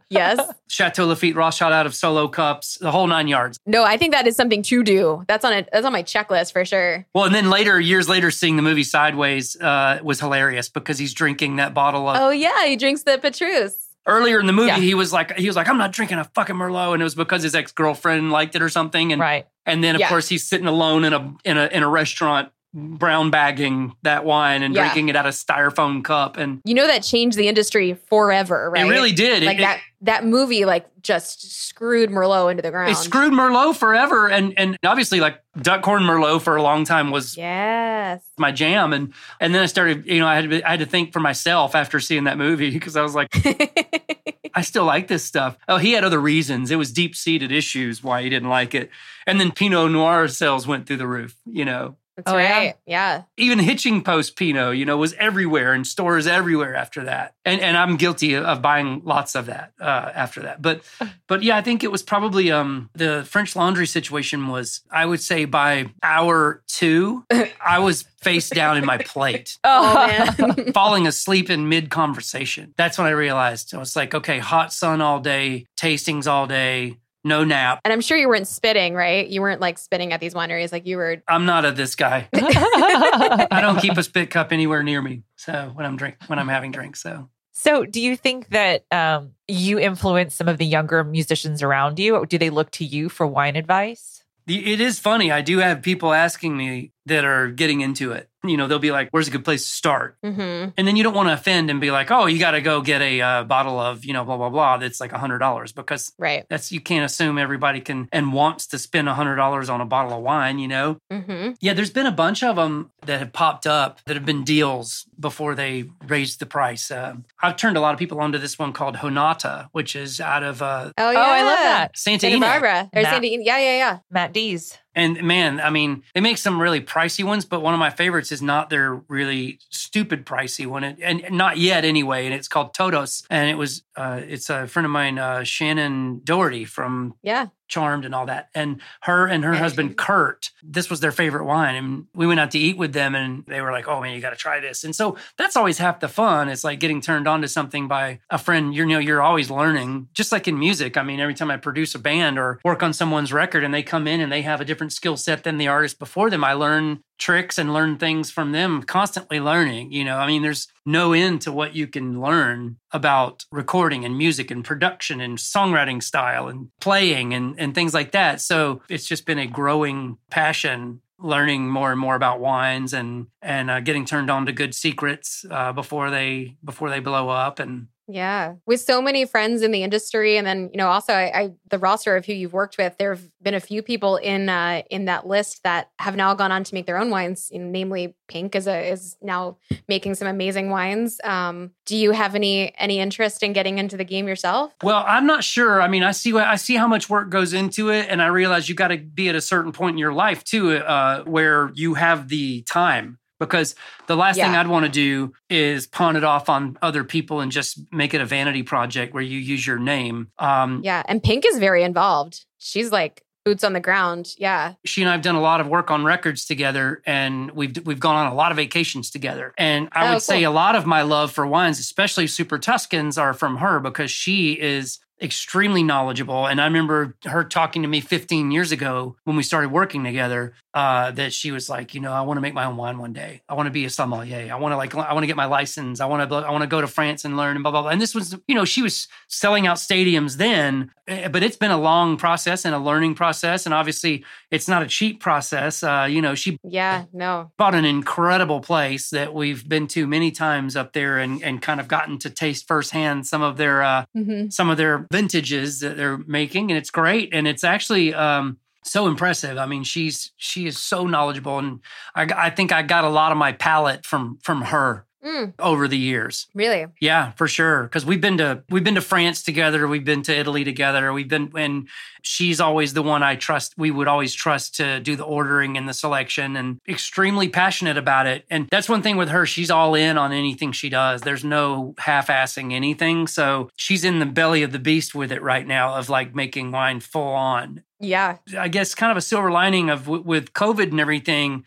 yes. 0.09 0.39
Chateau 0.67 1.07
Lafite 1.07 1.35
Rothschild 1.35 1.73
out 1.73 1.85
of 1.85 1.95
solo 1.95 2.27
cups, 2.27 2.77
the 2.79 2.91
whole 2.91 3.07
nine 3.07 3.27
yards. 3.27 3.59
No, 3.65 3.83
I 3.83 3.97
think 3.97 4.13
that 4.13 4.27
is 4.27 4.35
something 4.35 4.61
to 4.63 4.83
do. 4.83 5.23
That's 5.27 5.43
on 5.43 5.51
it. 5.53 5.67
That's 5.73 5.85
on 5.85 5.91
my 5.91 6.03
checklist 6.03 6.53
for 6.53 6.63
sure. 6.63 7.05
Well, 7.13 7.25
and 7.25 7.33
then 7.35 7.49
later, 7.49 7.79
years 7.79 8.07
later, 8.07 8.29
seeing 8.31 8.55
the 8.55 8.61
movie 8.61 8.83
Sideways 8.83 9.59
uh, 9.59 9.99
was 10.03 10.19
hilarious 10.19 10.69
because 10.69 10.99
he's 10.99 11.13
drinking 11.13 11.55
that 11.57 11.73
bottle 11.73 12.07
of. 12.07 12.17
Oh 12.21 12.29
yeah, 12.29 12.65
he 12.67 12.75
drinks 12.75 13.03
the 13.03 13.17
Petrus. 13.17 13.87
Earlier 14.09 14.39
in 14.39 14.47
the 14.47 14.53
movie, 14.53 14.67
Yeah. 14.69 14.79
he 14.79 14.93
was 14.95 15.13
like, 15.13 15.35
he 15.37 15.47
was 15.47 15.55
like, 15.55 15.69
I'm 15.69 15.77
not 15.77 15.91
drinking 15.91 16.17
a 16.17 16.23
fucking 16.23 16.55
Merlot, 16.55 16.93
and 16.93 17.01
it 17.01 17.03
was 17.03 17.15
because 17.15 17.43
his 17.43 17.53
ex 17.55 17.71
girlfriend 17.71 18.31
liked 18.31 18.55
it 18.55 18.61
or 18.61 18.69
something. 18.69 19.11
And 19.13 19.21
right. 19.21 19.45
and 19.65 19.83
then 19.83 19.95
of 19.95 20.01
Yeah. 20.01 20.09
course 20.09 20.27
he's 20.27 20.47
sitting 20.47 20.67
alone 20.67 21.03
in 21.05 21.13
a 21.13 21.33
in 21.45 21.57
a 21.57 21.67
in 21.67 21.83
a 21.83 21.87
restaurant, 21.87 22.49
brown 22.73 23.31
bagging 23.31 23.93
that 24.03 24.25
wine 24.25 24.61
and 24.61 24.75
Yeah. 24.75 24.83
drinking 24.83 25.09
it 25.09 25.15
out 25.15 25.25
of 25.25 25.33
styrofoam 25.33 26.03
cup, 26.03 26.37
and 26.37 26.61
You 26.65 26.75
know 26.75 26.85
that 26.87 27.01
changed 27.03 27.37
the 27.37 27.47
industry 27.47 27.97
forever, 28.09 28.69
right? 28.69 28.85
it 28.85 28.89
really 28.89 29.11
did. 29.11 29.43
like 29.43 29.57
it, 29.57 29.61
that. 29.61 29.79
That 30.01 30.25
movie 30.25 30.63
like 30.63 30.85
just 31.01 31.51
screwed 31.67 32.09
Merlot 32.09 32.51
into 32.51 32.61
the 32.61 32.71
ground. 32.71 32.89
It, 32.89 32.93
it 32.93 32.97
screwed 32.97 33.33
Merlot 33.33 33.75
forever, 33.75 34.27
and 34.29 34.53
and 34.57 34.77
obviously 34.85 35.19
like 35.19 35.41
Duckhorn 35.57 36.03
Merlot 36.03 36.41
for 36.41 36.55
a 36.55 36.61
long 36.63 36.85
time 36.85 37.11
was 37.11 37.35
Yes. 37.35 38.21
my 38.37 38.51
jam 38.51 38.93
and 38.93 39.13
and 39.41 39.53
then 39.53 39.61
I 39.63 39.65
started 39.65 40.05
you 40.05 40.19
know 40.19 40.27
I 40.27 40.35
had 40.35 40.49
to, 40.49 40.63
I 40.67 40.71
had 40.71 40.79
to 40.79 40.85
think 40.85 41.11
for 41.11 41.19
myself 41.19 41.75
after 41.75 41.99
seeing 41.99 42.25
that 42.25 42.37
movie 42.37 42.69
because 42.77 42.95
I 42.95 43.01
was 43.01 43.13
like 43.15 43.29
I 44.55 44.61
still 44.61 44.85
like 44.85 45.07
this 45.07 45.23
stuff. 45.23 45.57
Oh, 45.67 45.77
he 45.77 45.91
had 45.91 46.03
other 46.03 46.19
reasons. 46.19 46.71
It 46.71 46.77
was 46.77 46.91
deep 46.91 47.15
seated 47.15 47.51
issues 47.51 48.03
why 48.03 48.23
he 48.23 48.29
didn't 48.29 48.49
like 48.49 48.73
it. 48.73 48.89
And 49.27 49.39
then 49.39 49.51
Pinot 49.51 49.91
Noir 49.91 50.27
sales 50.27 50.65
went 50.65 50.87
through 50.87 50.97
the 50.97 51.07
roof, 51.07 51.35
you 51.45 51.65
know. 51.65 51.97
That's 52.25 52.33
Oh, 52.33 52.37
yeah? 52.37 52.57
right. 52.57 52.75
Yeah. 52.85 53.23
even 53.37 53.59
hitching 53.59 54.03
post 54.03 54.35
Pinot, 54.35 54.75
you 54.77 54.85
know, 54.85 54.97
was 54.97 55.13
everywhere 55.13 55.73
in 55.73 55.85
stores 55.85 56.27
everywhere 56.27 56.75
after 56.75 57.03
that. 57.05 57.33
And 57.45 57.61
and 57.61 57.75
I'm 57.77 57.97
guilty 57.97 58.35
of 58.35 58.61
buying 58.61 59.01
lots 59.05 59.35
of 59.35 59.47
that 59.47 59.73
uh, 59.79 60.11
after 60.13 60.41
that. 60.41 60.61
But 60.61 60.81
but 61.27 61.43
yeah, 61.43 61.57
I 61.57 61.61
think 61.61 61.83
it 61.83 61.91
was 61.91 62.03
probably 62.03 62.51
um, 62.51 62.89
the 62.93 63.25
French 63.27 63.55
Laundry 63.55 63.87
situation 63.87 64.47
was 64.47 64.81
I 64.91 65.05
would 65.05 65.21
say 65.21 65.45
by 65.45 65.89
hour 66.03 66.61
two, 66.67 67.25
I 67.65 67.79
was 67.79 68.03
face 68.21 68.49
down 68.49 68.77
in 68.77 68.85
my 68.85 68.97
plate. 68.97 69.57
Oh, 69.63 70.07
man. 70.07 70.71
Falling 70.73 71.07
asleep 71.07 71.49
in 71.49 71.69
mid 71.69 71.89
conversation. 71.89 72.73
That's 72.77 72.97
when 72.97 73.07
I 73.07 73.11
realized 73.11 73.73
I 73.73 73.77
was 73.77 73.95
like, 73.95 74.13
okay, 74.15 74.39
hot 74.39 74.73
sun 74.73 74.99
all 75.01 75.19
day, 75.19 75.65
tastings 75.77 76.27
all 76.27 76.47
day, 76.47 76.97
no 77.23 77.43
nap. 77.43 77.81
and 77.83 77.91
I'm 77.93 78.01
sure 78.01 78.17
you 78.17 78.27
weren't 78.27 78.47
spitting, 78.47 78.93
right? 78.93 79.27
You 79.27 79.41
weren't 79.41 79.61
like 79.61 79.77
spitting 79.77 80.13
at 80.13 80.19
these 80.19 80.33
wineries. 80.33 80.71
Like 80.71 80.85
you 80.85 80.97
were. 80.97 81.21
I'm 81.27 81.45
not 81.45 81.65
a 81.65 81.71
this 81.71 81.95
guy. 81.95 82.27
I 82.33 83.59
don't 83.61 83.79
keep 83.79 83.97
a 83.97 84.03
spit 84.03 84.29
cup 84.29 84.51
anywhere 84.51 84.83
near 84.83 85.01
me. 85.01 85.23
So 85.35 85.71
when 85.73 85.85
I'm 85.85 85.97
drink 85.97 86.17
when 86.27 86.39
I'm 86.39 86.47
having 86.47 86.71
drinks. 86.71 87.01
So 87.01 87.29
So, 87.51 87.85
do 87.85 88.01
you 88.01 88.15
think 88.15 88.49
that 88.49 88.85
um, 88.91 89.31
you 89.47 89.79
influence 89.79 90.35
some 90.35 90.47
of 90.47 90.57
the 90.57 90.65
younger 90.65 91.03
musicians 91.03 91.61
around 91.61 91.99
you? 91.99 92.25
Do 92.25 92.37
they 92.37 92.49
look 92.49 92.71
to 92.71 92.85
you 92.85 93.09
for 93.09 93.27
wine 93.27 93.55
advice? 93.55 94.23
it 94.47 94.81
is 94.81 94.97
funny. 94.97 95.31
I 95.31 95.41
do 95.41 95.59
have 95.59 95.83
people 95.83 96.11
asking 96.11 96.57
me 96.57 96.91
that 97.05 97.25
are 97.25 97.47
getting 97.49 97.81
into 97.81 98.11
it. 98.11 98.29
You 98.45 98.55
know, 98.55 98.67
they'll 98.67 98.79
be 98.79 98.91
like, 98.91 99.09
"Where's 99.11 99.27
a 99.27 99.31
good 99.31 99.43
place 99.43 99.65
to 99.65 99.69
start?" 99.69 100.15
Mm-hmm. 100.23 100.69
And 100.77 100.87
then 100.87 100.95
you 100.95 101.03
don't 101.03 101.13
want 101.13 101.27
to 101.27 101.33
offend 101.33 101.69
and 101.69 101.81
be 101.81 101.91
like, 101.91 102.09
"Oh, 102.09 102.25
you 102.25 102.39
got 102.39 102.51
to 102.51 102.61
go 102.61 102.79
get 102.81 103.01
a 103.01 103.19
uh, 103.21 103.43
bottle 103.43 103.77
of 103.77 104.05
you 104.05 104.13
know 104.13 104.23
blah 104.23 104.37
blah 104.37 104.49
blah." 104.49 104.77
That's 104.77 105.01
like 105.01 105.11
a 105.11 105.17
hundred 105.17 105.39
dollars 105.39 105.73
because 105.73 106.13
Right. 106.17 106.45
that's 106.49 106.71
you 106.71 106.79
can't 106.79 107.03
assume 107.03 107.37
everybody 107.37 107.81
can 107.81 108.07
and 108.13 108.31
wants 108.31 108.67
to 108.67 108.79
spend 108.79 109.09
a 109.09 109.13
hundred 109.13 109.35
dollars 109.35 109.69
on 109.69 109.81
a 109.81 109.85
bottle 109.85 110.17
of 110.17 110.23
wine. 110.23 110.57
You 110.57 110.69
know, 110.69 110.97
Mm-hmm. 111.11 111.51
Yeah, 111.59 111.73
there's 111.73 111.89
been 111.91 112.05
a 112.05 112.13
bunch 112.13 112.41
of 112.41 112.55
them 112.55 112.91
that 113.05 113.19
have 113.19 113.33
popped 113.33 113.67
up 113.67 113.99
that 114.05 114.15
have 114.15 114.25
been 114.25 114.45
deals 114.45 115.05
before 115.19 115.53
they 115.53 115.89
raised 116.07 116.39
the 116.39 116.45
price. 116.45 116.91
Uh, 116.91 117.15
I've 117.41 117.57
turned 117.57 117.75
a 117.75 117.81
lot 117.81 117.93
of 117.93 117.99
people 117.99 118.21
onto 118.21 118.37
this 118.37 118.57
one 118.57 118.71
called 118.71 118.95
Jonata, 118.95 119.67
which 119.73 119.97
is 119.97 120.21
out 120.21 120.43
of 120.43 120.61
uh, 120.61 120.91
Oh 120.97 121.11
yeah. 121.11 121.19
Oh, 121.19 121.21
I 121.21 121.43
love 121.43 121.57
that. 121.57 121.97
Santa, 121.97 122.21
Santa 122.21 122.39
Barbara 122.39 122.89
or 122.93 123.01
Nah. 123.01 123.09
Santa. 123.09 123.27
Yeah, 123.27 123.57
yeah, 123.57 123.77
yeah. 123.77 123.97
Matt 124.09 124.31
Dees. 124.31 124.77
And 124.95 125.21
man, 125.23 125.59
I 125.59 125.69
mean, 125.69 126.03
they 126.13 126.21
make 126.21 126.37
some 126.37 126.59
really 126.59 126.81
pricey 126.81 127.23
ones, 127.23 127.45
but 127.45 127.61
one 127.61 127.73
of 127.73 127.79
my 127.79 127.89
favorites 127.89 128.31
is 128.31 128.41
not 128.41 128.69
their 128.69 128.95
really 129.07 129.59
stupid 129.69 130.25
pricey 130.25 130.65
one, 130.65 130.83
and, 130.83 131.23
not 131.31 131.57
yet 131.57 131.85
anyway. 131.85 132.25
And 132.25 132.33
it's 132.33 132.47
called 132.47 132.73
Todos, 132.73 133.23
and 133.29 133.49
it 133.49 133.55
was 133.55 133.83
uh, 133.95 134.21
it's 134.27 134.49
a 134.49 134.67
friend 134.67 134.85
of 134.85 134.91
mine, 134.91 135.19
uh, 135.19 135.39
Shannen 135.39 136.23
Doherty 136.23 136.65
from 136.65 137.13
Yeah. 137.21 137.47
Charmed 137.69 138.03
and 138.03 138.13
all 138.13 138.25
that. 138.25 138.49
And 138.53 138.81
her 139.01 139.27
and 139.27 139.43
her 139.43 139.53
husband 139.53 139.97
Kurt, 139.97 140.49
this 140.61 140.89
was 140.89 140.99
their 140.99 141.11
favorite 141.11 141.45
wine. 141.45 141.75
And 141.75 142.07
we 142.13 142.27
went 142.27 142.39
out 142.39 142.51
to 142.51 142.59
eat 142.59 142.77
with 142.77 142.93
them 142.93 143.15
and 143.15 143.45
they 143.47 143.61
were 143.61 143.71
like, 143.71 143.87
oh 143.87 144.01
man, 144.01 144.13
you 144.13 144.21
got 144.21 144.31
to 144.31 144.35
try 144.35 144.59
this. 144.59 144.83
And 144.83 144.95
so 144.95 145.15
that's 145.37 145.55
always 145.55 145.77
half 145.77 145.99
the 145.99 146.07
fun. 146.07 146.49
It's 146.49 146.63
like 146.63 146.79
getting 146.79 146.99
turned 146.99 147.27
on 147.27 147.41
to 147.41 147.47
something 147.47 147.87
by 147.87 148.19
a 148.29 148.37
friend. 148.37 148.73
You're, 148.73 148.87
you 148.87 148.93
know, 148.95 148.99
you're 148.99 149.21
always 149.21 149.51
learning, 149.51 150.09
just 150.13 150.31
like 150.31 150.47
in 150.47 150.57
music. 150.57 150.97
I 150.97 151.03
mean, 151.03 151.19
every 151.19 151.35
time 151.35 151.51
I 151.51 151.57
produce 151.57 151.95
a 151.95 151.99
band 151.99 152.39
or 152.39 152.59
work 152.63 152.81
on 152.81 152.91
someone's 152.91 153.31
record 153.31 153.63
and 153.63 153.73
they 153.73 153.83
come 153.83 154.07
in 154.07 154.19
and 154.19 154.31
they 154.31 154.41
have 154.41 154.61
a 154.61 154.65
different 154.65 154.91
skill 154.91 155.15
set 155.15 155.43
than 155.43 155.57
the 155.57 155.67
artist 155.67 155.99
before 155.99 156.29
them, 156.29 156.43
I 156.43 156.53
learn 156.53 157.03
tricks 157.19 157.57
and 157.57 157.73
learn 157.73 157.97
things 157.97 158.31
from 158.31 158.51
them 158.51 158.81
constantly 158.83 159.39
learning 159.39 159.91
you 159.91 160.03
know? 160.03 160.17
I 160.17 160.27
mean 160.27 160.41
there's 160.41 160.67
no 160.85 161.13
end 161.13 161.41
to 161.41 161.51
what 161.51 161.75
you 161.75 161.87
can 161.87 162.19
learn 162.19 162.77
about 162.91 163.45
recording 163.51 164.05
and 164.05 164.17
music 164.17 164.49
and 164.49 164.65
production 164.65 165.21
and 165.21 165.37
songwriting 165.37 166.01
style 166.01 166.47
and 166.47 166.69
playing 166.79 167.33
and, 167.33 167.59
and 167.59 167.75
things 167.75 167.93
like 167.93 168.11
that. 168.11 168.41
So 168.41 168.81
it's 168.89 169.05
just 169.05 169.25
been 169.25 169.39
a 169.39 169.47
growing 169.47 170.17
passion 170.29 171.01
learning 171.21 171.69
more 171.69 171.91
and 171.91 171.99
more 171.99 172.15
about 172.15 172.39
wines 172.39 172.93
and 172.93 173.27
and 173.41 173.69
uh, 173.69 173.79
getting 173.81 174.05
turned 174.05 174.29
on 174.29 174.45
to 174.45 174.51
good 174.51 174.73
secrets 174.73 175.45
uh, 175.51 175.73
before 175.73 176.09
they 176.09 176.55
before 176.63 176.89
they 176.89 176.99
blow 176.99 177.29
up 177.29 177.59
and 177.59 177.87
Yeah. 178.11 178.55
With 178.65 178.81
so 178.81 179.03
many 179.03 179.25
friends 179.25 179.61
in 179.61 179.71
the 179.71 179.83
industry. 179.83 180.35
And 180.35 180.45
then, 180.45 180.71
you 180.73 180.77
know, 180.77 180.87
also 180.87 181.13
I, 181.13 181.39
I 181.39 181.51
the 181.69 181.77
roster 181.77 182.15
of 182.15 182.25
who 182.25 182.33
you've 182.33 182.53
worked 182.53 182.79
with, 182.79 182.97
there 182.97 183.13
have 183.13 183.23
been 183.39 183.53
a 183.53 183.59
few 183.59 183.83
people 183.83 184.15
in 184.17 184.49
uh 184.49 184.81
in 184.89 185.05
that 185.05 185.27
list 185.27 185.61
that 185.63 185.91
have 185.99 186.15
now 186.15 186.33
gone 186.33 186.51
on 186.51 186.63
to 186.63 186.73
make 186.73 186.87
their 186.87 186.97
own 186.97 187.11
wines. 187.11 187.49
You 187.51 187.59
know, 187.59 187.69
namely 187.69 188.15
Pink 188.27 188.55
is 188.55 188.67
a 188.67 188.89
is 188.91 189.15
now 189.21 189.57
making 189.87 190.15
some 190.15 190.27
amazing 190.27 190.71
wines. 190.71 191.21
Um, 191.23 191.71
do 191.85 191.95
you 191.95 192.11
have 192.11 192.33
any 192.33 192.75
any 192.79 192.99
interest 192.99 193.43
in 193.43 193.53
getting 193.53 193.77
into 193.77 193.95
the 193.95 194.03
game 194.03 194.27
yourself? 194.27 194.73
Well, 194.81 195.03
I'm 195.07 195.27
not 195.27 195.43
sure. 195.43 195.79
I 195.79 195.87
mean, 195.87 196.01
I 196.01 196.11
see 196.11 196.33
what 196.33 196.45
I 196.47 196.55
see 196.55 196.77
how 196.77 196.87
much 196.87 197.11
work 197.11 197.29
goes 197.29 197.53
into 197.53 197.89
it, 197.89 198.07
and 198.09 198.23
I 198.23 198.27
realize 198.27 198.67
you 198.67 198.73
got 198.73 198.87
to 198.87 198.97
be 198.97 199.29
at 199.29 199.35
a 199.35 199.41
certain 199.41 199.71
point 199.71 199.93
in 199.93 199.97
your 199.99 200.13
life 200.13 200.43
too, 200.43 200.77
uh, 200.77 201.23
where 201.25 201.69
you 201.75 201.93
have 201.93 202.27
the 202.27 202.63
time. 202.63 203.18
Because 203.39 203.75
the 204.07 204.15
last 204.15 204.37
thing 204.47 204.55
I'd 204.55 204.67
want 204.67 204.85
to 204.85 204.91
do 204.91 205.33
is 205.49 205.87
pawn 205.87 206.15
it 206.15 206.23
off 206.23 206.49
on 206.49 206.77
other 206.81 207.03
people 207.03 207.39
and 207.39 207.51
just 207.51 207.79
make 207.91 208.13
it 208.13 208.21
a 208.21 208.25
vanity 208.25 208.63
project 208.63 209.13
where 209.13 209.23
you 209.23 209.39
use 209.39 209.65
your 209.65 209.79
name. 209.79 210.27
Um, 210.39 210.81
Yeah. 210.83 211.03
And 211.07 211.23
Pink 211.23 211.45
is 211.45 211.57
very 211.57 211.83
involved. 211.83 212.45
She's 212.57 212.91
like 212.91 213.23
boots 213.45 213.63
on 213.63 213.71
the 213.73 213.79
ground. 213.79 214.35
Yeah. 214.37 214.73
she 214.85 215.01
and 215.01 215.09
I've 215.09 215.21
done 215.21 215.35
a 215.35 215.41
lot 215.41 215.61
of 215.61 215.67
work 215.67 215.89
on 215.89 216.03
records 216.03 216.45
together, 216.45 217.01
and 217.05 217.51
we've 217.51 217.75
we've 217.85 217.99
gone 217.99 218.15
on 218.17 218.31
a 218.31 218.35
lot 218.35 218.51
of 218.51 218.57
vacations 218.57 219.09
together. 219.09 219.53
And 219.57 219.87
I 219.93 220.09
Oh, 220.09 220.13
would 220.15 220.21
say 220.21 220.43
a 220.43 220.51
lot 220.51 220.75
of 220.75 220.85
my 220.85 221.01
love 221.03 221.31
for 221.31 221.47
wines, 221.47 221.79
especially 221.79 222.27
Super 222.27 222.59
Tuscans, 222.59 223.17
are 223.17 223.33
from 223.33 223.57
her 223.57 223.79
because 223.79 224.11
she 224.11 224.51
is 224.59 224.99
extremely 225.21 225.83
knowledgeable. 225.83 226.45
And 226.47 226.59
I 226.61 226.65
remember 226.65 227.15
her 227.25 227.43
talking 227.43 227.81
to 227.81 227.87
me 227.87 227.99
15 228.01 228.51
years 228.51 228.71
ago 228.71 229.15
when 229.23 229.35
we 229.35 229.43
started 229.43 229.69
working 229.71 230.03
together. 230.03 230.53
Uh, 230.71 231.09
that 231.09 231.33
she 231.33 231.49
was 231.49 231.67
like, 231.67 231.95
you 231.95 231.99
know, 231.99 232.13
I 232.13 232.21
want 232.21 232.37
to 232.37 232.41
make 232.41 232.53
my 232.53 232.63
own 232.65 232.77
wine 232.77 232.99
one 232.99 233.11
day. 233.11 233.41
I 233.49 233.55
want 233.55 233.65
to 233.65 233.71
be 233.71 233.85
a 233.85 233.89
sommelier. 233.89 234.53
I 234.53 234.55
want 234.57 234.71
to 234.71 234.77
like, 234.77 234.93
I 234.93 235.13
want 235.13 235.23
to 235.23 235.27
get 235.27 235.35
my 235.35 235.45
license. 235.45 235.99
I 235.99 236.05
want 236.05 236.29
to, 236.29 236.35
I 236.35 236.51
want 236.51 236.61
to 236.61 236.67
go 236.67 236.79
to 236.79 236.85
France 236.85 237.25
and 237.25 237.35
learn 237.35 237.55
and 237.57 237.63
blah 237.63 237.71
blah 237.71 237.81
blah. 237.81 237.89
And 237.89 237.99
this 237.99 238.13
was, 238.13 238.37
you 238.47 238.53
know, 238.53 238.65
she 238.65 238.83
was 238.83 239.07
selling 239.27 239.65
out 239.65 239.77
stadiums 239.77 240.37
then, 240.37 240.91
eh, 241.07 241.27
but 241.27 241.41
it's 241.41 241.57
been 241.57 241.71
a 241.71 241.77
long 241.77 242.17
process 242.17 242.65
and 242.65 242.75
a 242.75 242.77
learning 242.77 243.15
process. 243.15 243.65
And 243.65 243.73
obviously, 243.73 244.23
it's 244.51 244.67
not 244.67 244.83
a 244.83 244.87
cheap 244.87 245.19
process. 245.19 245.81
Uh, 245.81 246.07
you 246.07 246.21
know, 246.21 246.35
she 246.35 246.59
Yeah. 246.63 247.05
No. 247.13 247.51
bought 247.57 247.73
an 247.73 247.83
incredible 247.83 248.59
place 248.61 249.09
that 249.09 249.33
we've 249.33 249.67
been 249.67 249.87
to 249.87 250.05
many 250.05 250.29
times 250.29 250.75
up 250.75 250.93
there 250.93 251.17
and, 251.17 251.43
and 251.43 251.63
kind 251.63 251.79
of 251.79 251.87
gotten 251.87 252.19
to 252.19 252.29
taste 252.29 252.67
firsthand 252.67 253.25
some 253.25 253.41
of 253.41 253.57
their 253.57 253.81
uh, 253.81 254.05
Mm-hmm. 254.15 254.49
some 254.49 254.69
of 254.69 254.77
their 254.77 254.99
vintages 255.11 255.79
that 255.79 255.97
they're 255.97 256.17
making, 256.17 256.71
and 256.71 256.77
it's 256.77 256.91
great. 256.91 257.33
And 257.33 257.47
it's 257.47 257.63
actually 257.63 258.13
um, 258.13 258.57
so 258.83 259.07
impressive. 259.07 259.57
I 259.57 259.65
mean, 259.65 259.83
she's 259.83 260.31
she 260.37 260.67
is 260.67 260.77
so 260.77 261.05
knowledgeable, 261.05 261.59
and 261.59 261.79
I, 262.15 262.27
I 262.35 262.49
think 262.49 262.71
I 262.71 262.81
got 262.83 263.03
a 263.03 263.09
lot 263.09 263.31
of 263.31 263.37
my 263.37 263.51
palate 263.51 264.05
from 264.05 264.39
from 264.43 264.61
her 264.63 265.05
Mm, 265.23 265.53
over 265.59 265.87
the 265.89 265.97
years. 265.97 266.47
really? 266.53 266.85
Yeah, 267.01 267.31
for 267.31 267.47
sure. 267.47 267.83
Because 267.83 268.05
we've 268.05 268.21
been 268.21 268.37
to 268.37 268.63
we've 268.69 268.85
been 268.85 268.95
to 268.95 269.01
France 269.01 269.43
together. 269.43 269.85
We've 269.85 270.05
been 270.05 270.21
to 270.23 270.33
Italy 270.37 270.63
together. 270.63 271.11
We've 271.11 271.27
been 271.27 271.51
and 271.55 271.89
she's 272.21 272.61
always 272.61 272.93
the 272.93 273.03
one 273.03 273.21
I 273.21 273.35
trust. 273.35 273.73
We 273.77 273.91
would 273.91 274.07
always 274.07 274.33
trust 274.33 274.75
to 274.77 275.01
do 275.01 275.17
the 275.17 275.25
ordering 275.25 275.77
and 275.77 275.89
the 275.89 275.93
selection, 275.93 276.55
and 276.55 276.79
extremely 276.87 277.49
passionate 277.49 277.97
about 277.97 278.27
it. 278.27 278.45
And 278.49 278.69
that's 278.71 278.87
one 278.87 279.01
thing 279.01 279.17
with 279.17 279.27
her. 279.29 279.45
She's 279.45 279.69
all 279.69 279.93
in 279.93 280.17
on 280.17 280.31
anything 280.31 280.71
she 280.71 280.87
does. 280.87 281.21
There's 281.21 281.43
no 281.43 281.95
half-assing 281.97 282.71
anything. 282.71 283.27
So 283.27 283.69
she's 283.75 284.05
in 284.05 284.19
the 284.19 284.25
belly 284.25 284.63
of 284.63 284.71
the 284.71 284.79
beast 284.79 285.13
with 285.13 285.33
it 285.33 285.41
right 285.41 285.67
now, 285.67 285.95
of 285.95 286.07
like 286.07 286.33
making 286.33 286.71
wine 286.71 287.01
full 287.01 287.33
on. 287.33 287.83
Yeah. 287.99 288.37
I 288.57 288.69
guess 288.69 288.95
kind 288.95 289.11
of 289.11 289.17
a 289.17 289.21
silver 289.21 289.51
lining 289.51 289.89
of 289.89 290.07
with 290.07 290.53
COVID 290.53 290.91
and 290.91 290.99
everything 291.01 291.65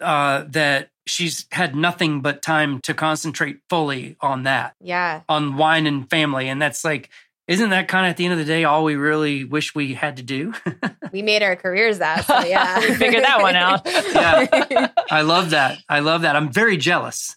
uh, 0.00 0.44
that 0.48 0.88
she's 1.06 1.46
had 1.52 1.76
nothing 1.76 2.20
but 2.22 2.40
time 2.42 2.80
to 2.82 2.94
concentrate 2.94 3.58
fully 3.68 4.16
on 4.20 4.44
that 4.44 4.74
Yeah. 4.80 5.20
on 5.28 5.56
wine 5.56 5.86
and 5.86 6.08
family. 6.08 6.48
And 6.48 6.60
that's 6.62 6.84
like, 6.84 7.10
isn't 7.46 7.68
that 7.70 7.88
kind 7.88 8.06
of 8.06 8.10
at 8.10 8.16
the 8.16 8.24
end 8.24 8.32
of 8.32 8.38
the 8.38 8.44
day 8.46 8.64
all 8.64 8.84
we 8.84 8.96
really 8.96 9.44
wish 9.44 9.74
we 9.74 9.92
had 9.94 10.16
to 10.16 10.22
do? 10.22 10.52
We 11.12 11.22
made 11.22 11.44
our 11.44 11.54
careers 11.54 11.98
that. 12.00 12.24
So 12.24 12.40
yeah. 12.44 12.80
We 12.80 12.92
figured 12.94 13.22
that 13.22 13.40
one 13.40 13.54
out. 13.54 13.86
Yeah. 13.86 14.88
I 15.12 15.20
love 15.20 15.50
that. 15.50 15.78
I 15.88 16.00
love 16.00 16.22
that. 16.22 16.34
I'm 16.34 16.50
very 16.52 16.76
jealous. 16.76 17.36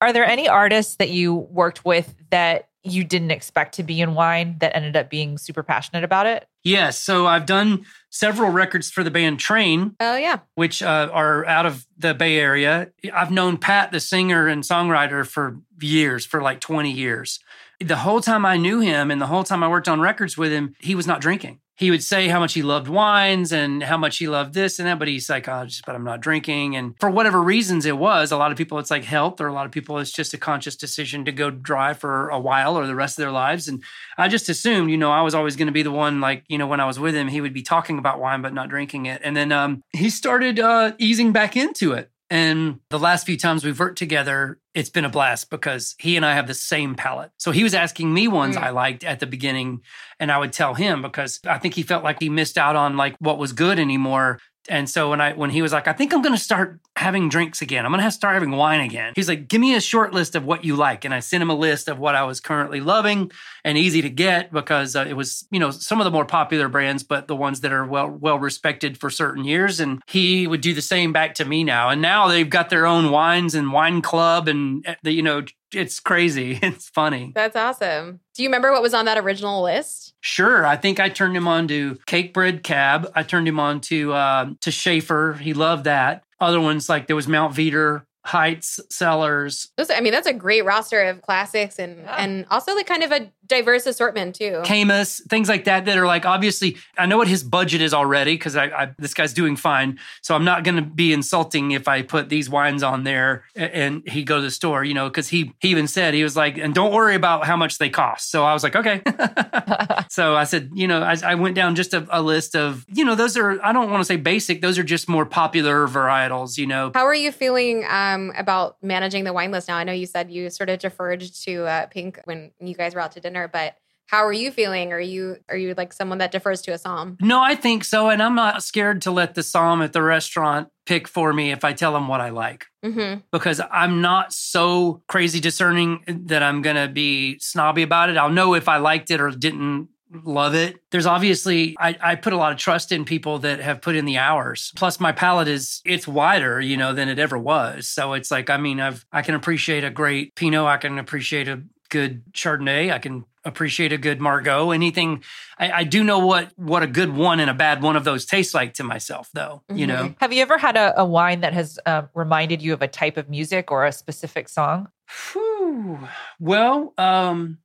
Are 0.00 0.12
there 0.12 0.24
any 0.24 0.48
artists 0.48 0.96
that 0.96 1.10
you 1.10 1.34
worked 1.34 1.84
with 1.84 2.12
that 2.30 2.68
you 2.84 3.02
didn't 3.02 3.30
expect 3.30 3.74
to 3.74 3.82
be 3.82 4.00
in 4.00 4.14
wine 4.14 4.56
that 4.60 4.76
ended 4.76 4.96
up 4.96 5.10
being 5.10 5.38
super 5.38 5.62
passionate 5.62 6.04
about 6.04 6.26
it? 6.26 6.46
yes. 6.64 6.98
So 6.98 7.26
I've 7.26 7.46
done 7.46 7.84
several 8.10 8.50
records 8.50 8.90
for 8.90 9.04
the 9.04 9.10
band 9.10 9.38
Train, 9.38 9.94
oh 10.00 10.16
yeah. 10.16 10.38
which 10.54 10.82
uh, 10.82 11.10
are 11.12 11.44
out 11.46 11.66
of 11.66 11.86
the 11.96 12.14
Bay 12.14 12.38
Area. 12.38 12.90
I've 13.12 13.30
known 13.30 13.58
Pat, 13.58 13.92
the 13.92 14.00
singer 14.00 14.48
and 14.48 14.62
songwriter, 14.62 15.26
for 15.26 15.60
years, 15.80 16.24
for 16.24 16.42
like 16.42 16.60
20 16.60 16.90
years. 16.90 17.38
The 17.80 17.96
whole 17.96 18.20
time 18.20 18.46
I 18.46 18.56
knew 18.56 18.80
him 18.80 19.10
and 19.10 19.20
the 19.20 19.26
whole 19.26 19.44
time 19.44 19.62
I 19.62 19.68
worked 19.68 19.88
on 19.88 20.00
records 20.00 20.38
with 20.38 20.52
him, 20.52 20.74
he 20.78 20.94
was 20.94 21.06
not 21.06 21.20
drinking. 21.20 21.60
He 21.76 21.90
would 21.90 22.04
say 22.04 22.28
how 22.28 22.38
much 22.38 22.54
he 22.54 22.62
loved 22.62 22.86
wines 22.86 23.52
and 23.52 23.82
how 23.82 23.96
much 23.96 24.18
he 24.18 24.28
loved 24.28 24.54
this 24.54 24.78
and 24.78 24.86
that, 24.86 24.98
but 24.98 25.08
he's 25.08 25.28
like, 25.28 25.48
oh, 25.48 25.64
just, 25.64 25.84
but 25.84 25.94
I'm 25.94 26.04
not 26.04 26.20
drinking. 26.20 26.76
And 26.76 26.94
for 27.00 27.10
whatever 27.10 27.42
reasons 27.42 27.84
it 27.84 27.98
was, 27.98 28.30
a 28.30 28.36
lot 28.36 28.52
of 28.52 28.58
people, 28.58 28.78
it's 28.78 28.92
like 28.92 29.04
health, 29.04 29.40
or 29.40 29.48
a 29.48 29.52
lot 29.52 29.66
of 29.66 29.72
people, 29.72 29.98
it's 29.98 30.12
just 30.12 30.34
a 30.34 30.38
conscious 30.38 30.76
decision 30.76 31.24
to 31.24 31.32
go 31.32 31.50
dry 31.50 31.92
for 31.92 32.28
a 32.28 32.38
while 32.38 32.76
or 32.76 32.86
the 32.86 32.94
rest 32.94 33.18
of 33.18 33.22
their 33.22 33.32
lives. 33.32 33.66
And 33.66 33.82
I 34.16 34.28
just 34.28 34.48
assumed, 34.48 34.90
you 34.90 34.96
know, 34.96 35.10
I 35.10 35.22
was 35.22 35.34
always 35.34 35.56
going 35.56 35.66
to 35.66 35.72
be 35.72 35.82
the 35.82 35.90
one, 35.90 36.20
like, 36.20 36.44
you 36.48 36.58
know, 36.58 36.66
when 36.66 36.80
I 36.80 36.86
was 36.86 37.00
with 37.00 37.14
him, 37.14 37.28
he 37.28 37.40
would 37.40 37.54
be 37.54 37.62
talking 37.62 37.98
about 37.98 38.20
wine, 38.20 38.40
but 38.40 38.54
not 38.54 38.68
drinking 38.68 39.06
it. 39.06 39.20
And 39.24 39.36
then 39.36 39.50
um, 39.50 39.82
he 39.92 40.10
started 40.10 40.60
uh, 40.60 40.92
easing 40.98 41.32
back 41.32 41.56
into 41.56 41.92
it. 41.92 42.10
And 42.30 42.80
the 42.88 42.98
last 42.98 43.26
few 43.26 43.36
times 43.36 43.64
we've 43.64 43.78
worked 43.78 43.98
together, 43.98 44.58
it's 44.74 44.90
been 44.90 45.04
a 45.04 45.08
blast 45.08 45.50
because 45.50 45.94
he 45.98 46.16
and 46.16 46.26
I 46.26 46.34
have 46.34 46.48
the 46.48 46.54
same 46.54 46.94
palate. 46.96 47.30
So 47.38 47.52
he 47.52 47.62
was 47.62 47.74
asking 47.74 48.12
me 48.12 48.28
ones 48.28 48.56
Mm. 48.56 48.62
I 48.62 48.70
liked 48.70 49.04
at 49.04 49.20
the 49.20 49.26
beginning, 49.26 49.82
and 50.18 50.30
I 50.30 50.38
would 50.38 50.52
tell 50.52 50.74
him 50.74 51.00
because 51.02 51.40
I 51.46 51.58
think 51.58 51.74
he 51.74 51.82
felt 51.82 52.04
like 52.04 52.20
he 52.20 52.28
missed 52.28 52.58
out 52.58 52.76
on 52.76 52.96
like 52.96 53.16
what 53.20 53.38
was 53.38 53.52
good 53.52 53.78
anymore. 53.78 54.40
And 54.68 54.88
so 54.88 55.10
when 55.10 55.20
I 55.20 55.32
when 55.34 55.50
he 55.50 55.62
was 55.62 55.72
like, 55.72 55.86
I 55.86 55.92
think 55.92 56.12
I'm 56.12 56.22
gonna 56.22 56.38
start 56.38 56.80
having 56.96 57.28
drinks 57.28 57.60
again. 57.60 57.84
I'm 57.84 57.92
gonna 57.92 58.02
have 58.02 58.12
to 58.12 58.16
start 58.16 58.34
having 58.34 58.52
wine 58.52 58.80
again. 58.80 59.12
He's 59.14 59.28
like, 59.28 59.48
give 59.48 59.60
me 59.60 59.74
a 59.74 59.80
short 59.80 60.14
list 60.14 60.34
of 60.34 60.44
what 60.44 60.64
you 60.64 60.76
like, 60.76 61.04
and 61.04 61.12
I 61.12 61.20
sent 61.20 61.42
him 61.42 61.50
a 61.50 61.54
list 61.54 61.88
of 61.88 61.98
what 61.98 62.14
I 62.14 62.24
was 62.24 62.40
currently 62.40 62.80
loving 62.80 63.30
and 63.64 63.76
easy 63.76 64.00
to 64.02 64.10
get 64.10 64.52
because 64.52 64.96
uh, 64.96 65.04
it 65.08 65.14
was 65.14 65.46
you 65.50 65.60
know 65.60 65.70
some 65.70 66.00
of 66.00 66.04
the 66.04 66.10
more 66.10 66.24
popular 66.24 66.68
brands, 66.68 67.02
but 67.02 67.28
the 67.28 67.36
ones 67.36 67.60
that 67.60 67.72
are 67.72 67.86
well 67.86 68.08
well 68.08 68.38
respected 68.38 68.98
for 68.98 69.10
certain 69.10 69.44
years. 69.44 69.80
And 69.80 70.02
he 70.06 70.46
would 70.46 70.60
do 70.60 70.72
the 70.72 70.82
same 70.82 71.12
back 71.12 71.34
to 71.34 71.44
me 71.44 71.64
now. 71.64 71.90
And 71.90 72.00
now 72.00 72.28
they've 72.28 72.48
got 72.48 72.70
their 72.70 72.86
own 72.86 73.10
wines 73.10 73.54
and 73.54 73.72
wine 73.72 74.00
club, 74.00 74.48
and 74.48 74.86
uh, 74.86 75.10
you 75.10 75.22
know 75.22 75.42
it's 75.76 76.00
crazy. 76.00 76.58
It's 76.62 76.88
funny. 76.88 77.32
That's 77.34 77.56
awesome. 77.56 78.20
Do 78.34 78.42
you 78.42 78.48
remember 78.48 78.72
what 78.72 78.82
was 78.82 78.94
on 78.94 79.04
that 79.04 79.18
original 79.18 79.62
list? 79.62 80.14
Sure, 80.20 80.64
I 80.66 80.76
think 80.76 80.98
I 81.00 81.08
turned 81.08 81.36
him 81.36 81.46
on 81.48 81.68
to 81.68 81.96
Cakebread 82.06 82.62
Cab. 82.62 83.10
I 83.14 83.22
turned 83.22 83.46
him 83.48 83.60
on 83.60 83.80
to 83.82 84.12
uh, 84.12 84.50
to 84.60 84.70
Shafer. 84.70 85.34
He 85.40 85.52
loved 85.54 85.84
that. 85.84 86.24
Other 86.40 86.60
ones 86.60 86.88
like 86.88 87.06
there 87.06 87.16
was 87.16 87.28
Mount 87.28 87.54
Veeder, 87.54 88.02
Heitz, 88.26 88.80
Sellers. 88.90 89.70
Those, 89.76 89.90
I 89.90 90.00
mean, 90.00 90.12
that's 90.12 90.26
a 90.26 90.32
great 90.32 90.64
roster 90.64 91.02
of 91.02 91.22
classics 91.22 91.78
and 91.78 91.98
Yeah. 91.98 92.14
and 92.18 92.46
also 92.50 92.74
like 92.74 92.86
kind 92.86 93.02
of 93.02 93.12
a 93.12 93.30
diverse 93.46 93.86
assortment 93.86 94.34
too. 94.34 94.62
Caymus, 94.64 95.20
things 95.28 95.48
like 95.48 95.64
that 95.64 95.84
that 95.84 95.98
are 95.98 96.06
like 96.06 96.24
obviously 96.24 96.76
I 96.98 97.06
know 97.06 97.18
what 97.18 97.28
his 97.28 97.42
budget 97.42 97.80
is 97.80 97.94
already 97.94 98.34
because 98.34 98.56
I, 98.56 98.66
I 98.66 98.94
this 98.98 99.14
guy's 99.14 99.32
doing 99.32 99.56
fine. 99.56 99.98
So 100.22 100.34
I'm 100.34 100.44
not 100.44 100.64
going 100.64 100.76
to 100.76 100.82
be 100.82 101.12
insulting 101.12 101.72
if 101.72 101.88
I 101.88 102.02
put 102.02 102.28
these 102.28 102.48
wines 102.48 102.82
on 102.82 103.04
there 103.04 103.44
and 103.54 104.06
he 104.08 104.24
go 104.24 104.36
to 104.36 104.42
the 104.42 104.50
store, 104.50 104.84
you 104.84 104.94
know, 104.94 105.08
because 105.08 105.28
he 105.28 105.52
he 105.60 105.68
even 105.68 105.86
said 105.86 106.14
he 106.14 106.22
was 106.22 106.36
like, 106.36 106.58
and 106.58 106.74
don't 106.74 106.92
worry 106.92 107.14
about 107.14 107.44
how 107.44 107.56
much 107.56 107.78
they 107.78 107.90
cost. 107.90 108.30
So 108.30 108.44
I 108.44 108.52
was 108.52 108.62
like, 108.62 108.76
okay. 108.76 109.02
so 110.08 110.36
I 110.36 110.44
said, 110.44 110.70
you 110.74 110.86
know, 110.86 111.02
I, 111.02 111.16
I 111.24 111.34
went 111.34 111.54
down 111.54 111.74
just 111.74 111.94
a, 111.94 112.06
a 112.10 112.22
list 112.22 112.56
of, 112.56 112.84
you 112.92 113.04
know, 113.04 113.14
those 113.14 113.36
are 113.36 113.62
I 113.64 113.72
don't 113.72 113.90
want 113.90 114.00
to 114.00 114.04
say 114.04 114.16
basic; 114.16 114.60
those 114.60 114.78
are 114.78 114.82
just 114.82 115.08
more 115.08 115.26
popular 115.26 115.86
varietals, 115.86 116.56
you 116.58 116.66
know. 116.66 116.92
How 116.94 117.06
are 117.06 117.14
you 117.14 117.32
feeling 117.32 117.84
um, 117.88 118.32
about 118.36 118.76
managing 118.82 119.24
the 119.24 119.32
wine 119.32 119.50
list 119.50 119.68
now? 119.68 119.76
I 119.76 119.84
know 119.84 119.92
you 119.92 120.06
said 120.06 120.30
you 120.30 120.50
sort 120.50 120.68
of 120.70 120.78
deferred 120.78 121.20
to 121.20 121.64
uh, 121.64 121.86
Pink 121.86 122.20
when 122.24 122.50
you 122.60 122.74
guys 122.74 122.94
were 122.94 123.00
out 123.00 123.12
to 123.12 123.20
dinner, 123.20 123.33
but 123.48 123.76
how 124.06 124.24
are 124.24 124.32
you 124.32 124.50
feeling? 124.50 124.92
Are 124.92 125.00
you 125.00 125.38
are 125.48 125.56
you 125.56 125.74
like 125.76 125.92
someone 125.92 126.18
that 126.18 126.30
defers 126.30 126.62
to 126.62 126.72
a 126.72 126.78
somm? 126.78 127.16
No, 127.20 127.42
I 127.42 127.54
think 127.54 127.84
so, 127.84 128.10
and 128.10 128.22
I'm 128.22 128.34
not 128.34 128.62
scared 128.62 129.02
to 129.02 129.10
let 129.10 129.34
the 129.34 129.40
somm 129.40 129.82
at 129.82 129.92
the 129.92 130.02
restaurant 130.02 130.68
pick 130.86 131.08
for 131.08 131.32
me 131.32 131.50
if 131.50 131.64
I 131.64 131.72
tell 131.72 131.92
them 131.92 132.08
what 132.08 132.20
I 132.20 132.30
like. 132.30 132.66
Mm-hmm. 132.84 133.20
because 133.32 133.62
I'm 133.70 134.02
not 134.02 134.34
so 134.34 135.02
crazy 135.08 135.40
discerning 135.40 136.04
that 136.26 136.42
I'm 136.42 136.60
going 136.60 136.76
to 136.76 136.86
be 136.86 137.38
snobby 137.38 137.80
about 137.80 138.10
it. 138.10 138.18
I'll 138.18 138.28
know 138.28 138.52
if 138.52 138.68
I 138.68 138.76
liked 138.76 139.10
it 139.10 139.22
or 139.22 139.30
didn't 139.30 139.88
love 140.22 140.54
it. 140.54 140.76
There's 140.90 141.06
obviously, 141.06 141.76
I, 141.80 141.96
I 142.00 142.14
put 142.14 142.34
a 142.34 142.36
lot 142.36 142.52
of 142.52 142.58
trust 142.58 142.92
in 142.92 143.06
people 143.06 143.38
that 143.38 143.60
have 143.60 143.80
put 143.80 143.96
in 143.96 144.04
the 144.04 144.18
hours. 144.18 144.70
Plus, 144.76 145.00
my 145.00 145.12
palate 145.12 145.48
is, 145.48 145.80
it's 145.84 146.06
wider, 146.06 146.60
you 146.60 146.76
know, 146.76 146.92
than 146.92 147.08
it 147.08 147.18
ever 147.18 147.38
was. 147.38 147.88
So 147.88 148.12
it's 148.12 148.30
like, 148.30 148.50
I 148.50 148.58
mean, 148.58 148.80
I've, 148.80 149.04
I 149.10 149.22
can 149.22 149.34
appreciate 149.34 149.82
a 149.82 149.90
great 149.90 150.34
Pinot. 150.34 150.66
I 150.66 150.76
can 150.76 150.98
appreciate 150.98 151.48
a 151.48 151.62
good 151.94 152.24
Chardonnay. 152.32 152.92
I 152.92 152.98
can 152.98 153.24
appreciate 153.44 153.92
a 153.92 153.98
good 153.98 154.20
Margaux. 154.20 154.72
Anything, 154.72 155.22
I, 155.58 155.70
I 155.70 155.84
do 155.84 156.02
know 156.02 156.26
what, 156.26 156.50
what 156.56 156.82
a 156.82 156.88
good 156.88 157.14
one 157.14 157.38
and 157.38 157.48
a 157.48 157.54
bad 157.54 157.82
one 157.82 157.94
of 157.94 158.02
those 158.02 158.26
tastes 158.26 158.52
like 158.52 158.74
to 158.74 158.82
myself, 158.84 159.30
though, 159.32 159.62
you 159.72 159.86
Mhm. 159.86 159.88
know? 159.88 160.14
Have 160.18 160.32
you 160.32 160.42
ever 160.42 160.58
had 160.58 160.76
a, 160.76 161.00
a 161.00 161.04
wine 161.04 161.40
that 161.42 161.52
has 161.52 161.78
uh, 161.86 162.02
reminded 162.14 162.60
you 162.62 162.72
of 162.72 162.82
a 162.82 162.88
type 162.88 163.16
of 163.16 163.28
music 163.30 163.70
or 163.70 163.84
a 163.86 163.92
specific 163.92 164.48
song? 164.48 164.88
Whew. 165.32 166.00
Well, 166.40 166.92
um, 166.98 167.58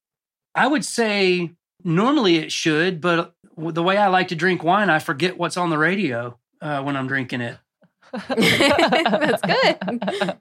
I 0.53 0.67
would 0.67 0.85
say 0.85 1.51
normally 1.83 2.35
it 2.37 2.51
should, 2.51 3.01
but 3.01 3.33
the 3.57 3.81
way 3.83 3.97
I 3.97 4.07
like 4.09 4.27
to 4.27 4.35
drink 4.35 4.63
wine, 4.63 4.89
I 4.91 4.99
forget 4.99 5.37
what's 5.39 5.57
on 5.57 5.71
the 5.71 5.77
radio 5.79 6.37
uh, 6.61 6.83
when 6.83 6.95
I'm 6.95 7.07
drinking 7.07 7.41
it. 7.41 7.57
That's 8.29 9.41
good. 9.41 10.37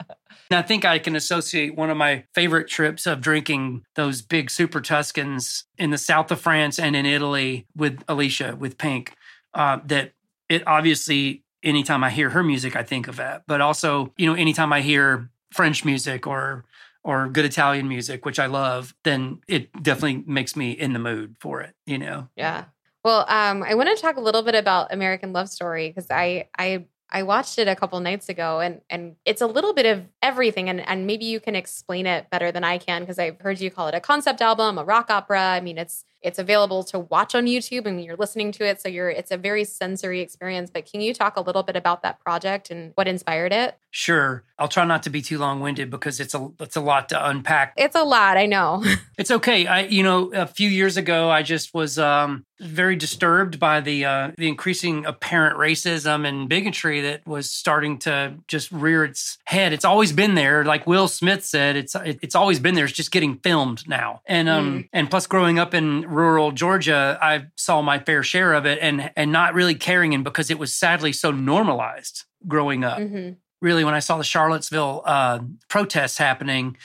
And 0.51 0.59
I 0.59 0.63
think 0.63 0.85
I 0.85 0.99
can 0.99 1.15
associate 1.15 1.77
one 1.77 1.91
of 1.91 1.97
my 1.97 2.25
favorite 2.35 2.69
trips 2.69 3.07
of 3.07 3.21
drinking 3.21 3.85
those 3.97 4.23
big 4.23 4.51
super 4.51 4.81
Tuscans 4.81 5.65
in 5.77 5.91
the 5.91 5.99
south 5.99 6.31
of 6.31 6.41
France 6.41 6.79
and 6.79 6.97
in 6.97 7.05
Italy 7.05 7.67
with 7.77 8.05
Alecia, 8.07 8.57
with 8.57 8.79
Pink. 8.79 9.15
Uh, 9.53 9.81
that 9.87 10.13
it 10.49 10.67
obviously, 10.67 11.45
anytime 11.63 12.03
I 12.03 12.11
hear 12.11 12.31
her 12.31 12.43
music, 12.43 12.77
I 12.77 12.83
think 12.83 13.09
of 13.09 13.17
that. 13.17 13.43
But 13.47 13.61
also, 13.61 14.13
you 14.17 14.27
know, 14.27 14.35
anytime 14.35 14.73
I 14.73 14.81
hear 14.81 15.31
French 15.53 15.85
music 15.85 16.27
or 16.27 16.65
or 17.05 17.29
good 17.29 17.45
Italian 17.45 17.89
music, 17.89 18.25
which 18.25 18.39
I 18.39 18.47
love, 18.47 18.95
then 19.05 19.41
it 19.49 19.71
definitely 19.83 20.25
makes 20.27 20.57
me 20.57 20.73
in 20.73 20.93
the 20.93 20.99
mood 20.99 21.37
for 21.41 21.61
it. 21.61 21.75
You 21.87 21.99
know, 21.99 22.29
Yeah. 22.37 22.65
Well, 23.05 23.25
um, 23.29 23.63
I 23.63 23.75
want 23.75 23.89
to 23.95 24.03
talk 24.03 24.17
a 24.17 24.21
little 24.21 24.43
bit 24.43 24.55
about 24.55 24.93
American 24.93 25.33
Love 25.33 25.49
Story 25.49 25.89
because 25.89 26.11
I 26.11 26.49
I 26.59 26.87
I 27.11 27.23
watched 27.23 27.59
it 27.59 27.69
a 27.69 27.75
couple 27.75 27.99
nights 28.01 28.29
ago 28.29 28.61
and 28.61 28.81
and 28.91 29.17
it's 29.25 29.41
a 29.41 29.47
little 29.47 29.73
bit 29.73 29.87
of 29.87 30.05
everything 30.23 30.69
and 30.69 30.81
and 30.87 31.07
maybe 31.07 31.25
you 31.25 31.41
can 31.41 31.55
explain 31.55 32.07
it 32.07 32.29
better 32.31 32.53
than 32.53 32.65
I 32.65 32.79
can 32.79 33.03
because 33.03 33.19
I've 33.19 33.41
heard 33.41 33.61
you 33.61 33.71
call 33.71 33.89
it 33.89 33.95
a 33.95 34.01
concept 34.01 34.43
album, 34.43 34.79
a 34.79 34.85
rock 34.85 35.11
opera. 35.11 35.41
I 35.41 35.61
mean, 35.61 35.79
it's 35.79 36.05
it's 36.23 36.39
available 36.39 36.83
to 36.85 36.99
watch 36.99 37.35
on 37.35 37.47
YouTube 37.47 37.87
and 37.87 38.03
you're 38.03 38.17
listening 38.17 38.53
to 38.53 38.67
it, 38.67 38.81
so 38.81 38.89
you're 38.89 39.11
it's 39.11 39.31
a 39.31 39.37
very 39.37 39.65
sensory 39.65 40.21
experience. 40.21 40.71
But 40.71 40.91
can 40.91 41.01
you 41.01 41.15
talk 41.15 41.37
a 41.37 41.41
little 41.41 41.63
bit 41.63 41.77
about 41.77 42.03
that 42.03 42.21
project 42.21 42.71
and 42.71 42.93
what 42.95 43.09
inspired 43.09 43.53
it? 43.53 43.77
sure. 43.91 44.45
I'll 44.61 44.69
try 44.69 44.85
not 44.85 45.05
to 45.05 45.11
be 45.11 45.23
too 45.23 45.39
long 45.39 45.61
winded 45.61 45.89
because 45.89 46.19
it's 46.19 46.35
a 46.35 46.49
it's 46.59 46.77
a 46.77 46.81
lot 46.81 47.11
to 47.11 47.29
unpack. 47.29 47.75
It's 47.77 47.95
a 47.95 48.03
lot, 48.03 48.37
I 48.37 48.47
know. 48.47 48.85
It's 49.19 49.33
okay. 49.33 49.67
I, 49.67 49.81
you 49.81 50.05
know, 50.05 50.31
a 50.33 50.47
few 50.47 50.69
years 50.69 50.97
ago, 50.97 51.29
I 51.29 51.43
just 51.43 51.75
was 51.75 51.99
um, 51.99 52.47
very 52.61 52.95
disturbed 52.95 53.59
by 53.59 53.81
the 53.81 54.05
uh, 54.05 54.31
the 54.39 54.47
increasing 54.47 55.05
apparent 55.07 55.59
racism 55.59 56.25
and 56.25 56.49
bigotry 56.49 57.01
that 57.01 57.27
was 57.27 57.51
starting 57.51 57.99
to 58.01 58.35
just 58.47 58.71
rear 58.71 59.05
its 59.05 59.39
head. 59.45 59.73
It's 59.73 59.85
always 59.85 60.13
been 60.13 60.37
there, 60.37 60.65
like 60.65 60.87
Will 60.87 61.09
Smith 61.09 61.45
said. 61.45 61.75
It's 61.75 61.97
it, 61.97 62.21
it's 62.23 62.37
always 62.37 62.61
been 62.61 62.77
there. 62.77 62.85
It's 62.85 62.95
just 62.95 63.11
getting 63.11 63.39
filmed 63.39 63.89
now. 63.89 64.23
And 64.25 64.49
um 64.49 64.89
and 64.93 65.11
plus, 65.11 65.27
growing 65.27 65.59
up 65.59 65.75
in 65.75 66.08
rural 66.09 66.53
Georgia, 66.53 67.19
I 67.21 67.47
saw 67.57 67.83
my 67.83 67.99
fair 67.99 68.23
share 68.23 68.55
of 68.55 68.67
it, 68.67 68.79
and 68.81 69.11
and 69.17 69.31
not 69.33 69.55
really 69.55 69.75
caring, 69.75 70.15
and 70.15 70.25
because 70.25 70.51
it 70.51 70.59
was 70.59 70.75
sadly 70.75 71.13
so 71.13 71.31
normalized 71.31 72.25
growing 72.47 72.85
up 72.85 72.99
hmm 72.99 73.31
really 73.61 73.85
when 73.85 73.95
I 73.95 73.99
saw 74.01 74.19
the 74.19 74.25
Charlottesville 74.25 75.03
uh, 75.05 75.41
protests 75.69 76.19
happening 76.19 76.77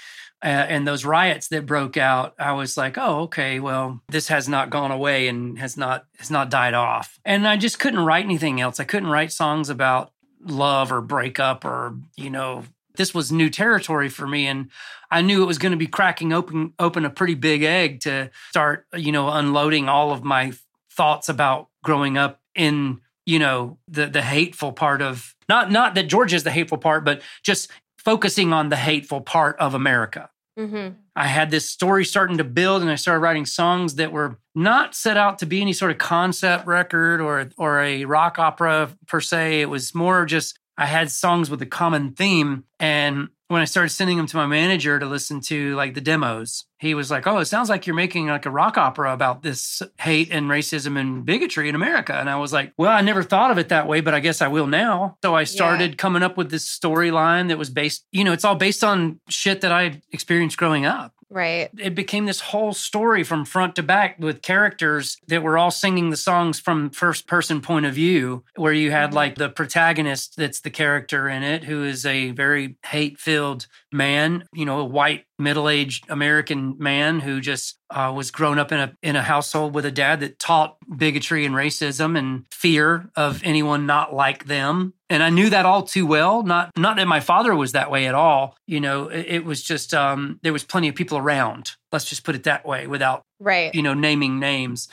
uh, 0.44 0.48
and 0.48 0.86
those 0.86 1.06
riots 1.06 1.48
that 1.50 1.66
broke 1.66 1.96
out, 1.96 2.34
I 2.38 2.52
was 2.54 2.76
like, 2.76 2.98
oh, 2.98 3.22
okay, 3.22 3.60
well, 3.60 4.02
this 4.10 4.28
has 4.28 4.50
not 4.50 4.70
gone 4.70 4.92
away 4.92 5.28
and 5.28 5.58
has 5.58 5.78
not 5.78 6.06
has 6.18 6.30
not 6.30 6.50
died 6.50 6.74
off. 6.74 7.20
And 7.24 7.48
I 7.48 7.56
just 7.58 7.80
couldn't 7.80 8.06
write 8.06 8.26
anything 8.26 8.60
else. 8.60 8.80
I 8.80 8.84
couldn't 8.84 9.10
write 9.10 9.32
songs 9.32 9.70
about 9.70 10.12
love 10.42 10.92
or 10.92 11.02
breakup 11.02 11.66
or 11.66 11.98
you 12.18 12.30
know. 12.30 12.64
This 12.96 13.14
was 13.14 13.32
new 13.32 13.50
territory 13.50 14.10
for 14.10 14.28
me, 14.28 14.48
and 14.48 14.70
I 15.10 15.22
knew 15.22 15.42
it 15.42 15.48
was 15.48 15.58
going 15.58 15.72
to 15.72 15.78
be 15.78 15.88
cracking 15.88 16.32
open 16.34 16.74
open 16.80 17.06
a 17.06 17.10
pretty 17.10 17.36
big 17.36 17.64
egg 17.64 18.02
to 18.02 18.30
start, 18.50 18.86
you 18.96 19.12
know, 19.12 19.30
unloading 19.30 19.90
all 19.90 20.12
of 20.12 20.24
my 20.24 20.54
thoughts 20.92 21.30
about 21.30 21.70
growing 21.84 22.18
up 22.18 22.40
in 22.56 23.00
you 23.26 23.40
know 23.40 23.78
the 23.88 24.08
the 24.08 24.22
hateful 24.22 24.72
part 24.72 25.02
of 25.02 25.36
not 25.50 25.72
not 25.72 25.96
that 25.96 26.04
Georgia 26.08 26.36
is 26.36 26.44
the 26.44 26.52
hateful 26.52 26.78
part, 26.78 27.04
but 27.04 27.22
just 27.44 27.72
focusing 27.98 28.54
on 28.54 28.70
the 28.70 28.76
hateful 28.76 29.22
part 29.22 29.58
of 29.60 29.74
America. 29.74 30.30
hmm 30.58 30.90
I 31.16 31.28
had 31.28 31.52
this 31.52 31.70
story 31.70 32.06
starting 32.06 32.38
to 32.40 32.44
build, 32.44 32.82
and 32.82 32.90
I 32.90 32.96
started 32.96 33.20
writing 33.20 33.46
songs 33.46 33.96
that 33.96 34.12
were 34.12 34.40
not 34.56 34.96
set 34.96 35.16
out 35.16 35.38
to 35.40 35.46
be 35.46 35.62
any 35.62 35.74
sort 35.74 35.92
of 35.92 36.00
concept 36.00 36.66
record 36.68 37.22
or 37.22 37.50
or 37.58 37.82
a 37.82 38.06
rock 38.06 38.40
opera 38.40 38.90
per 39.08 39.22
se. 39.22 39.62
It 39.62 39.70
was 39.70 39.94
more 39.94 40.26
just 40.26 40.60
I 40.78 40.86
had 40.86 41.12
songs 41.12 41.50
with 41.50 41.62
a 41.62 41.68
common 41.68 42.14
theme, 42.14 42.64
and 42.80 43.30
when 43.48 43.62
I 43.62 43.66
started 43.66 43.90
sending 43.90 44.18
them 44.18 44.26
to 44.26 44.38
my 44.38 44.48
manager 44.48 44.98
to 45.00 45.06
listen 45.06 45.40
to 45.42 45.76
like 45.76 45.94
the 45.94 46.02
demos, 46.02 46.66
he 46.80 46.96
was 46.96 47.12
like, 47.12 47.28
"Oh, 47.28 47.38
it 47.38 47.46
sounds 47.46 47.70
like 47.70 47.86
you're 47.86 47.96
making 47.96 48.28
like 48.28 48.48
a 48.48 48.50
rock 48.50 48.78
opera 48.78 49.14
about 49.14 49.44
this 49.44 49.84
hate 50.00 50.32
and 50.32 50.50
racism 50.50 51.00
and 51.00 51.24
bigotry 51.24 51.70
in 51.70 51.76
America." 51.76 52.14
And 52.16 52.30
I 52.30 52.38
was 52.38 52.52
like, 52.52 52.74
"Well, 52.78 52.92
I 52.92 53.02
never 53.02 53.22
thought 53.22 53.52
of 53.52 53.60
it 53.60 53.70
that 53.70 53.88
way, 53.88 54.02
but 54.02 54.16
I 54.16 54.20
guess 54.20 54.42
I 54.42 54.48
will 54.48 54.68
now." 54.68 55.18
So 55.24 55.36
I 55.36 55.44
started 55.44 55.98
coming 55.98 56.24
up 56.24 56.36
with 56.38 56.50
this 56.50 56.66
storyline 56.68 57.50
that 57.50 57.60
was 57.60 57.70
based, 57.70 58.06
you 58.12 58.24
know, 58.24 58.34
it's 58.34 58.46
all 58.46 58.56
based 58.56 58.84
on 58.84 59.20
shit 59.30 59.62
that 59.62 59.72
I 59.72 60.02
experienced 60.12 60.58
growing 60.58 60.86
up. 60.86 61.14
Right. 61.34 61.72
It 61.80 61.96
became 61.96 62.28
this 62.28 62.42
whole 62.42 62.74
story 62.74 63.24
from 63.24 63.44
front 63.44 63.76
to 63.78 63.84
back 63.84 64.20
with 64.20 64.44
characters 64.44 65.18
that 65.28 65.42
were 65.42 65.58
all 65.58 65.72
singing 65.72 66.12
the 66.12 66.16
songs 66.16 66.60
from 66.60 66.92
first 66.92 67.26
person 67.26 67.60
point 67.60 67.88
of 67.88 67.96
view, 67.96 68.44
where 68.56 68.72
you 68.72 68.92
had 68.92 69.10
Mhm. 69.12 69.14
like 69.16 69.36
the 69.36 69.50
protagonist 69.50 70.36
that's 70.38 70.60
the 70.62 70.70
character 70.70 71.28
in 71.28 71.42
it, 71.42 71.64
who 71.64 71.84
is 71.84 72.06
a 72.06 72.30
very 72.32 72.76
hate 72.86 73.20
filled 73.20 73.66
man, 73.92 74.44
you 74.54 74.64
know, 74.64 74.80
a 74.80 74.86
white 74.86 75.26
middle 75.40 75.68
aged 75.68 76.06
American 76.08 76.76
man 76.78 77.22
who 77.22 77.42
just 77.42 77.80
uh, 77.96 78.12
was 78.12 78.32
grown 78.32 78.58
up 78.60 78.72
in 78.72 78.80
a 78.80 78.96
in 79.02 79.16
a 79.16 79.22
household 79.22 79.74
with 79.74 79.86
a 79.86 79.92
dad 79.92 80.20
that 80.22 80.40
taught 80.40 80.78
bigotry 80.98 81.46
and 81.46 81.56
racism 81.56 82.18
and 82.18 82.46
fear 82.52 83.10
of 83.16 83.42
anyone 83.44 83.86
not 83.86 84.14
like 84.14 84.46
them. 84.46 84.94
And 85.10 85.22
I 85.22 85.30
knew 85.30 85.50
that 85.52 85.66
all 85.66 85.84
too 85.84 86.06
well. 86.08 86.44
Not 86.44 86.72
not 86.78 86.98
that 86.98 87.08
my 87.08 87.20
father 87.20 87.54
was 87.56 87.72
that 87.74 87.92
way 87.92 88.08
at 88.08 88.16
all. 88.16 88.56
You 88.68 88.80
know, 88.80 89.08
it, 89.10 89.26
it 89.28 89.46
was 89.46 89.62
just 89.62 89.94
um, 89.94 90.40
there 90.44 90.54
was 90.54 90.64
plenty 90.64 90.88
of 90.90 90.96
people 90.96 91.18
around. 91.18 91.74
Let's 91.92 92.06
just 92.06 92.24
put 92.24 92.36
it 92.36 92.44
that 92.44 92.66
way, 92.66 92.88
without 92.88 93.22
Right. 93.40 93.74
you 93.76 93.82
know 93.82 93.94
naming 93.94 94.40
names. 94.40 94.88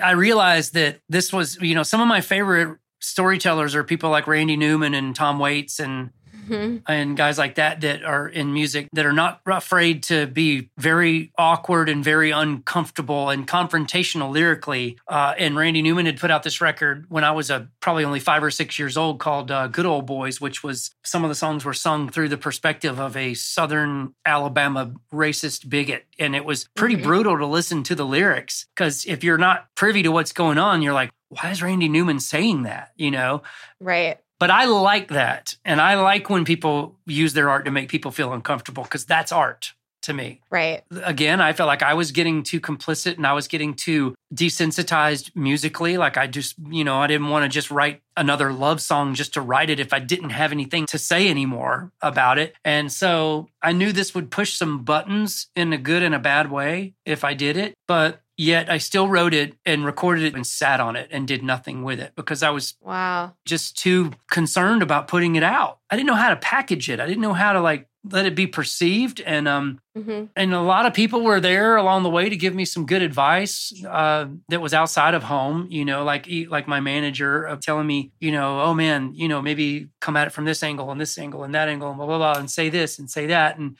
I 0.00 0.12
realized 0.12 0.74
that 0.74 1.00
this 1.08 1.32
was 1.32 1.56
you 1.60 1.74
know 1.74 1.82
some 1.82 2.00
of 2.00 2.08
my 2.08 2.20
favorite 2.20 2.78
storytellers 3.00 3.74
are 3.74 3.84
people 3.84 4.10
like 4.10 4.26
Randy 4.26 4.56
Newman 4.56 4.94
and 4.94 5.14
Tom 5.14 5.38
Waits 5.38 5.78
and 5.78 6.10
Mhm. 6.48 6.82
and 6.88 7.16
guys 7.16 7.38
like 7.38 7.54
that 7.56 7.80
that 7.82 8.04
are 8.04 8.28
in 8.28 8.52
music 8.52 8.88
that 8.92 9.06
are 9.06 9.12
not 9.12 9.40
afraid 9.46 10.02
to 10.04 10.26
be 10.26 10.70
very 10.78 11.32
awkward 11.38 11.88
and 11.88 12.02
very 12.04 12.30
uncomfortable 12.30 13.30
and 13.30 13.46
confrontational 13.46 14.30
lyrically. 14.32 14.98
Uh, 15.08 15.34
and 15.38 15.56
Randy 15.56 15.82
Newman 15.82 16.06
had 16.06 16.18
put 16.20 16.30
out 16.30 16.42
this 16.42 16.60
record 16.60 17.06
when 17.08 17.24
I 17.24 17.30
was 17.32 17.50
a 17.50 17.68
probably 17.80 18.04
only 18.04 18.20
five 18.20 18.42
or 18.42 18.50
six 18.50 18.78
years 18.78 18.96
old 18.96 19.18
called 19.20 19.50
uh, 19.50 19.66
"Good 19.68 19.86
Old 19.86 20.06
Boys," 20.06 20.40
which 20.40 20.62
was 20.62 20.90
some 21.04 21.24
of 21.24 21.28
the 21.28 21.34
songs 21.34 21.64
were 21.64 21.74
sung 21.74 22.08
through 22.08 22.28
the 22.28 22.36
perspective 22.38 22.98
of 22.98 23.16
a 23.16 23.34
Southern 23.34 24.14
Alabama 24.24 24.92
racist 25.12 25.68
bigot, 25.68 26.06
and 26.18 26.34
it 26.36 26.44
was 26.44 26.68
pretty 26.76 26.96
Mhm. 26.96 27.02
brutal 27.04 27.38
to 27.38 27.46
listen 27.46 27.82
to 27.84 27.94
the 27.94 28.06
lyrics 28.06 28.66
because 28.74 29.04
if 29.06 29.22
you're 29.24 29.38
not 29.38 29.66
privy 29.74 30.02
to 30.02 30.10
what's 30.10 30.32
going 30.32 30.58
on, 30.58 30.82
you're 30.82 30.92
like, 30.94 31.10
why 31.28 31.50
is 31.50 31.62
Randy 31.62 31.88
Newman 31.88 32.20
saying 32.20 32.62
that? 32.64 32.92
You 32.96 33.10
know, 33.10 33.42
Right. 33.80 34.18
But 34.38 34.50
I 34.50 34.64
like 34.66 35.08
that. 35.08 35.56
And 35.64 35.80
I 35.80 35.94
like 36.00 36.30
when 36.30 36.44
people 36.44 36.96
use 37.06 37.32
their 37.32 37.50
art 37.50 37.64
to 37.64 37.70
make 37.70 37.88
people 37.88 38.10
feel 38.10 38.32
uncomfortable 38.32 38.82
because 38.82 39.04
that's 39.04 39.32
art 39.32 39.74
to 40.04 40.12
me. 40.12 40.40
Right. 40.50 40.82
Again, 41.02 41.40
I 41.40 41.54
felt 41.54 41.66
like 41.66 41.82
I 41.82 41.94
was 41.94 42.12
getting 42.12 42.42
too 42.42 42.60
complicit 42.60 43.16
and 43.16 43.26
I 43.26 43.32
was 43.32 43.48
getting 43.48 43.74
too 43.74 44.14
desensitized 44.34 45.34
musically. 45.34 45.96
Like 45.96 46.16
I 46.16 46.26
just, 46.26 46.56
you 46.70 46.84
know, 46.84 46.98
I 46.98 47.06
didn't 47.06 47.28
want 47.28 47.44
to 47.44 47.48
just 47.48 47.70
write 47.70 48.02
another 48.16 48.52
love 48.52 48.80
song 48.80 49.14
just 49.14 49.34
to 49.34 49.40
write 49.40 49.70
it 49.70 49.80
if 49.80 49.92
I 49.92 49.98
didn't 49.98 50.30
have 50.30 50.52
anything 50.52 50.86
to 50.86 50.98
say 50.98 51.28
anymore 51.28 51.90
about 52.02 52.38
it. 52.38 52.54
And 52.64 52.92
so 52.92 53.48
I 53.62 53.72
knew 53.72 53.92
this 53.92 54.14
would 54.14 54.30
push 54.30 54.52
some 54.52 54.84
buttons 54.84 55.48
in 55.56 55.72
a 55.72 55.78
good 55.78 56.02
and 56.02 56.14
a 56.14 56.18
bad 56.18 56.50
way 56.50 56.94
if 57.06 57.24
I 57.24 57.34
did 57.34 57.56
it. 57.56 57.74
But 57.88 58.20
yet 58.36 58.70
I 58.70 58.78
still 58.78 59.08
wrote 59.08 59.34
it 59.34 59.56
and 59.64 59.84
recorded 59.84 60.24
it 60.24 60.34
and 60.34 60.46
sat 60.46 60.80
on 60.80 60.96
it 60.96 61.08
and 61.10 61.26
did 61.28 61.42
nothing 61.42 61.82
with 61.82 62.00
it 62.00 62.12
because 62.16 62.42
I 62.42 62.50
was 62.50 62.74
Wow. 62.80 63.34
just 63.44 63.76
too 63.78 64.12
concerned 64.30 64.82
about 64.82 65.08
putting 65.08 65.36
it 65.36 65.42
out. 65.42 65.78
I 65.90 65.96
didn't 65.96 66.08
know 66.08 66.14
how 66.14 66.30
to 66.30 66.36
package 66.36 66.88
it. 66.90 67.00
I 67.00 67.06
didn't 67.06 67.22
know 67.22 67.32
how 67.34 67.52
to 67.52 67.60
like 67.60 67.88
let 68.10 68.26
it 68.26 68.34
be 68.34 68.46
perceived. 68.46 69.20
And 69.20 69.48
um 69.48 69.80
hmm 69.96 70.24
and 70.36 70.52
a 70.52 70.60
lot 70.60 70.84
of 70.84 70.92
people 70.94 71.22
were 71.22 71.40
there 71.40 71.76
along 71.76 72.02
the 72.02 72.10
way 72.10 72.28
to 72.28 72.36
give 72.36 72.54
me 72.54 72.64
some 72.64 72.86
good 72.86 73.02
advice 73.02 73.72
uh, 73.88 74.26
that 74.48 74.60
was 74.60 74.74
outside 74.74 75.14
of 75.14 75.22
home. 75.22 75.68
You 75.70 75.84
know, 75.84 76.02
like 76.04 76.26
like 76.48 76.66
my 76.66 76.80
manager 76.80 77.44
of 77.44 77.60
telling 77.60 77.86
me, 77.86 78.10
you 78.20 78.32
know, 78.32 78.60
oh 78.60 78.74
man, 78.74 79.12
you 79.14 79.28
know, 79.28 79.40
maybe 79.40 79.88
come 80.00 80.16
at 80.16 80.26
it 80.26 80.30
from 80.30 80.44
this 80.44 80.62
angle 80.62 80.90
and 80.90 81.00
this 81.00 81.16
angle 81.18 81.44
and 81.44 81.54
that 81.54 81.68
angle 81.68 81.88
and 81.88 81.96
blah 81.96 82.06
blah 82.06 82.18
blah 82.18 82.38
and 82.38 82.50
say 82.50 82.68
this 82.68 82.98
and 82.98 83.08
say 83.08 83.26
that 83.26 83.58
and 83.58 83.76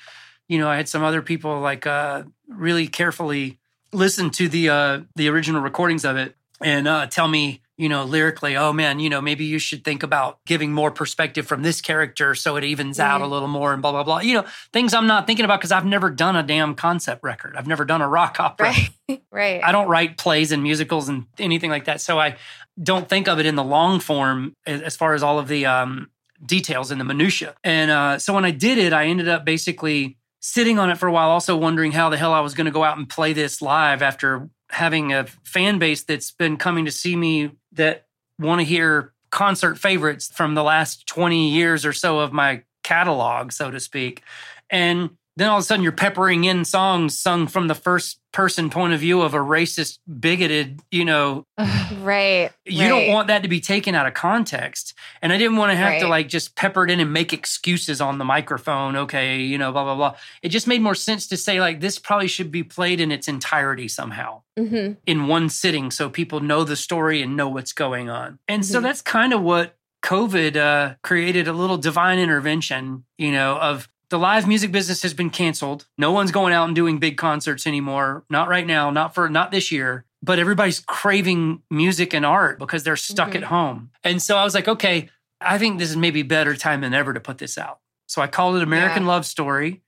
you 0.49 0.59
know, 0.59 0.69
I 0.69 0.77
had 0.77 0.89
some 0.89 1.03
other 1.03 1.23
people 1.23 1.61
like 1.61 1.87
uh, 1.87 2.23
really 2.49 2.87
carefully 2.87 3.59
listen 3.95 4.31
to 4.31 4.49
the 4.49 4.69
uh, 4.69 5.01
the 5.17 5.29
original 5.29 5.61
recordings 5.61 6.05
of 6.05 6.17
it 6.17 6.37
and 6.61 6.87
uh, 6.87 7.07
tell 7.07 7.29
me, 7.29 7.61
you 7.77 7.89
know, 7.89 8.05
lyrically, 8.05 8.57
oh 8.57 8.73
man, 8.73 9.01
you 9.01 9.11
know, 9.11 9.21
maybe 9.21 9.45
you 9.45 9.59
should 9.59 9.85
think 9.85 10.03
about 10.03 10.39
giving 10.47 10.73
more 10.73 10.91
perspective 10.91 11.47
from 11.47 11.63
this 11.63 11.81
character 11.81 12.35
so 12.35 12.57
it 12.57 12.65
evens 12.65 13.01
out 13.01 13.21
a 13.21 13.27
little 13.27 13.49
more 13.49 13.73
and 13.73 13.83
blah 13.83 13.93
blah 13.93 14.05
blah. 14.05 14.21
You 14.21 14.35
know, 14.35 14.45
things 14.73 14.95
I'm 14.95 15.07
not 15.07 15.27
thinking 15.27 15.45
about 15.45 15.61
because 15.61 15.73
I've 15.73 15.87
never 15.87 16.11
done 16.11 16.37
a 16.37 16.43
damn 16.43 16.75
concept 16.75 17.23
record. 17.25 17.57
I've 17.57 17.67
never 17.67 17.85
done 17.85 18.03
a 18.03 18.09
rock 18.09 18.39
opera. 18.39 18.73
Right. 19.09 19.23
right. 19.31 19.65
I 19.65 19.73
don't 19.73 19.89
write 19.89 20.17
plays 20.17 20.53
and 20.53 20.63
musicals 20.63 21.09
and 21.09 21.27
anything 21.39 21.71
like 21.71 21.87
that. 21.87 22.01
So 22.01 22.19
I 22.19 22.37
don't 22.81 23.09
think 23.09 23.29
of 23.29 23.39
it 23.39 23.47
in 23.47 23.55
the 23.55 23.65
long 23.65 24.01
form 24.01 24.55
as 24.67 24.81
as 24.83 24.97
far 24.97 25.15
as 25.15 25.23
all 25.23 25.39
of 25.39 25.49
the 25.49 25.67
um, 25.67 26.11
details 26.45 26.91
and 26.91 27.01
the 27.01 27.05
minutia. 27.05 27.55
And 27.65 27.91
uh, 27.91 28.19
so 28.19 28.35
when 28.35 28.45
I 28.45 28.51
did 28.51 28.79
it, 28.79 28.93
I 28.93 29.07
ended 29.07 29.29
up 29.29 29.45
basically 29.45 30.17
sitting 30.45 30.79
on 30.79 30.91
it 30.91 30.99
for 30.99 31.09
a 31.09 31.13
while, 31.13 31.31
also 31.31 31.57
wondering 31.57 31.91
how 31.91 32.11
the 32.11 32.19
hell 32.19 32.35
I 32.35 32.41
was 32.41 32.53
going 32.53 32.67
to 32.67 32.71
go 32.71 32.85
out 32.85 32.99
and 32.99 33.09
play 33.09 33.33
this 33.33 33.63
live 33.63 34.03
after 34.03 34.51
having 34.69 35.11
a 35.11 35.25
fan 35.43 35.79
base 35.79 36.03
that's 36.03 36.33
been 36.33 36.59
coming 36.59 36.85
to 36.85 36.93
see 36.93 37.17
me 37.17 37.53
that 37.73 38.05
want 38.39 38.61
to 38.61 38.65
hear 38.65 39.15
concert 39.31 39.79
favorites 39.79 40.31
from 40.35 40.55
the 40.55 40.63
last 40.63 41.07
20 41.07 41.49
years 41.49 41.87
or 41.87 41.95
so 41.95 42.19
of 42.19 42.35
my 42.35 42.63
catalog, 42.83 43.53
so 43.53 43.71
to 43.71 43.81
speak. 43.81 44.23
And 44.69 45.17
then 45.37 45.49
all 45.49 45.59
of 45.59 45.63
a 45.63 45.65
sudden 45.67 45.83
you're 45.83 45.93
peppering 45.93 46.45
in 46.45 46.65
songs 46.65 47.19
sung 47.19 47.47
from 47.47 47.67
the 47.69 47.75
first 47.75 48.21
person 48.33 48.69
point 48.69 48.93
of 48.93 48.99
view 49.01 49.23
of 49.23 49.33
a 49.35 49.39
racist, 49.39 49.99
bigoted, 50.21 50.81
you 50.91 51.05
know, 51.05 51.45
right. 52.01 52.51
you 52.65 52.89
don't 52.89 53.09
want 53.09 53.29
that 53.29 53.43
to 53.43 53.49
be 53.49 53.61
taken 53.61 53.95
out 53.95 54.07
of 54.07 54.15
context. 54.15 54.93
And 55.23 55.33
I 55.33 55.39
didn't 55.39 55.57
want 55.57 55.71
to 55.71 55.77
have 55.77 56.01
to 56.01 56.09
like 56.09 56.29
just 56.29 56.57
pepper 56.57 56.85
it 56.85 56.91
in 56.91 56.99
and 57.01 57.13
make 57.13 57.33
excuses 57.33 58.01
on 58.01 58.19
the 58.19 58.25
microphone. 58.25 58.97
Okay, 58.97 59.41
you 59.41 59.57
know, 59.59 59.71
blah, 59.73 59.85
blah, 59.85 59.95
blah. 59.95 60.17
It 60.43 60.49
just 60.49 60.67
made 60.67 60.83
more 60.83 60.95
sense 60.97 61.27
to 61.29 61.37
say, 61.37 61.61
like, 61.61 61.81
this 61.81 61.99
probably 61.99 62.29
should 62.29 62.51
be 62.51 62.63
played 62.65 63.01
in 63.01 63.13
its 63.13 63.29
entirety 63.29 63.87
somehow 63.89 64.43
Mhm. 64.59 64.97
in 65.07 65.27
one 65.29 65.49
sitting 65.49 65.91
so 65.91 66.09
people 66.11 66.41
know 66.41 66.65
the 66.65 66.77
story 66.77 67.23
and 67.23 67.37
know 67.37 67.49
what's 67.49 67.73
going 67.73 68.09
on. 68.11 68.39
And 68.49 68.65
so 68.65 68.79
Mhm. 68.81 68.83
that's 68.83 69.01
kind 69.03 69.33
of 69.33 69.43
what 69.43 69.77
COVID 70.05 70.57
uh, 70.57 70.95
created 71.03 71.49
a 71.49 71.53
little 71.53 71.79
divine 71.79 72.19
intervention, 72.19 73.05
you 73.17 73.33
know, 73.33 73.57
of 73.57 73.89
the 74.15 74.19
live 74.21 74.47
music 74.47 74.71
business 74.71 75.03
has 75.03 75.13
been 75.13 75.29
canceled. 75.29 75.87
No 75.99 76.13
one's 76.13 76.31
going 76.31 76.53
out 76.53 76.67
and 76.67 76.77
doing 76.77 76.99
big 77.01 77.17
concerts 77.17 77.67
anymore. 77.67 78.25
Not 78.31 78.47
right 78.49 78.65
now, 78.65 78.91
not 78.91 79.13
for 79.13 79.29
not 79.29 79.51
this 79.51 79.73
year. 79.73 80.05
But 80.23 80.39
everybody's 80.39 80.79
craving 80.79 81.63
music 81.69 82.15
and 82.15 82.25
art 82.25 82.61
because 82.61 82.85
they're 82.85 82.95
stuck 82.95 83.31
Mhm. 83.31 83.35
at 83.39 83.43
home. 83.45 83.91
And 84.05 84.23
so 84.23 84.37
I 84.37 84.45
was 84.45 84.55
like, 84.55 84.69
okay, 84.69 85.09
I 85.41 85.59
think 85.59 85.81
this 85.81 85.91
is 85.91 85.97
maybe 85.97 86.23
better 86.23 86.55
time 86.55 86.81
than 86.83 86.95
ever 86.95 87.13
to 87.13 87.19
put 87.19 87.39
this 87.39 87.59
out. 87.59 87.81
So 88.07 88.23
I 88.23 88.29
called 88.29 88.55
it 88.55 88.63
American 88.63 89.03
Yeah. 89.03 89.09
Love 89.09 89.27
Story. 89.27 89.83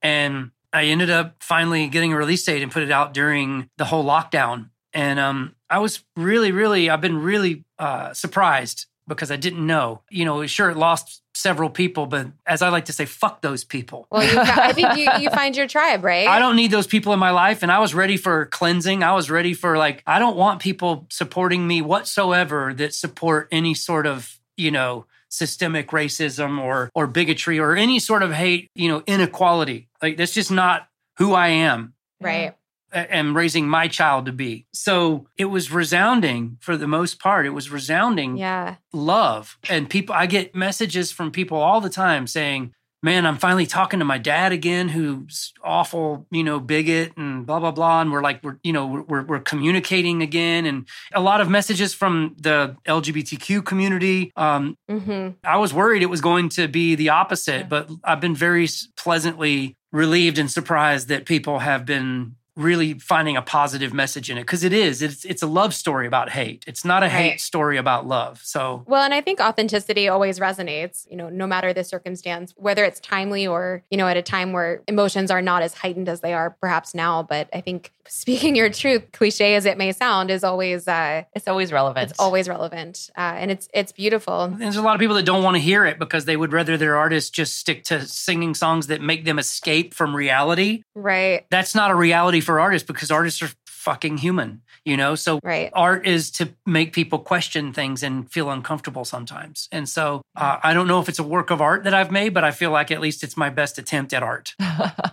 And 0.00 0.52
I 0.72 0.84
ended 0.84 1.10
up 1.10 1.36
finally 1.40 1.86
getting 1.88 2.14
a 2.14 2.16
release 2.16 2.44
date 2.46 2.62
and 2.62 2.72
put 2.72 2.82
it 2.82 2.90
out 2.90 3.12
during 3.12 3.68
the 3.76 3.84
whole 3.84 4.06
lockdown. 4.06 4.70
And 4.94 5.20
um, 5.20 5.54
I 5.68 5.80
was 5.80 6.02
really, 6.16 6.50
really, 6.50 6.88
I've 6.88 7.02
been 7.02 7.18
really 7.18 7.66
uh, 7.78 8.14
surprised 8.14 8.86
because 9.06 9.30
I 9.30 9.36
didn't 9.36 9.66
know. 9.66 10.02
You 10.10 10.24
know, 10.24 10.46
sure, 10.46 10.70
it 10.70 10.76
lost 10.76 11.22
several 11.34 11.70
people, 11.70 12.06
but 12.06 12.28
as 12.46 12.62
I 12.62 12.70
like 12.70 12.86
to 12.86 12.92
say, 12.92 13.04
fuck 13.04 13.42
those 13.42 13.64
people. 13.64 14.06
Well, 14.10 14.24
you, 14.24 14.38
I 14.38 14.72
think 14.72 14.96
you, 14.96 15.08
you 15.20 15.30
find 15.30 15.56
your 15.56 15.66
tribe, 15.66 16.04
right? 16.04 16.26
I 16.36 16.38
don't 16.38 16.56
need 16.56 16.70
those 16.70 16.86
people 16.86 17.12
in 17.12 17.18
my 17.18 17.30
life. 17.30 17.62
And 17.62 17.70
I 17.70 17.78
was 17.78 17.94
ready 17.94 18.16
for 18.16 18.46
cleansing. 18.46 19.02
I 19.02 19.14
was 19.14 19.30
ready 19.30 19.52
for, 19.54 19.76
like, 19.76 20.02
I 20.06 20.18
don't 20.18 20.36
want 20.36 20.60
people 20.60 21.06
supporting 21.10 21.66
me 21.66 21.82
whatsoever 21.82 22.72
that 22.74 22.94
support 22.94 23.48
any 23.52 23.74
sort 23.74 24.06
of, 24.06 24.38
you 24.56 24.70
know, 24.70 25.06
systemic 25.28 25.88
racism 25.88 26.58
or 26.58 26.88
or 26.94 27.06
bigotry 27.06 27.58
or 27.58 27.74
any 27.76 27.98
sort 27.98 28.22
of 28.22 28.32
hate, 28.32 28.70
you 28.74 28.88
know, 28.88 29.02
inequality. 29.06 29.88
Like 30.00 30.16
that's 30.16 30.32
just 30.32 30.52
not 30.52 30.88
who 31.18 31.34
I 31.34 31.48
am 31.48 31.94
Right. 32.20 32.54
Am 32.92 33.36
raising 33.36 33.68
my 33.68 33.88
child 33.88 34.26
to 34.26 34.32
be. 34.32 34.66
So 34.72 35.26
it 35.36 35.46
was 35.46 35.70
resounding 35.72 36.58
for 36.60 36.76
the 36.76 36.86
most 36.88 37.18
part. 37.18 37.46
It 37.46 37.50
was 37.50 37.70
resounding 37.70 38.36
Yeah. 38.36 38.76
love. 38.92 39.58
And 39.68 39.88
people, 39.90 40.14
I 40.14 40.26
get 40.26 40.54
messages 40.54 41.10
from 41.12 41.30
people 41.30 41.58
all 41.58 41.80
the 41.80 41.90
time 41.90 42.26
saying, 42.26 42.72
Man, 43.02 43.26
I'm 43.26 43.36
finally 43.36 43.66
talking 43.66 44.00
to 44.00 44.04
my 44.04 44.18
dad 44.18 44.50
again, 44.52 44.88
who's 44.88 45.52
awful, 45.62 46.26
you 46.32 46.42
know, 46.42 46.58
bigot 46.58 47.12
and 47.16 47.46
blah 47.46 47.60
blah 47.60 47.70
blah. 47.70 48.00
And 48.00 48.10
we're 48.10 48.22
like, 48.22 48.42
we're 48.42 48.56
you 48.64 48.72
know, 48.72 49.04
we're 49.06 49.22
we're 49.22 49.38
communicating 49.38 50.22
again, 50.22 50.64
and 50.66 50.88
a 51.12 51.20
lot 51.20 51.40
of 51.40 51.48
messages 51.48 51.94
from 51.94 52.34
the 52.40 52.74
LGBTQ 52.88 53.64
community. 53.64 54.32
Um, 54.34 54.76
hmm 54.88 55.28
I 55.44 55.58
was 55.58 55.72
worried 55.74 56.02
it 56.02 56.06
was 56.06 56.22
going 56.22 56.48
to 56.50 56.66
be 56.66 56.94
the 56.96 57.10
opposite, 57.10 57.68
but 57.68 57.88
I've 58.02 58.20
been 58.20 58.34
very 58.34 58.66
pleasantly 58.96 59.76
relieved 59.92 60.38
and 60.38 60.50
surprised 60.50 61.06
that 61.08 61.26
people 61.26 61.60
have 61.60 61.84
been 61.86 62.34
really 62.56 62.94
finding 62.94 63.36
a 63.36 63.42
positive 63.42 63.92
message 63.92 64.30
in 64.30 64.38
it 64.38 64.42
because 64.42 64.64
it 64.64 64.72
is. 64.72 65.02
It's 65.02 65.24
it's 65.24 65.42
a 65.42 65.46
love 65.46 65.74
story 65.74 66.06
about 66.06 66.30
hate. 66.30 66.64
It's 66.66 66.84
not 66.84 67.02
a 67.02 67.08
hate 67.08 67.30
Right. 67.32 67.40
story 67.40 67.76
about 67.76 68.06
love. 68.06 68.40
So 68.42 68.82
Well, 68.86 69.02
and 69.02 69.12
I 69.12 69.20
think 69.20 69.40
authenticity 69.40 70.08
always 70.08 70.38
resonates, 70.38 71.06
you 71.10 71.16
know, 71.16 71.28
no 71.28 71.46
matter 71.46 71.72
the 71.74 71.84
circumstance, 71.84 72.54
whether 72.56 72.84
it's 72.84 72.98
timely 73.00 73.46
or, 73.46 73.82
you 73.90 73.98
know, 73.98 74.08
at 74.08 74.16
a 74.16 74.22
time 74.22 74.52
where 74.52 74.82
emotions 74.88 75.30
are 75.30 75.42
not 75.42 75.62
as 75.62 75.74
heightened 75.74 76.08
as 76.08 76.20
they 76.22 76.32
are 76.32 76.56
perhaps 76.60 76.94
now. 76.94 77.22
But 77.22 77.48
I 77.52 77.60
think 77.60 77.92
speaking 78.08 78.56
your 78.56 78.70
truth, 78.70 79.10
cliche 79.12 79.54
as 79.54 79.64
it 79.66 79.78
may 79.78 79.92
sound, 79.92 80.30
is 80.30 80.44
always 80.44 80.86
uh 80.88 81.22
It's 81.34 81.48
always 81.48 81.72
relevant. 81.72 82.10
it's 82.10 82.18
always 82.18 82.48
relevant. 82.48 83.10
Uh, 83.16 83.20
and 83.36 83.50
it's 83.50 83.68
it's 83.74 83.92
beautiful. 83.92 84.48
there's 84.58 84.76
a 84.76 84.82
lot 84.82 84.94
of 84.94 85.00
people 85.00 85.16
that 85.16 85.24
don't 85.26 85.42
want 85.42 85.54
to 85.56 85.60
hear 85.60 85.84
it 85.86 85.98
because 85.98 86.24
they 86.24 86.36
would 86.36 86.52
rather 86.52 86.76
their 86.76 86.96
artists 86.96 87.30
just 87.30 87.56
stick 87.56 87.84
to 87.84 88.06
singing 88.06 88.54
songs 88.54 88.86
that 88.88 89.00
make 89.00 89.24
them 89.24 89.38
escape 89.38 89.94
from 89.94 90.14
reality. 90.14 90.82
Right. 90.94 91.46
That's 91.50 91.74
not 91.74 91.90
a 91.90 91.94
reality 91.94 92.40
for 92.40 92.60
artists 92.60 92.86
because 92.86 93.10
artists 93.10 93.42
are 93.42 93.50
fucking 93.86 94.18
human, 94.18 94.62
you 94.84 94.96
know? 94.96 95.14
So 95.14 95.38
Right. 95.44 95.70
art 95.72 96.08
is 96.08 96.28
to 96.32 96.48
make 96.66 96.92
people 96.92 97.20
question 97.20 97.72
things 97.72 98.02
and 98.02 98.28
feel 98.28 98.50
uncomfortable 98.50 99.04
sometimes. 99.04 99.68
And 99.70 99.88
so 99.88 100.22
uh, 100.34 100.58
I 100.68 100.74
don't 100.74 100.88
know 100.88 101.00
if 101.00 101.08
it's 101.08 101.20
a 101.20 101.28
work 101.36 101.50
of 101.52 101.60
art 101.60 101.84
that 101.84 101.94
I've 101.94 102.10
made, 102.10 102.34
but 102.34 102.42
I 102.42 102.50
feel 102.50 102.72
like 102.72 102.90
at 102.90 103.00
least 103.00 103.22
it's 103.22 103.36
my 103.36 103.48
best 103.48 103.78
attempt 103.78 104.12
at 104.12 104.22
art. 104.22 104.54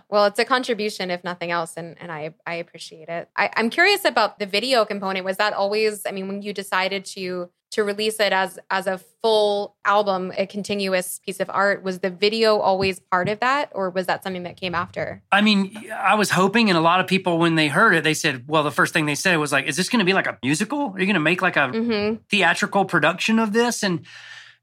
Well, 0.09 0.25
it's 0.25 0.37
a 0.37 0.45
contribution, 0.45 1.09
if 1.09 1.23
nothing 1.23 1.49
else, 1.49 1.73
and, 1.75 1.97
and 1.99 2.11
I, 2.11 2.35
I 2.45 2.55
appreciate 2.55 3.09
it. 3.09 3.29
I, 3.35 3.49
I'm 3.57 3.71
curious 3.71 4.05
about 4.05 4.37
the 4.37 4.45
video 4.45 4.85
component. 4.85 5.25
Was 5.25 5.37
that 5.37 5.53
always, 5.53 6.05
I 6.05 6.11
mean, 6.11 6.27
when 6.27 6.43
you 6.43 6.53
decided 6.53 7.03
to 7.17 7.49
to 7.73 7.83
release 7.83 8.19
it 8.19 8.33
as 8.33 8.57
as 8.69 8.87
a 8.87 8.99
full 9.21 9.75
album, 9.85 10.33
a 10.37 10.45
continuous 10.45 11.19
piece 11.19 11.39
of 11.39 11.49
art, 11.49 11.83
was 11.83 11.99
the 11.99 12.09
video 12.09 12.57
always 12.57 12.99
part 12.99 13.29
of 13.29 13.39
that, 13.39 13.69
or 13.73 13.89
was 13.89 14.07
that 14.07 14.23
something 14.23 14.43
that 14.43 14.57
came 14.57 14.75
after? 14.75 15.21
I 15.31 15.41
mean, 15.41 15.91
I 15.95 16.15
was 16.15 16.31
hoping, 16.31 16.69
and 16.69 16.77
a 16.77 16.81
lot 16.81 16.99
of 16.99 17.07
people, 17.07 17.37
when 17.37 17.55
they 17.55 17.67
heard 17.67 17.95
it, 17.95 18.03
they 18.03 18.13
said, 18.13 18.45
well, 18.47 18.63
the 18.63 18.71
first 18.71 18.93
thing 18.93 19.05
they 19.05 19.15
said 19.15 19.37
was 19.37 19.51
like, 19.51 19.65
is 19.65 19.75
this 19.75 19.89
going 19.89 19.99
to 19.99 20.05
be 20.05 20.13
like 20.13 20.27
a 20.27 20.37
musical? 20.43 20.91
Are 20.93 20.99
you 20.99 21.05
going 21.05 21.13
to 21.13 21.19
make 21.19 21.41
like 21.41 21.55
a 21.55 21.69
mm-hmm. 21.69 22.15
theatrical 22.29 22.85
production 22.85 23.39
of 23.39 23.53
this? 23.53 23.83
And 23.83 24.05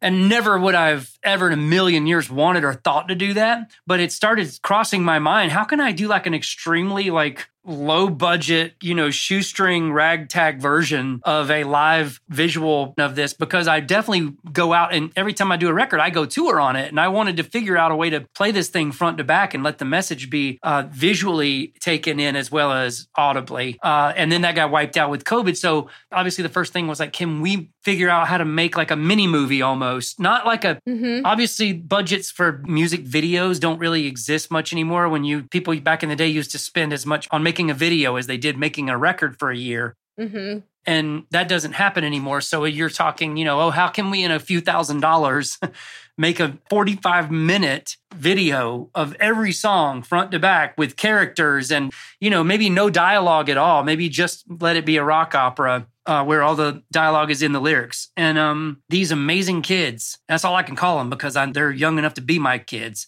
and 0.03 0.29
never 0.29 0.59
would 0.59 0.75
I've 0.75 1.19
ever 1.23 1.49
in 1.49 1.53
a 1.53 1.63
million 1.63 2.07
years 2.07 2.31
wanted 2.31 2.65
or 2.65 2.75
thought 2.75 3.09
to 3.09 3.15
do 3.15 3.35
that. 3.35 3.71
But 3.87 4.01
it 4.01 4.13
started 4.13 4.51
crossing 4.63 5.03
my 5.03 5.19
mind. 5.19 5.53
How 5.53 5.65
can 5.65 5.81
I 5.81 5.93
do 5.93 6.09
like 6.09 6.27
an 6.27 6.35
extremely 6.35 7.11
like 7.11 7.49
low 7.71 8.09
budget, 8.09 8.75
you 8.81 8.95
know, 8.95 9.11
shoestring 9.11 9.93
ragtag 9.93 10.61
version 10.61 11.21
of 11.25 11.51
a 11.51 11.65
live 11.65 12.21
visual 12.29 12.95
of 12.99 13.15
this? 13.15 13.33
Because 13.33 13.69
I 13.69 13.81
definitely 13.81 14.35
go 14.53 14.73
out 14.73 14.93
and 14.93 15.13
every 15.17 15.33
time 15.33 15.53
I 15.53 15.57
do 15.57 15.69
a 15.69 15.73
record, 15.73 16.01
I 16.01 16.11
go 16.11 16.27
tour 16.27 16.61
on 16.61 16.77
it. 16.77 16.89
And 16.89 17.01
I 17.01 17.09
wanted 17.09 17.37
to 17.39 17.43
figure 17.43 17.77
out 17.77 17.93
a 17.93 17.97
way 17.97 18.11
to 18.11 18.27
play 18.35 18.51
this 18.51 18.69
thing 18.69 18.93
front 18.93 19.19
to 19.19 19.25
back 19.25 19.55
and 19.55 19.63
let 19.63 19.79
the 19.79 19.85
message 19.85 20.31
be 20.31 20.59
uh, 20.63 20.85
visually 20.91 21.73
taken 21.81 22.21
in 22.21 22.37
as 22.37 22.51
well 22.51 22.73
as 22.73 23.09
audibly. 23.15 23.79
Uh, 23.83 24.13
and 24.17 24.31
then 24.31 24.43
that 24.43 24.55
got 24.55 24.71
wiped 24.71 24.97
out 24.97 25.11
with 25.11 25.25
COVID. 25.25 25.57
So 25.57 25.89
obviously 26.13 26.43
the 26.43 26.49
first 26.49 26.73
thing 26.73 26.87
was 26.87 27.01
like, 27.01 27.13
can 27.13 27.41
we 27.41 27.71
figure 27.83 28.11
out 28.11 28.29
how 28.29 28.39
to 28.39 28.45
make 28.45 28.77
like 28.77 28.91
a 28.91 28.97
mini 28.97 29.27
movie 29.27 29.63
almost? 29.63 30.21
Not 30.21 30.47
like 30.47 30.65
a 30.65 30.81
hmm 30.87 31.21
Obviously, 31.25 31.73
budgets 31.73 32.31
for 32.31 32.63
music 32.67 33.05
videos 33.05 33.61
don't 33.61 33.79
really 33.79 34.07
exist 34.07 34.51
much 34.51 34.73
anymore. 34.73 35.09
When 35.09 35.25
you 35.25 35.45
people 35.45 35.79
back 35.81 36.03
in 36.03 36.09
the 36.09 36.17
day 36.17 36.27
used 36.29 36.51
to 36.53 36.59
spend 36.59 36.93
as 36.93 37.07
much 37.07 37.29
on 37.31 37.43
making 37.43 37.60
a 37.69 37.75
video 37.75 38.15
as 38.17 38.29
they 38.29 38.39
did 38.39 38.57
making 38.57 38.89
a 38.89 38.97
record 38.97 39.37
for 39.39 39.51
a 39.51 39.57
year. 39.57 39.97
hmm 40.17 40.59
And 40.87 41.25
that 41.31 41.49
doesn't 41.49 41.73
happen 41.73 42.05
anymore. 42.05 42.41
So 42.41 42.65
you're 42.65 42.89
talking, 42.89 43.37
you 43.37 43.45
know, 43.45 43.61
oh, 43.61 43.71
how 43.71 43.89
can 43.89 44.11
we 44.11 44.23
in 44.23 44.31
a 44.31 44.39
few 44.39 44.61
thousand 44.61 45.01
dollars 45.01 45.59
make 46.17 46.41
a 46.41 46.59
45 46.69 47.31
minute 47.31 47.97
video 48.15 48.91
of 48.95 49.15
every 49.21 49.53
song 49.53 50.03
front 50.03 50.31
to 50.33 50.39
back 50.39 50.77
with 50.77 50.97
characters 50.97 51.71
and, 51.71 51.93
you 52.21 52.31
know, 52.31 52.45
maybe 52.45 52.69
no 52.69 52.91
dialogue 52.91 53.49
at 53.49 53.57
all. 53.57 53.83
Maybe 53.83 54.09
just 54.09 54.45
let 54.61 54.77
it 54.77 54.85
be 54.85 54.97
a 54.97 55.05
rock 55.05 55.35
opera. 55.35 55.87
Uh, 56.07 56.25
where 56.25 56.43
all 56.43 56.57
the 56.57 56.83
dialogue 56.91 57.31
is 57.31 57.41
in 57.41 57.53
the 57.53 57.61
lyrics, 57.61 58.09
and 58.17 58.37
um, 58.37 58.83
these 58.89 59.13
amazing 59.13 59.63
kids—that's 59.63 60.45
all 60.45 60.57
I 60.57 60.65
can 60.65 60.75
call 60.75 60.99
them 60.99 61.09
because 61.09 61.37
I'm, 61.37 61.53
they're 61.53 61.71
young 61.71 61.99
enough 61.99 62.15
to 62.15 62.21
be 62.21 62.39
my 62.39 62.59
kids 62.59 63.07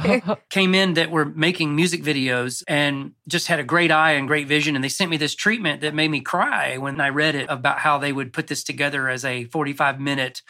came 0.50 0.74
in 0.74 0.94
that 0.94 1.10
were 1.10 1.24
making 1.24 1.74
music 1.74 2.02
videos 2.04 2.62
and 2.68 3.12
just 3.26 3.48
had 3.48 3.58
a 3.58 3.64
great 3.64 3.90
eye 3.90 4.12
and 4.12 4.28
great 4.28 4.46
vision. 4.46 4.76
And 4.76 4.84
they 4.84 4.90
sent 4.90 5.10
me 5.10 5.16
this 5.16 5.34
treatment 5.34 5.80
that 5.80 5.94
made 5.94 6.12
me 6.12 6.20
cry 6.20 6.76
when 6.76 7.00
I 7.00 7.08
read 7.08 7.34
it 7.34 7.46
about 7.48 7.78
how 7.78 7.98
they 7.98 8.12
would 8.12 8.32
put 8.32 8.46
this 8.46 8.62
together 8.62 9.08
as 9.08 9.24
a 9.24 9.44
45 9.44 9.98
minute. 9.98 10.42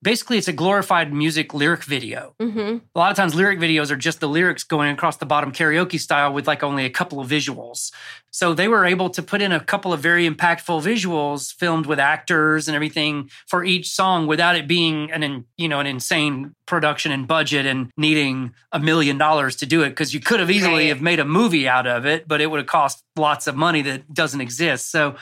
Basically, 0.00 0.38
it's 0.38 0.46
a 0.46 0.52
glorified 0.52 1.12
music 1.12 1.52
lyric 1.52 1.82
video. 1.82 2.34
hmm 2.40 2.76
A 2.94 2.98
lot 2.98 3.10
of 3.10 3.16
times, 3.16 3.34
lyric 3.34 3.58
videos 3.58 3.90
are 3.90 3.96
just 3.96 4.20
the 4.20 4.28
lyrics 4.28 4.62
going 4.62 4.90
across 4.92 5.16
the 5.16 5.26
bottom 5.26 5.50
karaoke 5.50 5.98
style 5.98 6.32
with 6.32 6.46
like 6.46 6.62
only 6.62 6.84
a 6.84 6.90
couple 6.90 7.18
of 7.18 7.28
visuals. 7.28 7.90
So 8.30 8.54
they 8.54 8.68
were 8.68 8.84
able 8.86 9.10
to 9.10 9.22
put 9.24 9.42
in 9.42 9.50
a 9.50 9.58
couple 9.58 9.92
of 9.92 9.98
very 10.00 10.28
impactful 10.30 10.82
visuals 10.84 11.52
filmed 11.52 11.86
with 11.86 11.98
actors 11.98 12.68
and 12.68 12.76
everything 12.76 13.28
for 13.48 13.64
each 13.64 13.90
song 13.90 14.28
without 14.28 14.54
it 14.54 14.68
being 14.68 15.10
an 15.10 15.24
in- 15.24 15.44
you 15.56 15.68
know 15.68 15.80
an 15.80 15.86
insane 15.86 16.54
production 16.66 17.10
and 17.10 17.26
budget 17.26 17.66
and 17.66 17.90
needing 17.96 18.54
a 18.70 18.78
million 18.78 19.18
dollars 19.18 19.56
to 19.56 19.66
do 19.66 19.82
it 19.82 19.88
because 19.90 20.14
you 20.14 20.20
could 20.20 20.38
have 20.38 20.50
easily 20.50 20.74
Right. 20.84 20.88
have 20.90 21.02
made 21.02 21.18
a 21.18 21.24
movie 21.24 21.66
out 21.66 21.88
of 21.88 22.06
it, 22.06 22.28
but 22.28 22.40
it 22.40 22.46
would 22.50 22.58
have 22.58 22.66
cost 22.68 23.02
lots 23.16 23.48
of 23.48 23.56
money 23.56 23.82
that 23.82 24.14
doesn't 24.14 24.40
exist. 24.40 24.92
So 24.92 25.16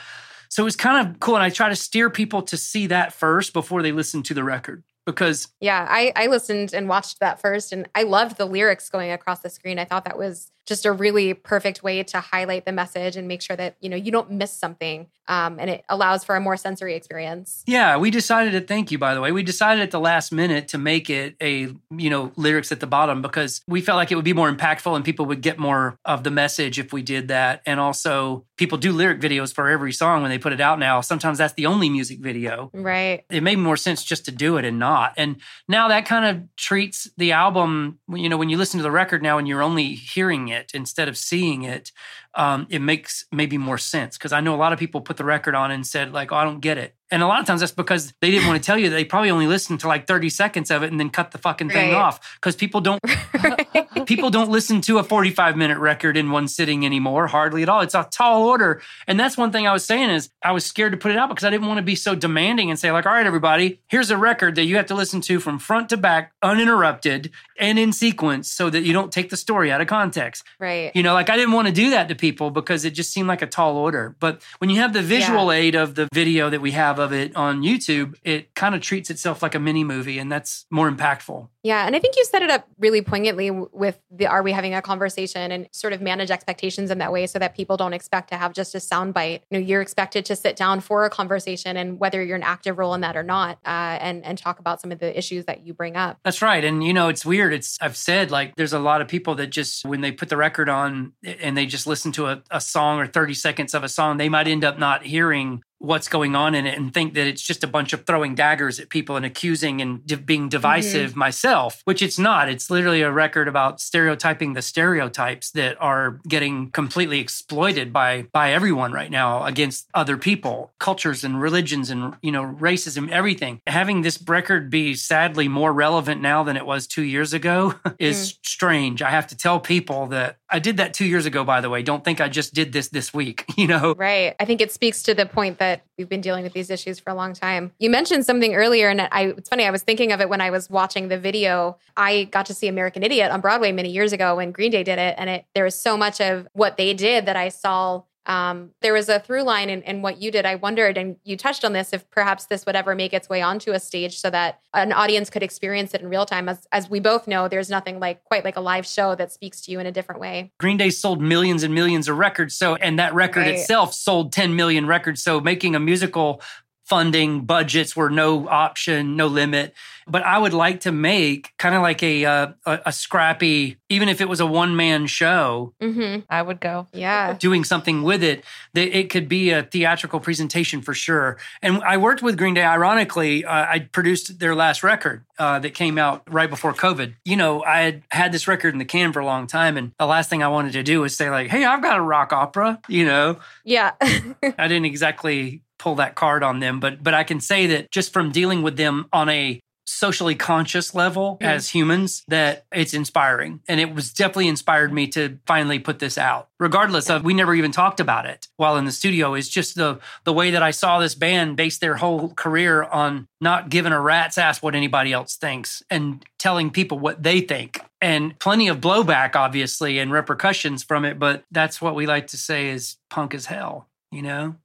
so 0.49 0.63
it 0.63 0.65
was 0.65 0.75
kind 0.75 1.07
of 1.07 1.19
cool 1.19 1.35
and 1.35 1.43
I 1.43 1.49
try 1.49 1.69
to 1.69 1.75
steer 1.75 2.09
people 2.09 2.41
to 2.43 2.57
see 2.57 2.87
that 2.87 3.13
first 3.13 3.53
before 3.53 3.81
they 3.81 3.91
listen 3.91 4.23
to 4.23 4.33
the 4.33 4.43
record 4.43 4.83
because 5.07 5.47
Yeah, 5.59 5.87
I, 5.89 6.11
I 6.15 6.27
listened 6.27 6.73
and 6.73 6.87
watched 6.87 7.21
that 7.21 7.41
first, 7.41 7.71
and 7.71 7.87
I 7.95 8.03
loved 8.03 8.37
the 8.37 8.45
lyrics 8.45 8.89
going 8.89 9.11
across 9.11 9.39
the 9.39 9.49
screen. 9.49 9.79
I 9.79 9.85
thought 9.85 10.05
that 10.05 10.19
was 10.19 10.51
just 10.67 10.85
a 10.85 10.91
really 10.91 11.33
perfect 11.33 11.81
way 11.81 12.03
to 12.03 12.19
highlight 12.19 12.65
the 12.65 12.71
message 12.71 13.15
and 13.15 13.27
make 13.27 13.41
sure 13.41 13.55
that 13.55 13.77
you 13.79 13.89
know 13.89 13.95
you 13.95 14.11
don't 14.11 14.29
miss 14.31 14.51
something, 14.51 15.07
um, 15.27 15.57
and 15.59 15.69
it 15.69 15.85
allows 15.89 16.23
for 16.23 16.35
a 16.35 16.39
more 16.39 16.57
sensory 16.57 16.93
experience. 16.93 17.63
Yeah, 17.65 17.97
we 17.97 18.11
decided 18.11 18.51
to 18.51 18.61
thank 18.61 18.91
you 18.91 18.97
by 18.97 19.13
the 19.15 19.21
way. 19.21 19.31
We 19.31 19.43
decided 19.43 19.81
at 19.81 19.91
the 19.91 19.99
last 19.99 20.31
minute 20.31 20.67
to 20.69 20.77
make 20.77 21.09
it 21.09 21.35
a, 21.41 21.73
you 21.95 22.09
know, 22.09 22.31
lyrics 22.35 22.71
at 22.71 22.79
the 22.79 22.87
bottom 22.87 23.21
because 23.21 23.61
we 23.67 23.81
felt 23.81 23.95
like 23.95 24.11
it 24.11 24.15
would 24.15 24.25
be 24.25 24.33
more 24.33 24.51
impactful 24.51 24.95
and 24.95 25.03
people 25.03 25.25
would 25.27 25.41
get 25.41 25.57
more 25.57 25.97
of 26.05 26.23
the 26.23 26.31
message 26.31 26.79
if 26.79 26.91
we 26.91 27.01
did 27.01 27.29
that. 27.29 27.61
And 27.65 27.79
also 27.79 28.45
people 28.57 28.77
do 28.77 28.91
lyric 28.91 29.21
videos 29.21 29.53
for 29.53 29.69
every 29.69 29.93
song 29.93 30.21
when 30.21 30.29
they 30.29 30.37
put 30.37 30.53
it 30.53 30.59
out 30.59 30.79
now. 30.79 31.01
Sometimes 31.01 31.37
that's 31.37 31.53
the 31.53 31.65
only 31.65 31.89
music 31.89 32.19
video. 32.19 32.69
Right. 32.73 33.23
It 33.29 33.41
made 33.41 33.57
more 33.57 33.77
sense 33.77 34.03
just 34.03 34.25
to 34.25 34.31
do 34.31 34.57
it 34.57 34.65
and 34.65 34.79
not. 34.79 35.13
And 35.15 35.37
now 35.67 35.87
that 35.87 36.05
kind 36.05 36.25
of 36.25 36.55
treats 36.55 37.09
the 37.17 37.31
album, 37.31 37.99
you 38.09 38.27
know, 38.27 38.37
when 38.37 38.49
you 38.49 38.57
listen 38.57 38.79
to 38.79 38.83
the 38.83 38.91
record 38.91 39.21
now 39.23 39.37
and 39.37 39.47
you're 39.47 39.63
only 39.63 39.93
hearing 39.93 40.49
it 40.49 40.56
instead 40.73 41.07
of 41.07 41.17
seeing 41.17 41.63
it, 41.63 41.91
um, 42.35 42.67
it 42.69 42.79
makes 42.81 43.25
maybe 43.31 43.57
more 43.57 43.77
sense. 43.77 44.17
Because 44.17 44.33
I 44.33 44.41
know 44.41 44.53
a 44.55 44.57
lot 44.57 44.73
of 44.73 44.79
people 44.79 45.01
put 45.01 45.17
the 45.17 45.23
record 45.25 45.55
on 45.55 45.71
and 45.71 45.85
said, 45.85 46.13
like, 46.13 46.31
oh, 46.31 46.35
I 46.35 46.43
don't 46.43 46.59
get 46.59 46.77
it. 46.77 46.95
And 47.09 47.23
a 47.23 47.27
lot 47.27 47.39
of 47.39 47.45
times 47.45 47.61
that's 47.61 47.71
because 47.71 48.13
they 48.19 48.31
didn't 48.31 48.47
want 48.47 48.61
to 48.61 48.65
tell 48.65 48.77
you. 48.77 48.89
They 48.89 49.05
probably 49.05 49.29
only 49.31 49.47
listened 49.47 49.79
to 49.79 49.87
like 49.87 50.07
30 50.07 50.29
seconds 50.29 50.69
of 50.71 50.83
it 50.83 50.91
and 50.91 50.99
then 50.99 51.09
cut 51.09 51.31
the 51.31 51.37
fucking 51.37 51.69
thing 51.69 51.93
Right. 51.93 51.97
off. 51.97 52.35
Because 52.35 52.57
people 52.57 52.81
don't 52.81 53.01
people 54.05 54.29
don't 54.29 54.49
listen 54.49 54.81
to 54.81 54.97
a 54.97 55.03
45 55.03 55.55
minute 55.57 55.77
record 55.77 56.17
in 56.17 56.31
one 56.31 56.47
sitting 56.47 56.85
anymore 56.85 57.27
hardly 57.27 57.63
at 57.63 57.69
all 57.69 57.81
it's 57.81 57.93
a 57.95 58.07
tall 58.11 58.43
order 58.47 58.81
and 59.07 59.19
that's 59.19 59.37
one 59.37 59.51
thing 59.51 59.67
i 59.67 59.73
was 59.73 59.85
saying 59.85 60.09
is 60.09 60.29
i 60.43 60.51
was 60.51 60.65
scared 60.65 60.91
to 60.91 60.97
put 60.97 61.11
it 61.11 61.17
out 61.17 61.29
because 61.29 61.43
i 61.43 61.49
didn't 61.49 61.67
want 61.67 61.77
to 61.77 61.81
be 61.83 61.95
so 61.95 62.15
demanding 62.15 62.69
and 62.69 62.79
say 62.79 62.91
like 62.91 63.05
all 63.05 63.11
right 63.11 63.25
everybody 63.25 63.79
here's 63.87 64.09
a 64.09 64.17
record 64.17 64.55
that 64.55 64.63
you 64.65 64.75
have 64.77 64.85
to 64.85 64.95
listen 64.95 65.19
to 65.21 65.39
from 65.39 65.59
front 65.59 65.89
to 65.89 65.97
back 65.97 66.31
uninterrupted 66.41 67.31
and 67.59 67.77
in 67.79 67.91
sequence 67.93 68.51
so 68.51 68.69
that 68.69 68.83
you 68.83 68.93
don't 68.93 69.11
take 69.11 69.29
the 69.29 69.37
story 69.37 69.71
out 69.71 69.81
of 69.81 69.87
context 69.87 70.43
Right. 70.59 70.91
you 70.95 71.03
know 71.03 71.13
like 71.13 71.29
i 71.29 71.35
didn't 71.35 71.53
want 71.53 71.67
to 71.67 71.73
do 71.73 71.89
that 71.91 72.07
to 72.09 72.15
people 72.17 72.51
because 72.51 72.85
it 72.85 72.91
just 72.91 73.11
seemed 73.11 73.27
like 73.27 73.41
a 73.41 73.47
tall 73.47 73.77
order 73.77 74.15
but 74.19 74.41
when 74.59 74.69
you 74.69 74.77
have 74.77 74.93
the 74.93 75.01
visual 75.01 75.51
aid 75.51 75.75
of 75.75 75.95
the 75.95 76.07
video 76.13 76.49
that 76.49 76.61
we 76.61 76.71
have 76.71 76.99
of 76.99 77.13
it 77.13 77.35
on 77.35 77.61
youtube 77.61 78.15
it 78.23 78.53
kind 78.55 78.75
of 78.75 78.81
treats 78.81 79.09
itself 79.09 79.41
like 79.41 79.55
a 79.55 79.59
mini 79.59 79.83
movie 79.83 80.19
and 80.19 80.31
that's 80.31 80.65
more 80.71 80.89
impactful 80.89 81.47
Yeah, 81.63 81.85
and 81.85 81.97
I 81.97 81.99
think 81.99 82.15
you 82.15 82.23
set 82.23 82.41
it 82.43 82.49
up 82.49 82.65
really 82.79 83.01
poignantly 83.01 83.51
with 83.51 83.99
the 84.09 84.25
"Are 84.25 84.41
we 84.41 84.53
having 84.53 84.73
a 84.73 84.81
conversation?" 84.81 85.51
and 85.51 85.67
sort 85.73 85.91
of 85.91 86.01
manage 86.01 86.31
expectations 86.31 86.89
in 86.91 86.99
that 86.99 87.11
way, 87.11 87.27
so 87.27 87.39
that 87.39 87.55
people 87.55 87.75
don't 87.75 87.91
expect 87.91 88.29
to 88.29 88.37
have 88.37 88.53
just 88.53 88.73
a 88.73 88.77
soundbite. 88.77 89.41
You 89.49 89.59
know, 89.59 89.65
you're 89.65 89.81
expected 89.81 90.23
to 90.25 90.35
sit 90.37 90.55
down 90.55 90.79
for 90.79 91.03
a 91.03 91.09
conversation, 91.09 91.75
and 91.75 91.99
whether 91.99 92.23
you're 92.23 92.37
an 92.37 92.43
active 92.43 92.77
role 92.77 92.93
in 92.93 93.01
that 93.01 93.17
or 93.17 93.23
not, 93.23 93.57
uh, 93.65 93.99
and 93.99 94.23
and 94.23 94.37
talk 94.37 94.59
about 94.59 94.79
some 94.79 94.93
of 94.93 94.99
the 94.99 95.11
issues 95.17 95.43
that 95.45 95.67
you 95.67 95.73
bring 95.73 95.97
up. 95.97 96.19
That's 96.23 96.41
right. 96.41 96.63
And 96.63 96.85
you 96.85 96.93
know, 96.93 97.09
it's 97.09 97.25
weird. 97.25 97.51
It's 97.51 97.77
I've 97.81 97.97
said 97.97 98.31
like 98.31 98.55
there's 98.55 98.73
a 98.73 98.79
lot 98.79 99.01
of 99.01 99.09
people 99.09 99.35
that 99.35 99.47
just 99.47 99.83
when 99.83 99.99
they 99.99 100.13
put 100.13 100.29
the 100.29 100.37
record 100.37 100.69
on 100.69 101.11
and 101.25 101.57
they 101.57 101.65
just 101.65 101.85
listen 101.85 102.06
to 102.13 102.27
a, 102.27 102.41
a 102.51 102.61
song 102.61 102.99
or 102.99 103.07
30 103.07 103.33
seconds 103.33 103.73
of 103.73 103.83
a 103.83 103.89
song, 103.89 104.17
they 104.17 104.29
might 104.29 104.47
end 104.47 104.63
up 104.63 104.77
not 104.77 105.03
hearing 105.03 105.63
what's 105.79 106.07
going 106.07 106.35
on 106.35 106.55
in 106.55 106.65
it 106.65 106.77
and 106.77 106.93
think 106.93 107.13
that 107.13 107.27
it's 107.27 107.41
just 107.41 107.63
a 107.63 107.67
bunch 107.67 107.93
of 107.93 108.05
throwing 108.05 108.33
daggers 108.33 108.79
at 108.79 108.89
people 108.89 109.15
and 109.15 109.25
accusing 109.25 109.81
and 109.81 110.05
di- 110.07 110.15
being 110.15 110.41
mm-hmm. 110.41 110.49
divisive 110.49 111.15
myself, 111.15 111.81
which 111.85 112.01
it's 112.01 112.17
not. 112.17 112.49
It's 112.49 112.71
literally 112.71 113.01
a 113.01 113.11
record 113.11 113.47
about 113.47 113.79
stereotyping 113.79 114.53
the 114.53 114.61
stereotypes 114.61 115.51
that 115.51 115.77
are 115.79 116.19
getting 116.27 116.71
completely 116.71 117.19
exploited 117.19 117.93
by 117.93 118.23
by 118.31 118.51
everyone 118.51 118.91
right 118.91 119.11
now 119.11 119.45
against 119.45 119.87
other 119.93 120.17
people, 120.17 120.71
cultures 120.79 121.23
and 121.23 121.39
religions 121.39 121.89
and 121.89 122.15
you 122.21 122.31
know 122.31 122.43
racism, 122.59 123.09
everything. 123.09 123.61
Having 123.67 124.01
this 124.01 124.21
record 124.27 124.69
be 124.69 124.95
sadly 124.95 125.47
more 125.47 125.71
relevant 125.71 126.21
now 126.21 126.43
than 126.43 126.57
it 126.57 126.65
was 126.65 126.87
2 126.87 127.03
years 127.03 127.33
ago 127.33 127.75
is 127.99 128.33
mm. 128.33 128.37
strange. 128.45 129.01
I 129.01 129.11
have 129.11 129.27
to 129.27 129.37
tell 129.37 129.59
people 129.59 130.07
that 130.07 130.37
I 130.49 130.59
did 130.59 130.77
that 130.77 130.93
2 130.93 131.05
years 131.05 131.25
ago 131.25 131.43
by 131.43 131.61
the 131.61 131.69
way. 131.69 131.83
Don't 131.83 132.03
think 132.03 132.19
I 132.19 132.29
just 132.29 132.53
did 132.53 132.73
this 132.73 132.89
this 132.89 133.13
week, 133.13 133.45
you 133.55 133.67
know. 133.67 133.93
Right. 133.95 134.35
I 134.39 134.45
think 134.45 134.61
it 134.61 134.71
speaks 134.71 135.03
to 135.03 135.13
the 135.13 135.25
point 135.25 135.59
that 135.59 135.66
we've 135.97 136.09
been 136.09 136.21
dealing 136.21 136.43
with 136.43 136.53
these 136.53 136.69
issues 136.69 136.99
for 136.99 137.09
a 137.09 137.15
long 137.15 137.33
time. 137.33 137.71
You 137.79 137.89
mentioned 137.89 138.25
something 138.25 138.55
earlier, 138.55 138.89
and 138.89 139.01
I, 139.01 139.33
it's 139.37 139.49
funny, 139.49 139.65
I 139.65 139.71
was 139.71 139.83
thinking 139.83 140.11
of 140.11 140.21
it 140.21 140.29
when 140.29 140.41
I 140.41 140.49
was 140.49 140.69
watching 140.69 141.07
the 141.07 141.17
video. 141.17 141.77
I 141.95 142.25
got 142.25 142.45
to 142.47 142.53
see 142.53 142.67
American 142.67 143.03
Idiot 143.03 143.31
on 143.31 143.41
Broadway 143.41 143.71
many 143.71 143.89
years 143.89 144.13
ago 144.13 144.35
when 144.35 144.51
Green 144.51 144.71
Day 144.71 144.83
did 144.83 144.99
it. 144.99 145.15
And 145.17 145.29
it, 145.29 145.45
there 145.53 145.63
was 145.63 145.79
so 145.79 145.97
much 145.97 146.21
of 146.21 146.47
what 146.53 146.77
they 146.77 146.93
did 146.93 147.25
that 147.25 147.35
I 147.35 147.49
saw 147.49 148.03
um, 148.27 148.71
there 148.81 148.93
was 148.93 149.07
a 149.07 149.19
through 149.19 149.43
line 149.43 149.69
in, 149.69 149.81
in, 149.83 150.01
what 150.01 150.21
you 150.21 150.31
did. 150.31 150.45
I 150.45 150.55
wondered, 150.55 150.97
and 150.97 151.15
you 151.23 151.37
touched 151.37 151.63
on 151.63 151.71
this, 151.71 151.93
if 151.93 152.09
perhaps 152.11 152.45
this 152.45 152.65
would 152.65 152.75
ever 152.75 152.93
make 152.93 153.13
its 153.13 153.29
way 153.29 153.41
onto 153.41 153.71
a 153.71 153.79
stage 153.79 154.19
so 154.19 154.29
that 154.29 154.59
an 154.73 154.91
audience 154.91 155.29
could 155.29 155.43
experience 155.43 155.93
it 155.93 156.01
in 156.01 156.09
real 156.09 156.25
time. 156.25 156.49
As, 156.49 156.67
as 156.73 156.89
we 156.89 156.99
both 156.99 157.25
know, 157.25 157.47
there's 157.47 157.69
nothing 157.69 157.99
like 158.01 158.23
quite 158.25 158.43
like 158.43 158.57
a 158.57 158.61
live 158.61 158.85
show 158.85 159.15
that 159.15 159.31
speaks 159.31 159.61
to 159.61 159.71
you 159.71 159.79
in 159.79 159.85
a 159.85 159.91
different 159.93 160.19
way. 160.19 160.51
Green 160.59 160.75
Day 160.75 160.89
sold 160.89 161.21
millions 161.21 161.63
and 161.63 161.73
millions 161.73 162.09
of 162.09 162.17
records. 162.17 162.55
So, 162.55 162.75
and 162.75 162.99
that 162.99 163.13
record 163.13 163.41
Right. 163.41 163.55
itself 163.55 163.93
sold 163.93 164.33
10 164.33 164.55
million 164.55 164.85
records. 164.87 165.23
So, 165.23 165.39
making 165.39 165.73
a 165.73 165.79
musical 165.79 166.41
funding 166.87 167.41
budgets 167.45 167.95
were 167.95 168.09
no 168.09 168.47
option, 168.47 169.15
no 169.15 169.27
limit. 169.27 169.73
But 170.09 170.23
I 170.23 170.37
would 170.37 170.53
like 170.53 170.79
to 170.81 170.91
make 170.93 171.51
kind 171.57 171.75
of 171.75 171.81
like 171.81 172.01
a, 172.01 172.23
uh, 172.23 172.47
a 172.65 172.79
a 172.87 172.91
scrappy, 172.93 173.77
even 173.89 174.07
if 174.07 174.21
it 174.21 174.29
was 174.29 174.39
a 174.39 174.45
one 174.45 174.75
man 174.77 175.05
show, 175.07 175.73
Mm-hmm. 175.81 176.21
I 176.29 176.41
would 176.41 176.59
go. 176.61 176.87
Yeah. 176.93 177.33
doing 177.37 177.63
something 177.65 178.03
with 178.03 178.23
it 178.23 178.43
that 178.73 178.97
it 178.97 179.09
could 179.09 179.27
be 179.27 179.51
a 179.51 179.63
theatrical 179.63 180.19
presentation 180.19 180.81
for 180.81 180.93
sure 180.93 181.37
and 181.61 181.81
i 181.83 181.97
worked 181.97 182.21
with 182.21 182.37
green 182.37 182.53
day 182.53 182.63
ironically 182.63 183.43
uh, 183.45 183.65
i 183.73 183.79
produced 183.79 184.39
their 184.39 184.55
last 184.55 184.83
record 184.83 185.25
uh, 185.39 185.59
that 185.59 185.73
came 185.73 185.97
out 185.97 186.21
right 186.31 186.49
before 186.49 186.73
covid 186.73 187.13
you 187.25 187.35
know 187.35 187.63
i 187.63 187.81
had 187.81 188.03
had 188.11 188.31
this 188.31 188.47
record 188.47 188.73
in 188.73 188.79
the 188.79 188.85
can 188.85 189.11
for 189.13 189.19
a 189.19 189.25
long 189.25 189.47
time 189.47 189.77
and 189.77 189.91
the 189.99 190.05
last 190.05 190.29
thing 190.29 190.41
i 190.43 190.47
wanted 190.47 190.73
to 190.73 190.83
do 190.83 191.01
was 191.01 191.15
say 191.15 191.29
like 191.29 191.47
hey 191.49 191.65
i've 191.65 191.81
got 191.81 191.97
a 191.97 192.01
rock 192.01 192.31
opera 192.33 192.79
you 192.87 193.05
know 193.05 193.37
Yeah. 193.65 193.91
i 194.01 194.67
didn't 194.67 194.85
exactly 194.85 195.61
pull 195.87 195.95
that 195.95 196.15
card 196.15 196.43
on 196.43 196.59
them 196.59 196.79
but 196.79 197.01
but 197.01 197.13
i 197.13 197.23
can 197.23 197.39
say 197.39 197.65
that 197.67 197.89
just 197.91 198.11
from 198.11 198.31
dealing 198.31 198.61
with 198.61 198.75
them 198.77 199.05
on 199.13 199.29
a 199.29 199.59
socially 199.89 200.35
conscious 200.35 200.93
level 200.93 201.37
Mm. 201.41 201.47
as 201.47 201.69
humans 201.69 202.23
that 202.27 202.65
it's 202.73 202.93
inspiring. 202.93 203.61
And 203.69 203.79
it 203.79 203.95
was 203.95 204.11
definitely 204.13 204.49
inspired 204.49 204.91
me 204.91 205.07
to 205.07 205.39
finally 205.45 205.79
put 205.79 205.99
this 205.99 206.17
out. 206.17 206.49
Regardless 206.59 207.09
of 207.09 207.23
we 207.23 207.33
never 207.33 207.55
even 207.55 207.71
talked 207.71 208.01
about 208.01 208.25
it 208.25 208.47
while 208.57 208.75
in 208.75 208.83
the 208.83 208.91
studio. 208.91 209.33
Is 209.33 209.47
just 209.47 209.75
the 209.75 209.99
the 210.25 210.33
way 210.33 210.51
that 210.51 210.61
i 210.61 210.71
saw 210.71 210.99
this 210.99 211.15
band 211.15 211.55
base 211.55 211.77
their 211.77 211.95
whole 211.95 212.33
career 212.33 212.83
on 212.83 213.27
not 213.39 213.69
giving 213.69 213.93
a 213.93 214.01
rat's 214.01 214.37
ass 214.37 214.61
what 214.61 214.75
anybody 214.75 215.13
else 215.13 215.37
thinks 215.37 215.81
and 215.89 216.25
telling 216.37 216.69
people 216.69 216.99
what 216.99 217.23
they 217.23 217.39
think. 217.39 217.79
And 218.01 218.37
plenty 218.39 218.67
of 218.67 218.81
blowback 218.81 219.37
obviously 219.37 219.99
and 219.99 220.11
repercussions 220.11 220.83
from 220.83 221.05
it 221.05 221.17
but 221.17 221.45
that's 221.49 221.81
what 221.81 221.95
we 221.95 222.05
like 222.05 222.27
to 222.27 222.37
say 222.37 222.67
is 222.69 222.97
punk 223.09 223.33
as 223.33 223.45
hell 223.45 223.87
you 224.11 224.21
know 224.21 224.55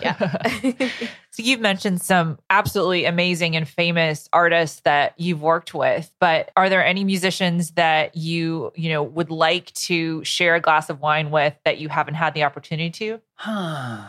So 1.36 1.42
you've 1.42 1.60
mentioned 1.60 2.00
some 2.00 2.38
absolutely 2.48 3.04
amazing 3.04 3.56
and 3.56 3.68
famous 3.68 4.26
artists 4.32 4.80
that 4.86 5.12
you've 5.18 5.42
worked 5.42 5.74
with, 5.74 6.10
but 6.18 6.50
are 6.56 6.70
there 6.70 6.82
any 6.82 7.04
musicians 7.04 7.72
that 7.72 8.16
you, 8.16 8.72
you 8.74 8.88
know, 8.88 9.02
would 9.02 9.30
like 9.30 9.70
to 9.74 10.24
share 10.24 10.54
a 10.54 10.60
glass 10.60 10.88
of 10.88 11.02
wine 11.02 11.30
with 11.30 11.54
that 11.66 11.76
you 11.76 11.90
haven't 11.90 12.14
had 12.14 12.32
the 12.32 12.44
opportunity 12.44 12.88
to? 12.88 13.20
Huh. 13.34 14.04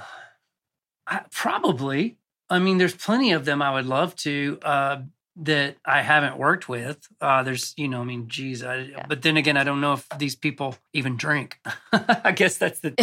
I, 1.06 1.22
probably. 1.32 2.18
I 2.50 2.60
mean, 2.60 2.78
there's 2.78 2.96
plenty 2.96 3.34
of 3.34 3.44
them 3.44 3.62
I 3.62 3.74
would 3.74 3.88
love 3.88 4.16
to 4.18 4.58
uh, 4.62 5.02
that 5.40 5.78
I 5.86 6.02
haven't 6.02 6.38
worked 6.38 6.68
with. 6.68 7.08
Uh, 7.22 7.44
there's, 7.44 7.74
you 7.78 7.88
know, 7.88 8.02
I 8.02 8.04
mean, 8.04 8.28
geez. 8.28 8.64
I, 8.64 8.90
But 9.08 9.22
then 9.22 9.38
again, 9.38 9.56
I 9.56 9.64
don't 9.64 9.82
know 9.82 9.94
if 9.94 10.08
these 10.18 10.36
people 10.36 10.76
even 10.94 11.16
drink. 11.16 11.60
I 11.94 12.32
guess 12.32 12.58
that's 12.58 12.80
the. 12.80 12.94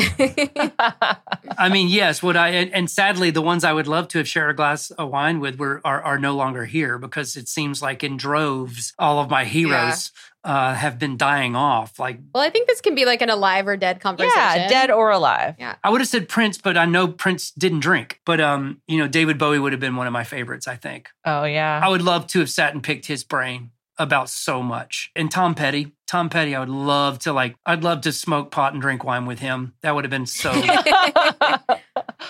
I 1.58 1.68
mean, 1.68 1.88
yes. 1.88 2.22
Would 2.22 2.36
I? 2.36 2.48
And, 2.48 2.72
and 2.74 2.90
sadly, 2.90 3.30
the 3.30 3.42
ones 3.42 3.62
I 3.64 3.72
would 3.72 3.86
love 3.86 4.08
to 4.08 4.18
have 4.18 4.28
shared 4.28 4.50
a 4.50 4.54
glass 4.54 4.90
of 4.90 5.10
wine 5.10 5.38
with 5.40 5.58
were 5.58 5.80
are, 5.84 6.02
are 6.02 6.18
no 6.18 6.34
longer 6.34 6.64
here 6.64 6.98
because 6.98 7.36
it 7.36 7.48
seems 7.48 7.80
like 7.80 8.02
in 8.02 8.16
droves, 8.16 8.94
all 8.98 9.20
of 9.20 9.30
my 9.30 9.44
heroes 9.44 10.10
uh, 10.44 10.74
have 10.74 10.98
been 10.98 11.16
dying 11.16 11.56
off. 11.56 11.98
Like 11.98 12.18
well, 12.34 12.42
I 12.42 12.50
think 12.50 12.68
this 12.68 12.80
can 12.80 12.94
be 12.94 13.04
like 13.04 13.22
an 13.22 13.30
alive 13.30 13.66
or 13.66 13.76
dead 13.76 14.00
conversation. 14.00 14.32
yeah, 14.36 14.68
dead 14.68 14.90
or 14.90 15.10
alive. 15.10 15.56
Yeah, 15.58 15.76
I 15.82 15.90
would 15.90 16.00
have 16.00 16.08
said 16.08 16.28
Prince, 16.28 16.58
but 16.58 16.76
I 16.76 16.84
know 16.84 17.08
Prince 17.08 17.50
didn't 17.52 17.80
drink. 17.80 18.20
But 18.24 18.40
um, 18.40 18.80
you 18.86 18.98
know, 18.98 19.08
David 19.08 19.38
Bowie 19.38 19.58
would 19.58 19.72
have 19.72 19.80
been 19.80 19.96
one 19.96 20.06
of 20.06 20.12
my 20.12 20.24
favorites. 20.24 20.68
I 20.68 20.76
think 20.76 21.08
Oh 21.24 21.44
yeah. 21.44 21.80
I 21.82 21.88
would 21.88 22.02
love 22.02 22.26
to 22.28 22.40
have 22.40 22.50
sat 22.50 22.74
and 22.74 22.82
picked 22.82 23.06
his 23.06 23.24
brain 23.24 23.70
about 23.98 24.28
so 24.28 24.60
much. 24.62 25.12
And 25.14 25.30
Tom 25.30 25.54
Petty, 25.54 25.92
Tom 26.08 26.28
Petty, 26.28 26.54
I 26.54 26.60
would 26.60 26.68
love 26.68 27.20
to 27.20 27.32
like. 27.32 27.56
I'd 27.64 27.84
love 27.84 28.00
to 28.02 28.12
smoke 28.12 28.50
pot 28.50 28.72
and 28.72 28.82
drink 28.82 29.04
wine 29.04 29.24
with 29.26 29.38
him. 29.38 29.74
That 29.82 29.94
would 29.94 30.04
have 30.04 30.10
been 30.10 30.26
so. 30.26 30.52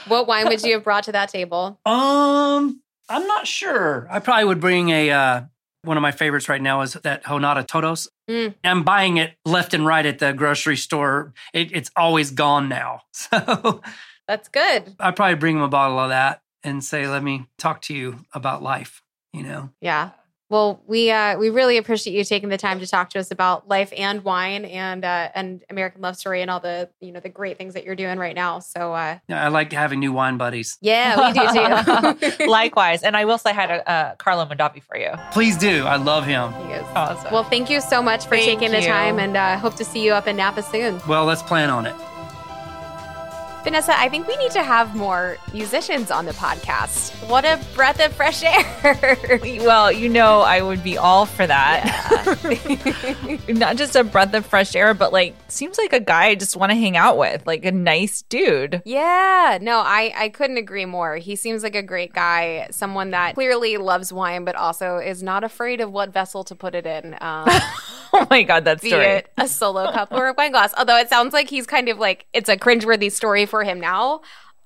What 0.09 0.27
wine 0.27 0.49
would 0.49 0.62
you 0.62 0.75
have 0.75 0.85
brought 0.85 1.05
to 1.05 1.12
that 1.12 1.31
table? 1.31 1.81
um, 1.87 2.81
I'm 3.09 3.27
not 3.27 3.47
sure. 3.47 4.07
I 4.11 4.19
probably 4.21 4.45
would 4.45 4.61
bring 4.61 4.91
a. 4.91 5.11
Uh, 5.11 5.41
one 5.85 5.97
of 5.97 6.03
my 6.03 6.12
favorites 6.12 6.49
right 6.49 6.61
now 6.62 6.80
is 6.82 6.95
that 6.95 7.24
Jonata 7.24 7.66
Todos. 7.66 8.09
Mm. 8.28 8.55
I'm 8.64 8.82
buying 8.82 9.18
it 9.18 9.35
left 9.45 9.74
and 9.74 9.85
right 9.87 10.05
at 10.05 10.18
the 10.18 10.32
grocery 10.32 10.76
store. 10.76 11.35
It, 11.53 11.70
it's 11.72 11.91
always 11.97 12.30
gone 12.30 12.68
now. 12.68 13.01
So 13.12 13.82
That's 14.26 14.49
good. 14.49 14.97
I'd 14.99 15.16
probably 15.16 15.35
bring 15.35 15.57
him 15.57 15.62
a 15.62 15.68
bottle 15.68 15.99
of 15.99 16.09
that 16.09 16.41
and 16.62 16.82
say, 16.82 17.07
"Let 17.07 17.22
me 17.22 17.47
talk 17.59 17.82
to 17.82 17.95
you 17.95 18.24
about 18.32 18.62
life." 18.62 19.03
You 19.35 19.43
know, 19.43 19.70
Yeah. 19.82 20.11
Well, 20.55 20.81
we 20.87 21.11
uh, 21.11 21.37
we 21.37 21.51
really 21.51 21.79
appreciate 21.79 22.17
you 22.17 22.23
taking 22.23 22.49
the 22.49 22.57
time 22.57 22.79
to 22.79 22.87
talk 22.87 23.11
to 23.11 23.19
us 23.19 23.33
about 23.33 23.67
life 23.67 23.93
and 23.97 24.23
wine 24.23 24.65
and 24.65 25.05
uh, 25.05 25.31
and 25.35 25.65
American 25.69 26.01
Love 26.01 26.15
Story 26.15 26.43
and 26.43 26.49
all 26.49 26.61
the 26.61 26.89
you 27.01 27.11
know 27.11 27.19
the 27.19 27.29
great 27.29 27.59
things 27.59 27.75
that 27.75 27.83
you're 27.83 27.97
doing 27.97 28.21
right 28.21 28.37
now. 28.37 28.61
So 28.61 28.95
uh, 28.95 29.19
Yeah, 29.27 29.45
I 29.45 29.49
like 29.49 29.73
having 29.73 29.99
new 29.99 30.13
wine 30.13 30.37
buddies. 30.37 30.79
yeah, 30.81 31.27
we 31.27 31.33
do 31.33 32.37
too. 32.39 32.47
Likewise, 32.49 33.03
and 33.03 33.17
I 33.17 33.25
will 33.25 33.37
say 33.37 33.53
hi 33.53 33.67
to 33.67 33.91
uh, 33.91 34.15
Carlo 34.15 34.47
Mondavi 34.47 34.81
for 34.81 34.97
you. 34.97 35.11
Please 35.33 35.57
do. 35.57 35.87
I 35.87 35.97
love 35.97 36.25
him. 36.25 36.53
He 36.53 36.75
is. 36.75 36.87
Awesome. 36.95 37.33
Well, 37.33 37.43
thank 37.43 37.69
you 37.69 37.81
so 37.81 38.01
much 38.01 38.23
for 38.23 38.37
Thank 38.37 38.61
taking 38.61 38.71
the 38.71 38.81
time, 38.81 39.19
and 39.19 39.37
uh, 39.37 39.59
hope 39.59 39.75
to 39.75 39.85
see 39.85 40.05
you 40.05 40.13
up 40.13 40.29
in 40.29 40.37
Napa 40.37 40.63
soon. 40.63 41.01
Well, 41.09 41.25
let's 41.25 41.43
plan 41.43 41.69
on 41.69 41.85
it. 41.85 41.97
Vanessa, 43.65 43.99
I 43.99 44.11
think 44.11 44.29
we 44.29 44.37
need 44.37 44.51
to 44.51 44.62
have 44.62 44.95
more 44.95 45.39
musicians 45.55 46.11
on 46.11 46.27
the 46.27 46.33
podcast. 46.33 47.12
What 47.31 47.47
a 47.47 47.59
breath 47.75 47.99
of 47.99 48.12
fresh 48.12 48.43
air! 48.45 49.41
Well, 49.65 49.91
you 49.91 50.11
know, 50.11 50.41
I 50.41 50.61
would 50.61 50.85
be 50.85 50.99
all 50.99 51.25
for 51.25 51.47
that. 51.47 51.83
Not 53.49 53.77
just 53.77 53.97
a 53.97 54.05
breath 54.05 54.35
of 54.35 54.45
fresh 54.45 54.77
air, 54.77 54.93
but 54.93 55.12
like, 55.12 55.35
seems 55.49 55.79
like 55.79 55.95
a 55.95 56.01
guy 56.01 56.27
I 56.27 56.35
just 56.35 56.57
want 56.57 56.71
to 56.73 56.77
hang 56.77 56.99
out 56.99 57.17
with, 57.17 57.47
like 57.47 57.65
a 57.65 57.73
nice 57.73 58.21
dude. 58.23 58.83
Yeah, 58.85 59.59
no, 59.62 59.79
I, 59.79 60.12
I 60.15 60.29
couldn't 60.29 60.59
agree 60.59 60.85
more. 60.85 61.17
He 61.17 61.35
seems 61.35 61.62
like 61.62 61.75
a 61.75 61.83
great 61.83 62.12
guy, 62.12 62.69
someone 62.71 63.12
that 63.12 63.35
clearly 63.35 63.79
loves 63.79 64.12
wine, 64.12 64.45
but 64.45 64.57
also 64.57 64.99
is 64.99 65.23
not 65.23 65.43
afraid 65.43 65.81
of 65.81 65.91
what 65.91 66.12
vessel 66.12 66.45
to 66.45 66.55
put 66.55 66.75
it 66.75 66.85
in. 66.85 67.17
Um, 67.23 67.49
Oh 68.25 68.29
my 68.31 68.43
God, 68.43 68.64
that's 68.64 68.87
story. 68.87 69.05
it 69.05 69.31
a 69.37 69.49
solo 69.49 69.93
cup 69.93 70.12
or 70.12 70.29
a 70.29 70.33
wine 70.35 70.53
glass. 70.53 70.72
Although 70.79 70.97
it 70.97 71.09
sounds 71.09 71.33
like 71.33 71.49
he's 71.51 71.66
kind 71.66 71.89
of 71.89 71.99
like 71.99 72.27
it's 72.33 72.49
a 72.49 72.57
cringeworthy 72.57 73.11
story 73.12 73.47
for 73.47 73.64
him 73.64 73.81
now. 73.81 74.20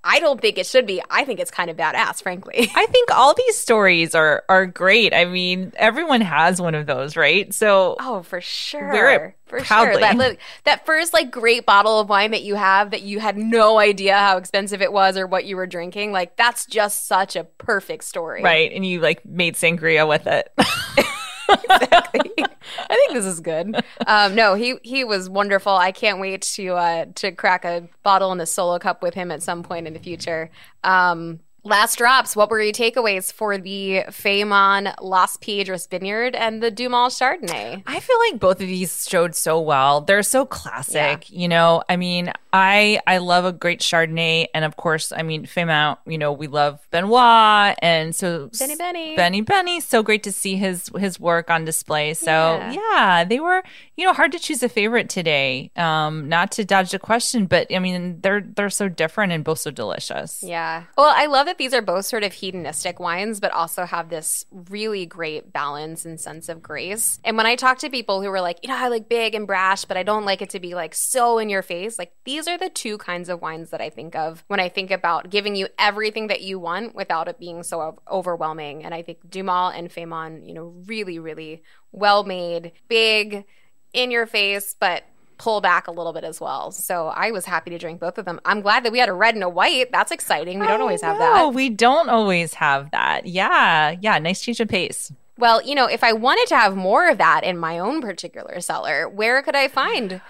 I 0.04 0.20
don't 0.20 0.40
think 0.40 0.58
it 0.58 0.66
should 0.66 0.86
be. 0.86 1.02
I 1.10 1.24
think 1.24 1.40
it's 1.40 1.50
kind 1.50 1.68
of 1.68 1.76
badass, 1.76 2.22
frankly. 2.22 2.70
I 2.74 2.86
think 2.86 3.10
all 3.10 3.34
these 3.34 3.58
stories 3.58 4.14
are 4.14 4.44
are 4.48 4.64
great. 4.64 5.12
I 5.12 5.24
mean, 5.24 5.72
everyone 5.76 6.20
has 6.20 6.60
one 6.62 6.76
of 6.76 6.86
those, 6.86 7.16
right? 7.16 7.52
So 7.52 7.96
Oh, 7.98 8.22
for 8.22 8.40
sure. 8.40 8.92
Wear 8.92 9.24
it 9.26 9.34
for 9.46 9.60
proudly. 9.60 10.00
sure. 10.00 10.00
That 10.00 10.36
that 10.64 10.86
first 10.86 11.12
like 11.12 11.32
great 11.32 11.66
bottle 11.66 11.98
of 11.98 12.08
wine 12.08 12.30
that 12.30 12.42
you 12.44 12.54
have 12.54 12.92
that 12.92 13.02
you 13.02 13.18
had 13.18 13.36
no 13.36 13.78
idea 13.80 14.16
how 14.16 14.36
expensive 14.36 14.80
it 14.82 14.92
was 14.92 15.18
or 15.18 15.26
what 15.26 15.44
you 15.46 15.56
were 15.56 15.66
drinking, 15.66 16.12
like 16.12 16.36
that's 16.36 16.64
just 16.66 17.08
such 17.08 17.34
a 17.34 17.42
perfect 17.42 18.04
story. 18.04 18.42
right, 18.42 18.70
and 18.72 18.86
you 18.86 19.00
like 19.00 19.26
made 19.26 19.56
sangria 19.56 20.08
with 20.08 20.28
it. 20.28 20.48
exactly. 21.48 22.32
I 22.90 22.94
think 22.94 23.12
this 23.12 23.24
is 23.24 23.40
good. 23.40 23.76
Um, 24.06 24.34
no, 24.34 24.54
he 24.54 24.76
he 24.82 25.04
was 25.04 25.28
wonderful. 25.30 25.72
I 25.72 25.92
can't 25.92 26.20
wait 26.20 26.42
to 26.56 26.74
uh, 26.74 27.06
to 27.16 27.32
crack 27.32 27.64
a 27.64 27.88
bottle 28.02 28.32
in 28.32 28.38
the 28.38 28.46
solo 28.46 28.78
cup 28.78 29.02
with 29.02 29.14
him 29.14 29.30
at 29.30 29.42
some 29.42 29.62
point 29.62 29.86
in 29.86 29.92
the 29.92 29.98
future. 29.98 30.50
Um, 30.84 31.40
Last 31.68 31.96
drops. 31.98 32.34
What 32.34 32.48
were 32.48 32.62
your 32.62 32.72
takeaways 32.72 33.30
for 33.30 33.58
the 33.58 34.04
Fait-Main 34.10 34.94
Las 35.02 35.36
Piedras 35.36 35.86
Vineyard 35.86 36.34
and 36.34 36.62
the 36.62 36.70
DuMOL 36.70 37.10
Chardonnay? 37.10 37.82
I 37.86 38.00
feel 38.00 38.16
like 38.30 38.40
both 38.40 38.60
of 38.62 38.66
these 38.66 39.06
showed 39.06 39.34
so 39.34 39.60
well. 39.60 40.00
They're 40.00 40.22
so 40.22 40.46
classic. 40.46 41.28
You 41.30 41.46
know, 41.46 41.82
I 41.88 41.96
mean, 41.96 42.32
I 42.54 43.00
I 43.06 43.18
love 43.18 43.44
a 43.44 43.52
great 43.52 43.80
Chardonnay, 43.80 44.46
and 44.54 44.64
of 44.64 44.76
course, 44.76 45.12
I 45.12 45.22
mean, 45.22 45.44
Fait-Main. 45.44 45.96
You 46.06 46.16
know, 46.16 46.32
we 46.32 46.46
love 46.46 46.80
Benoit, 46.90 47.76
and 47.82 48.16
so 48.16 48.50
Benny 48.58 48.76
Benny. 48.76 49.16
Benny 49.16 49.40
Benny. 49.42 49.80
So 49.80 50.02
great 50.02 50.22
to 50.22 50.32
see 50.32 50.56
his 50.56 50.90
his 50.98 51.20
work 51.20 51.50
on 51.50 51.66
display. 51.66 52.14
So 52.14 52.30
Yeah. 52.30 52.72
yeah, 52.72 53.24
they 53.24 53.40
were. 53.40 53.62
You 53.98 54.06
know, 54.06 54.12
hard 54.12 54.30
to 54.30 54.38
choose 54.38 54.62
a 54.62 54.68
favorite 54.68 55.08
today. 55.08 55.72
Um, 55.74 56.28
not 56.28 56.52
to 56.52 56.64
dodge 56.64 56.92
the 56.92 57.00
question, 57.00 57.46
but 57.46 57.66
I 57.74 57.80
mean, 57.80 58.20
they're 58.20 58.40
they're 58.40 58.70
so 58.70 58.88
different 58.88 59.32
and 59.32 59.42
both 59.42 59.58
so 59.58 59.72
delicious. 59.72 60.40
Yeah. 60.40 60.84
Well, 60.96 61.12
I 61.12 61.26
love 61.26 61.46
that 61.46 61.58
these 61.58 61.74
are 61.74 61.82
both 61.82 62.06
sort 62.06 62.22
of 62.22 62.32
hedonistic 62.32 63.00
wines, 63.00 63.40
but 63.40 63.50
also 63.50 63.86
have 63.86 64.08
this 64.08 64.44
really 64.52 65.04
great 65.04 65.52
balance 65.52 66.04
and 66.04 66.20
sense 66.20 66.48
of 66.48 66.62
grace. 66.62 67.18
And 67.24 67.36
when 67.36 67.46
I 67.46 67.56
talk 67.56 67.78
to 67.78 67.90
people 67.90 68.22
who 68.22 68.28
are 68.28 68.40
like, 68.40 68.60
you 68.62 68.68
know, 68.68 68.76
I 68.76 68.86
like 68.86 69.08
big 69.08 69.34
and 69.34 69.48
brash, 69.48 69.84
but 69.84 69.96
I 69.96 70.04
don't 70.04 70.24
like 70.24 70.42
it 70.42 70.50
to 70.50 70.60
be 70.60 70.76
like 70.76 70.94
so 70.94 71.38
in 71.38 71.48
your 71.48 71.62
face, 71.62 71.98
like 71.98 72.12
these 72.24 72.46
are 72.46 72.56
the 72.56 72.70
two 72.70 72.98
kinds 72.98 73.28
of 73.28 73.42
wines 73.42 73.70
that 73.70 73.80
I 73.80 73.90
think 73.90 74.14
of 74.14 74.44
when 74.46 74.60
I 74.60 74.68
think 74.68 74.92
about 74.92 75.28
giving 75.28 75.56
you 75.56 75.66
everything 75.76 76.28
that 76.28 76.42
you 76.42 76.60
want 76.60 76.94
without 76.94 77.26
it 77.26 77.40
being 77.40 77.64
so 77.64 77.98
overwhelming. 78.08 78.84
And 78.84 78.94
I 78.94 79.02
think 79.02 79.28
DuMOL 79.28 79.76
and 79.76 79.90
Fait-Main, 79.90 80.44
you 80.44 80.54
know, 80.54 80.72
really, 80.86 81.18
really 81.18 81.64
well 81.90 82.22
made, 82.22 82.70
big, 82.86 83.44
in 83.92 84.10
your 84.10 84.26
face, 84.26 84.74
but 84.78 85.04
pull 85.38 85.60
back 85.60 85.86
a 85.86 85.90
little 85.92 86.12
bit 86.12 86.24
as 86.24 86.40
well. 86.40 86.72
So 86.72 87.06
I 87.08 87.30
was 87.30 87.44
happy 87.44 87.70
to 87.70 87.78
drink 87.78 88.00
both 88.00 88.18
of 88.18 88.24
them. 88.24 88.40
I'm 88.44 88.60
glad 88.60 88.84
that 88.84 88.90
we 88.92 88.98
had 88.98 89.08
a 89.08 89.12
red 89.12 89.34
and 89.36 89.44
a 89.44 89.48
white. 89.48 89.92
That's 89.92 90.10
exciting. 90.10 90.58
We 90.58 90.66
don't 90.66 90.80
always 90.80 91.00
have 91.02 91.16
No, 91.18 91.46
that. 91.46 91.54
we 91.54 91.68
don't 91.70 92.08
always 92.08 92.54
have 92.54 92.90
that. 92.90 93.26
Yeah, 93.26 93.94
yeah. 94.00 94.18
Nice 94.18 94.42
change 94.42 94.58
of 94.60 94.66
pace. 94.68 95.12
Well, 95.38 95.62
you 95.62 95.76
know, 95.76 95.86
if 95.86 96.02
I 96.02 96.12
wanted 96.12 96.48
to 96.48 96.56
have 96.56 96.74
more 96.74 97.08
of 97.08 97.18
that 97.18 97.44
in 97.44 97.58
my 97.58 97.78
own 97.78 98.00
particular 98.00 98.60
cellar, 98.60 99.08
where 99.08 99.40
could 99.40 99.54
I 99.54 99.68
find 99.68 100.20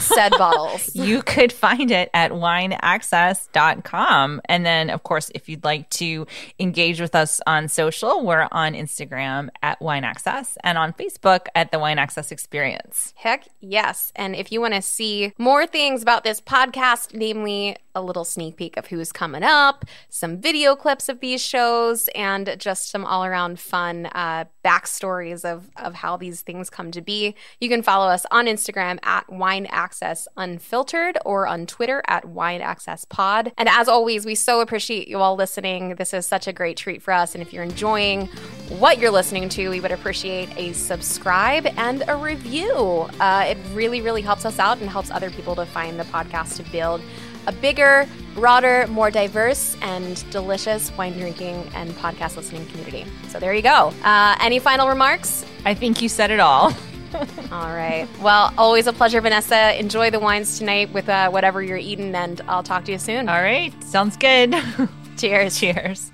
said 0.00 0.30
bottles? 0.38 0.90
You 0.92 1.22
could 1.22 1.52
find 1.52 1.92
it 1.92 2.10
at 2.12 2.32
wineaccess.com. 2.32 4.40
And 4.46 4.66
then, 4.66 4.90
of 4.90 5.04
course, 5.04 5.30
if 5.36 5.48
you'd 5.48 5.62
like 5.62 5.88
to 5.90 6.26
engage 6.58 7.00
with 7.00 7.14
us 7.14 7.40
on 7.46 7.68
social, 7.68 8.26
we're 8.26 8.48
on 8.50 8.74
Instagram 8.74 9.50
at 9.62 9.78
wineaccess 9.78 10.56
and 10.64 10.76
on 10.76 10.92
Facebook 10.94 11.46
at 11.54 11.70
the 11.70 11.78
Wine 11.78 12.00
Access 12.00 12.32
Experience. 12.32 13.14
Heck 13.16 13.46
yes. 13.60 14.12
And 14.16 14.34
if 14.34 14.50
you 14.50 14.60
want 14.60 14.74
to 14.74 14.82
see 14.82 15.32
more 15.38 15.68
things 15.68 16.02
about 16.02 16.24
this 16.24 16.40
podcast, 16.40 17.14
namely 17.14 17.76
a 17.94 18.02
little 18.02 18.24
sneak 18.24 18.56
peek 18.56 18.76
of 18.76 18.88
who's 18.88 19.12
coming 19.12 19.42
up, 19.42 19.84
some 20.10 20.40
video 20.40 20.76
clips 20.76 21.08
of 21.08 21.20
these 21.20 21.42
shows, 21.42 22.08
and 22.14 22.56
just 22.58 22.90
some 22.90 23.04
all 23.04 23.24
around 23.24 23.58
fun 23.58 24.06
uh, 24.06 24.44
backstories 24.66 25.44
of, 25.44 25.70
of 25.76 25.94
how 25.94 26.16
these 26.16 26.40
things 26.40 26.68
come 26.68 26.90
to 26.90 27.00
be, 27.00 27.36
you 27.60 27.68
can 27.68 27.82
follow 27.82 28.08
us 28.08 28.26
on 28.32 28.46
Instagram 28.46 28.98
at 29.04 29.30
Wine 29.30 29.66
Access 29.66 30.26
Unfiltered 30.36 31.16
or 31.24 31.46
on 31.46 31.66
Twitter 31.66 32.02
at 32.08 32.24
Wine 32.24 32.60
Access 32.60 33.04
Pod. 33.04 33.52
And 33.56 33.68
as 33.68 33.86
always, 33.88 34.26
we 34.26 34.34
so 34.34 34.60
appreciate 34.60 35.06
you 35.06 35.18
all 35.18 35.36
listening. 35.36 35.94
This 35.94 36.12
is 36.12 36.26
such 36.26 36.48
a 36.48 36.52
great 36.52 36.76
treat 36.76 37.00
for 37.00 37.12
us. 37.12 37.34
And 37.34 37.42
if 37.42 37.52
you're 37.52 37.62
enjoying 37.62 38.26
what 38.80 38.98
you're 38.98 39.12
listening 39.12 39.48
to, 39.50 39.68
we 39.70 39.78
would 39.80 39.92
appreciate 39.92 40.48
a 40.56 40.72
subscribe 40.72 41.66
and 41.76 42.02
a 42.08 42.16
review. 42.16 43.08
Uh, 43.20 43.44
it 43.46 43.58
really, 43.72 44.00
really 44.00 44.22
helps 44.22 44.44
us 44.44 44.58
out 44.58 44.80
and 44.80 44.90
helps 44.90 45.12
other 45.12 45.30
people 45.30 45.54
to 45.54 45.64
find 45.66 46.00
the 46.00 46.04
podcast 46.04 46.56
to 46.56 46.64
build 46.72 47.00
a 47.46 47.52
bigger, 47.52 48.06
broader, 48.34 48.86
more 48.88 49.10
diverse, 49.10 49.76
and 49.82 50.28
delicious 50.30 50.90
wine 50.96 51.12
drinking 51.18 51.68
and 51.74 51.90
podcast 51.92 52.36
listening 52.36 52.66
community. 52.66 53.06
So 53.28 53.38
there 53.38 53.54
you 53.54 53.62
go. 53.62 53.92
Uh, 54.04 54.36
any 54.40 54.58
final 54.58 54.88
remarks? 54.88 55.44
I 55.64 55.74
think 55.74 56.02
you 56.02 56.08
said 56.08 56.30
it 56.30 56.40
all. 56.40 56.72
All 57.52 57.72
right. 57.72 58.06
Well, 58.20 58.52
always 58.58 58.86
a 58.86 58.92
pleasure, 58.92 59.20
Vanessa. 59.20 59.78
Enjoy 59.78 60.10
the 60.10 60.20
wines 60.20 60.58
tonight 60.58 60.92
with 60.92 61.08
uh, 61.08 61.30
whatever 61.30 61.62
you're 61.62 61.78
eating, 61.78 62.14
and 62.14 62.40
I'll 62.48 62.64
talk 62.64 62.84
to 62.86 62.92
you 62.92 62.98
soon. 62.98 63.28
All 63.28 63.40
right. 63.40 63.72
Sounds 63.82 64.16
good. 64.16 64.54
Cheers. 65.16 65.58
Cheers. 65.58 66.10